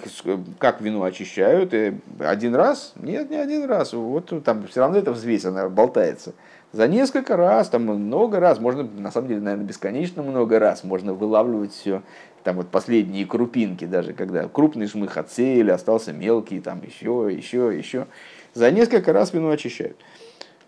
как 0.58 0.80
вино 0.80 1.02
очищают, 1.02 1.74
один 2.18 2.54
раз? 2.54 2.92
Нет, 2.96 3.30
не 3.30 3.36
один 3.36 3.64
раз. 3.64 3.92
Вот 3.92 4.32
там 4.44 4.66
все 4.68 4.80
равно 4.80 4.98
это 4.98 5.12
взвесь, 5.12 5.44
она 5.44 5.68
болтается. 5.68 6.32
За 6.72 6.86
несколько 6.86 7.36
раз, 7.36 7.68
там 7.68 7.82
много 7.82 8.38
раз, 8.38 8.60
можно, 8.60 8.84
на 8.84 9.10
самом 9.10 9.28
деле, 9.28 9.40
наверное, 9.40 9.66
бесконечно 9.66 10.22
много 10.22 10.60
раз 10.60 10.84
можно 10.84 11.12
вылавливать 11.14 11.72
все. 11.72 12.02
Там 12.44 12.56
вот 12.56 12.68
последние 12.68 13.26
крупинки, 13.26 13.84
даже 13.84 14.12
когда 14.12 14.46
крупный 14.46 14.86
жмых 14.86 15.16
отсеяли, 15.16 15.72
остался 15.72 16.12
мелкий, 16.12 16.60
там 16.60 16.80
еще, 16.86 17.28
еще, 17.30 17.76
еще. 17.76 18.06
За 18.54 18.70
несколько 18.70 19.12
раз 19.12 19.32
вино 19.32 19.50
очищают. 19.50 19.96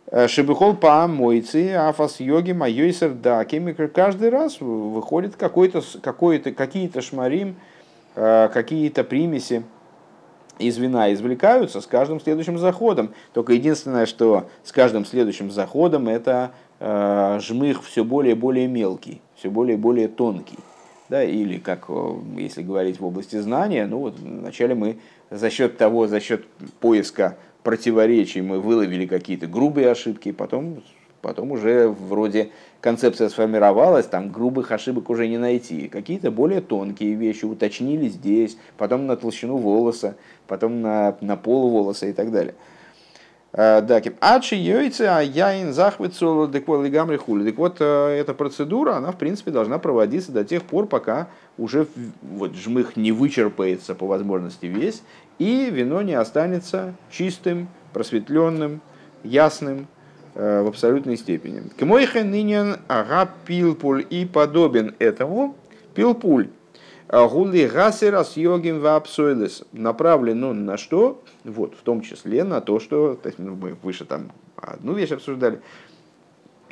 Э, 0.06 0.26
Шибихол 0.26 0.74
по 0.74 1.06
мойцы, 1.06 1.72
афас 1.72 2.18
йоги, 2.18 2.50
майойсер 2.50 3.10
да, 3.10 3.44
кемикр. 3.44 3.86
Каждый 3.86 4.30
раз 4.30 4.60
выходит 4.60 5.36
какой-то, 5.36 5.82
какой-то, 6.02 6.50
какие-то 6.50 7.00
шмарим, 7.00 7.54
э, 8.16 8.48
какие-то 8.52 9.04
примеси 9.04 9.62
из 10.62 10.78
вина 10.78 11.12
извлекаются 11.12 11.80
с 11.80 11.86
каждым 11.86 12.20
следующим 12.20 12.58
заходом. 12.58 13.14
Только 13.32 13.52
единственное, 13.52 14.06
что 14.06 14.48
с 14.64 14.72
каждым 14.72 15.04
следующим 15.04 15.50
заходом 15.50 16.08
это 16.08 16.52
э, 16.80 17.38
жмых 17.40 17.84
все 17.84 18.04
более 18.04 18.32
и 18.32 18.38
более 18.38 18.68
мелкий, 18.68 19.20
все 19.34 19.50
более 19.50 19.76
и 19.76 19.80
более 19.80 20.08
тонкий. 20.08 20.58
Да, 21.08 21.22
или 21.22 21.58
как 21.58 21.88
если 22.38 22.62
говорить 22.62 22.98
в 22.98 23.04
области 23.04 23.36
знания, 23.36 23.86
ну 23.86 23.98
вот 23.98 24.18
вначале 24.18 24.74
мы 24.74 24.98
за 25.30 25.50
счет 25.50 25.76
того, 25.76 26.06
за 26.06 26.20
счет 26.20 26.46
поиска 26.80 27.36
противоречий 27.62 28.40
мы 28.40 28.60
выловили 28.60 29.06
какие-то 29.06 29.46
грубые 29.46 29.90
ошибки, 29.90 30.32
потом, 30.32 30.82
потом 31.22 31.52
уже 31.52 31.88
вроде 31.88 32.50
концепция 32.80 33.28
сформировалась, 33.30 34.06
там 34.06 34.30
грубых 34.30 34.72
ошибок 34.72 35.08
уже 35.08 35.28
не 35.28 35.38
найти. 35.38 35.88
Какие-то 35.88 36.30
более 36.30 36.60
тонкие 36.60 37.14
вещи 37.14 37.44
уточнили 37.44 38.08
здесь, 38.08 38.58
потом 38.76 39.06
на 39.06 39.16
толщину 39.16 39.56
волоса, 39.56 40.16
потом 40.46 40.82
на, 40.82 41.16
на 41.20 41.36
пол 41.36 41.70
волоса 41.70 42.06
и 42.06 42.12
так 42.12 42.30
далее. 42.32 42.54
А, 43.54 43.82
да, 43.82 44.00
Ачи 44.20 44.56
йойцы, 44.56 45.02
а 45.02 45.20
яин 45.20 45.72
захват 45.72 46.14
соло 46.14 46.48
деквол 46.48 46.82
гамри 46.88 47.18
хули. 47.18 47.50
Так 47.50 47.58
вот, 47.58 47.76
э, 47.80 48.16
эта 48.18 48.34
процедура, 48.34 48.96
она 48.96 49.12
в 49.12 49.16
принципе 49.16 49.50
должна 49.50 49.78
проводиться 49.78 50.32
до 50.32 50.42
тех 50.42 50.62
пор, 50.62 50.86
пока 50.86 51.28
уже 51.58 51.86
вот 52.22 52.54
жмых 52.54 52.96
не 52.96 53.12
вычерпается 53.12 53.94
по 53.94 54.06
возможности 54.06 54.66
весь, 54.66 55.02
и 55.38 55.68
вино 55.70 56.00
не 56.00 56.14
останется 56.14 56.94
чистым, 57.10 57.68
просветленным, 57.92 58.80
ясным 59.22 59.80
э, 59.80 60.01
в 60.34 60.68
абсолютной 60.68 61.16
степени. 61.16 61.62
К 61.78 61.84
мойхе 61.84 62.24
нынен 62.24 62.76
ага 62.88 63.30
пилпуль 63.46 64.06
и 64.08 64.24
подобен 64.24 64.94
этому 64.98 65.56
пилпуль. 65.94 66.48
Гули 67.08 67.66
гасера 67.66 68.24
с 68.24 68.38
йогим 68.38 68.80
вапсойлес. 68.80 69.64
Направлен 69.72 70.42
он 70.44 70.64
на 70.64 70.78
что? 70.78 71.22
Вот, 71.44 71.74
в 71.74 71.82
том 71.82 72.00
числе 72.00 72.44
на 72.44 72.62
то, 72.62 72.80
что, 72.80 73.18
то 73.22 73.28
есть, 73.28 73.38
ну, 73.38 73.54
мы 73.54 73.76
выше 73.82 74.06
там 74.06 74.32
одну 74.56 74.94
вещь 74.94 75.12
обсуждали, 75.12 75.60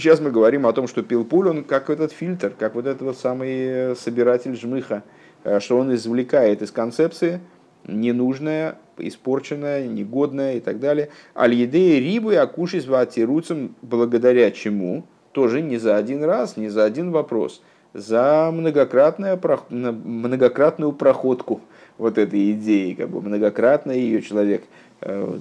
Сейчас 0.00 0.18
мы 0.18 0.30
говорим 0.30 0.66
о 0.66 0.72
том, 0.72 0.88
что 0.88 1.02
пилпуль, 1.02 1.48
он 1.48 1.62
как 1.62 1.90
этот 1.90 2.10
фильтр, 2.10 2.54
как 2.58 2.74
вот 2.74 2.86
этот 2.86 3.02
вот 3.02 3.18
самый 3.18 3.94
собиратель 3.96 4.56
жмыха, 4.56 5.02
э, 5.44 5.60
что 5.60 5.76
он 5.76 5.94
извлекает 5.94 6.62
из 6.62 6.70
концепции 6.70 7.40
ненужное, 7.86 8.78
испорченное, 9.06 9.86
негодное 9.86 10.56
и 10.56 10.60
так 10.60 10.80
далее. 10.80 11.10
Аль-едеи 11.36 11.98
рибы 11.98 12.36
акушис 12.36 12.86
ватируцем, 12.86 13.74
благодаря 13.82 14.50
чему, 14.50 15.04
тоже 15.32 15.62
не 15.62 15.78
за 15.78 15.96
один 15.96 16.24
раз, 16.24 16.56
не 16.56 16.68
за 16.68 16.84
один 16.84 17.10
вопрос, 17.10 17.62
за 17.94 18.50
многократную, 18.52 19.40
многократную 19.70 20.92
проходку 20.92 21.60
вот 21.98 22.18
этой 22.18 22.52
идеи, 22.52 22.94
как 22.94 23.10
бы 23.10 23.20
многократно 23.20 23.92
ее 23.92 24.22
человек 24.22 24.64
э, 25.02 25.38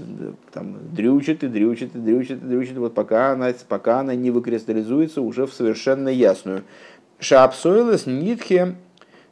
там, 0.51 0.77
дрючит 0.93 1.43
и 1.43 1.47
дрючит 1.47 1.95
и 1.95 1.99
дрючит 1.99 2.43
и 2.43 2.45
дрючит, 2.45 2.77
вот 2.77 2.93
пока 2.93 3.31
она, 3.31 3.53
пока 3.67 4.01
она 4.01 4.13
не 4.15 4.29
выкристаллизуется 4.29 5.21
уже 5.21 5.45
в 5.45 5.53
совершенно 5.53 6.09
ясную. 6.09 6.63
Шапсойлес 7.19 8.05
нитхе 8.05 8.75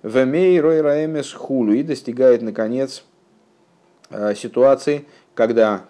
Вемей 0.03 0.59
Рой 0.59 0.81
Раэмес 0.81 1.33
Хулу 1.33 1.73
и 1.73 1.83
достигает, 1.83 2.41
наконец, 2.41 3.03
ситуации, 4.35 5.05
когда 5.33 5.85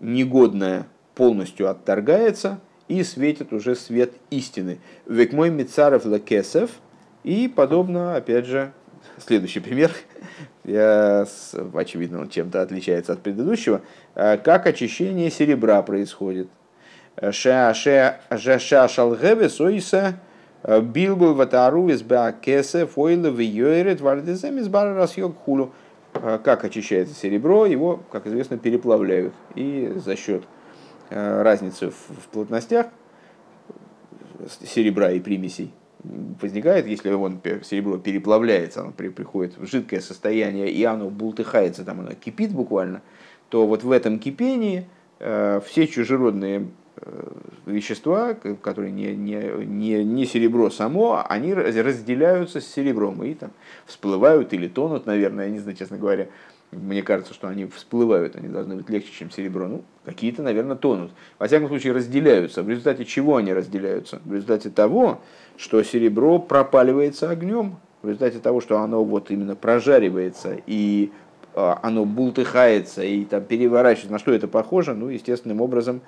негодное 0.00 0.86
полностью 1.14 1.70
отторгается 1.70 2.60
и 2.88 3.02
светит 3.04 3.52
уже 3.52 3.74
свет 3.74 4.12
истины. 4.30 4.80
Век 5.06 5.32
мой 5.32 5.50
Мицаров 5.50 6.04
Лекесов 6.04 6.70
и 7.24 7.48
подобно, 7.48 8.16
опять 8.16 8.46
же, 8.46 8.72
следующий 9.18 9.60
пример, 9.60 9.90
я, 10.64 11.26
очевидно, 11.74 12.20
он 12.20 12.28
чем-то 12.28 12.62
отличается 12.62 13.14
от 13.14 13.20
предыдущего, 13.20 13.82
э, 14.14 14.38
как 14.38 14.66
очищение 14.66 15.30
серебра 15.30 15.82
происходит. 15.82 16.48
Ша 17.30 17.74
ша 17.74 18.20
ша 18.30 18.88
шалгеве 18.88 19.50
сойса 19.50 20.18
Билбу 20.64 21.34
ватару 21.34 21.88
из 21.88 22.02
бакесе 22.02 22.86
фойла 22.86 23.30
в 23.30 23.38
йойрет 23.38 24.00
вардезем 24.00 24.58
из 24.58 24.68
бара 24.68 25.06
хулу. 25.44 25.74
А, 26.14 26.38
как 26.38 26.64
очищается 26.64 27.14
серебро, 27.14 27.66
его, 27.66 28.02
как 28.10 28.26
известно, 28.26 28.58
переплавляют. 28.58 29.34
И 29.54 29.92
за 29.96 30.16
счет 30.16 30.44
а, 31.10 31.42
разницы 31.42 31.90
в 31.90 32.28
плотностях 32.30 32.86
серебра 34.64 35.12
и 35.12 35.20
примесей 35.20 35.72
возникает, 36.02 36.86
если 36.86 37.12
он, 37.12 37.40
серебро 37.62 37.96
переплавляется, 37.96 38.80
оно 38.80 38.90
приходит 38.90 39.56
в 39.56 39.66
жидкое 39.68 40.00
состояние, 40.00 40.68
и 40.68 40.82
оно 40.82 41.10
бултыхается, 41.10 41.84
там 41.84 42.00
оно 42.00 42.14
кипит 42.14 42.52
буквально, 42.52 43.02
то 43.50 43.68
вот 43.68 43.84
в 43.84 43.90
этом 43.92 44.18
кипении 44.18 44.88
все 45.20 45.86
чужеродные 45.86 46.66
Э, 46.66 46.81
вещества, 47.66 48.34
которые 48.34 48.92
не, 48.92 49.14
не, 49.14 49.64
не, 49.64 50.04
не 50.04 50.26
серебро 50.26 50.70
само, 50.70 51.24
они 51.28 51.54
разделяются 51.54 52.60
с 52.60 52.66
серебром 52.66 53.22
и 53.24 53.34
там 53.34 53.50
всплывают 53.86 54.52
или 54.52 54.68
тонут, 54.68 55.06
наверное, 55.06 55.46
я 55.46 55.50
не 55.50 55.58
знаю, 55.58 55.76
честно 55.76 55.98
говоря. 55.98 56.28
Мне 56.70 57.02
кажется, 57.02 57.34
что 57.34 57.48
они 57.48 57.66
всплывают, 57.66 58.34
они 58.34 58.48
должны 58.48 58.76
быть 58.76 58.88
легче, 58.88 59.10
чем 59.12 59.30
серебро. 59.30 59.68
Ну, 59.68 59.84
какие-то, 60.06 60.42
наверное, 60.42 60.74
тонут. 60.74 61.12
Во 61.38 61.46
всяком 61.46 61.68
случае, 61.68 61.92
разделяются. 61.92 62.62
В 62.62 62.68
результате 62.70 63.04
чего 63.04 63.36
они 63.36 63.52
разделяются? 63.52 64.22
В 64.24 64.32
результате 64.32 64.70
того, 64.70 65.20
что 65.58 65.82
серебро 65.82 66.38
пропаливается 66.38 67.28
огнем, 67.28 67.76
в 68.00 68.06
результате 68.08 68.38
того, 68.38 68.62
что 68.62 68.78
оно 68.78 69.04
вот 69.04 69.30
именно 69.30 69.54
прожаривается 69.54 70.56
и 70.66 71.12
а, 71.54 71.78
оно 71.82 72.06
бултыхается 72.06 73.02
и 73.02 73.24
там 73.24 73.44
переворачивается. 73.44 74.12
На 74.12 74.18
что 74.18 74.32
это 74.32 74.48
похоже? 74.48 74.94
Ну, 74.94 75.08
естественным 75.08 75.60
образом, 75.60 76.00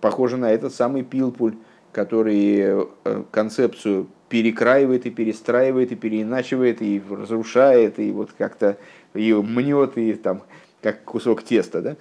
похоже 0.00 0.36
на 0.36 0.50
этот 0.50 0.74
самый 0.74 1.02
пилпуль 1.02 1.54
который 1.92 2.86
э, 3.04 3.22
концепцию 3.30 4.06
перекраивает 4.28 5.06
и 5.06 5.10
перестраивает 5.10 5.92
и 5.92 5.96
переиначивает 5.96 6.82
и 6.82 7.02
разрушает 7.10 7.98
и 7.98 8.12
вот 8.12 8.30
как-то 8.36 8.76
ее 9.14 9.42
мнет 9.42 9.98
и 9.98 10.12
там 10.14 10.42
как 10.82 11.04
кусок 11.04 11.42
теста, 11.42 11.82
да? 11.82 11.96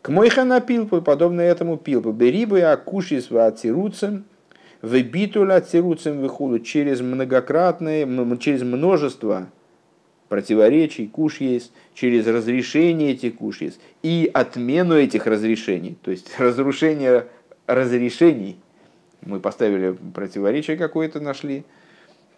К 0.00 0.08
мойхана 0.08 0.60
пилпу, 0.60 1.00
подобно 1.02 1.42
этому 1.42 1.76
пилпу, 1.76 2.12
берибы 2.12 2.60
акушис 2.62 3.30
ватируцем, 3.30 4.24
вебитуля 4.80 5.60
цируцем 5.60 6.20
выхуду 6.20 6.58
через 6.58 7.00
многократные, 7.00 8.06
через 8.38 8.62
множество 8.62 9.48
противоречий, 10.32 11.08
куш 11.08 11.42
есть, 11.42 11.72
через 11.92 12.26
разрешение 12.26 13.12
этих 13.12 13.36
куш 13.36 13.60
есть 13.60 13.78
и 14.02 14.30
отмену 14.32 14.94
этих 14.94 15.26
разрешений, 15.26 15.98
то 16.02 16.10
есть 16.10 16.32
разрушение 16.38 17.26
разрешений. 17.66 18.56
Мы 19.20 19.40
поставили 19.40 19.94
противоречие 20.14 20.78
какое-то, 20.78 21.20
нашли, 21.20 21.64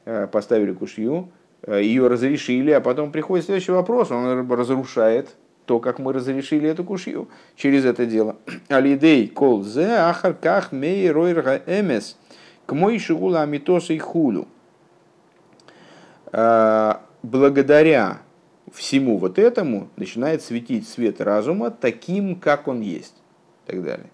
э, 0.07 0.26
поставили 0.26 0.72
кушью, 0.72 1.28
э, 1.62 1.84
ее 1.84 2.09
разрешили, 2.09 2.72
а 2.72 2.80
потом 2.80 3.12
приходит 3.12 3.45
следующий 3.45 3.70
вопрос, 3.70 4.11
он 4.11 4.51
разрушает 4.51 5.28
то, 5.64 5.78
как 5.78 6.01
мы 6.01 6.12
разрешили 6.12 6.68
эту 6.68 6.82
кушью 6.82 7.28
через 7.55 7.84
это 7.84 8.07
дело. 8.07 8.34
Алидей 8.66 9.28
кол 9.28 9.62
зе 9.62 9.86
ахар 9.86 10.34
ках 10.34 10.72
мей 10.72 11.09
ройрга 11.12 11.62
эмес 11.64 12.16
к 12.66 12.72
мой 12.72 12.99
шигула 12.99 13.42
амитоса 13.42 13.92
и 13.92 13.99
хулю. 13.99 14.49
Благодаря 17.25 18.20
всему 18.70 19.16
вот 19.16 19.39
этому 19.39 19.89
начинает 19.97 20.43
светить 20.43 20.87
свет 20.87 21.22
разума 21.22 21.70
таким, 21.70 22.37
как 22.37 22.68
он 22.68 22.83
есть. 22.83 23.14
И 23.66 23.70
так 23.70 23.83
далее. 23.83 24.11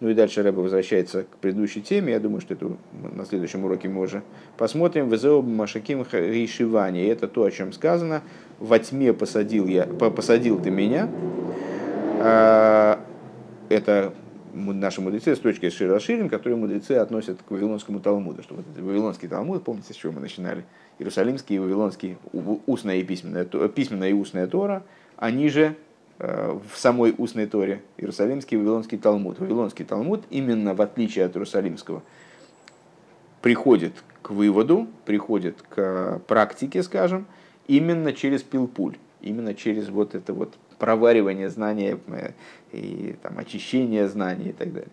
Ну 0.00 0.08
и 0.08 0.14
дальше 0.14 0.42
Рэба 0.42 0.60
возвращается 0.60 1.24
к 1.24 1.36
предыдущей 1.36 1.82
теме. 1.82 2.14
Я 2.14 2.18
думаю, 2.18 2.40
что 2.40 2.54
это 2.54 2.78
на 2.94 3.26
следующем 3.26 3.66
уроке 3.66 3.90
мы 3.90 4.00
уже 4.00 4.22
посмотрим. 4.56 5.10
Везеоб 5.10 5.44
Машаким 5.44 6.06
Ришивани. 6.10 7.04
Это 7.04 7.28
то, 7.28 7.44
о 7.44 7.50
чем 7.50 7.74
сказано. 7.74 8.22
Во 8.58 8.78
тьме 8.78 9.12
посадил, 9.12 9.66
я, 9.66 9.84
посадил 9.84 10.62
ты 10.62 10.70
меня. 10.70 11.10
А, 12.20 13.04
это 13.68 14.14
наши 14.54 15.02
мудрецы 15.02 15.36
с 15.36 15.38
точки 15.40 15.68
Широширин, 15.68 16.30
которые 16.30 16.56
мудрецы 16.56 16.92
относят 16.92 17.42
к 17.46 17.50
Вавилонскому 17.50 18.00
Талмуду. 18.00 18.42
Что 18.42 18.54
вот 18.54 18.64
Вавилонский 18.78 19.28
Талмуд, 19.28 19.62
помните, 19.62 19.92
с 19.92 19.96
чего 19.96 20.14
мы 20.14 20.20
начинали? 20.20 20.64
Иерусалимский 21.00 21.56
и 21.56 21.58
Вавилонский, 21.58 22.16
устная 22.66 22.96
и 22.96 23.02
письменная, 23.02 23.44
письменная 23.44 24.10
и 24.10 24.12
устная 24.12 24.46
Тора, 24.46 24.84
они 25.16 25.48
же 25.48 25.76
Э, 26.22 26.58
в 26.70 26.76
самой 26.76 27.14
устной 27.16 27.46
Торе, 27.46 27.80
Иерусалимский 27.96 28.58
и 28.58 28.60
Вавилонский 28.60 28.98
Талмуд. 28.98 29.38
Вавилонский 29.38 29.86
Талмуд, 29.86 30.22
именно 30.28 30.74
в 30.74 30.82
отличие 30.82 31.24
от 31.24 31.34
Иерусалимского, 31.34 32.02
приходит 33.40 33.94
к 34.20 34.28
выводу, 34.28 34.86
приходит 35.06 35.62
к 35.62 36.20
практике, 36.26 36.82
скажем, 36.82 37.26
именно 37.68 38.12
через 38.12 38.42
пилпуль, 38.42 38.98
именно 39.22 39.54
через 39.54 39.88
вот 39.88 40.14
это 40.14 40.34
вот 40.34 40.52
проваривание 40.78 41.48
знания 41.48 41.98
э, 42.08 42.32
и 42.72 43.16
там, 43.22 43.38
очищение 43.38 44.06
знаний 44.06 44.50
и 44.50 44.52
так 44.52 44.74
далее. 44.74 44.90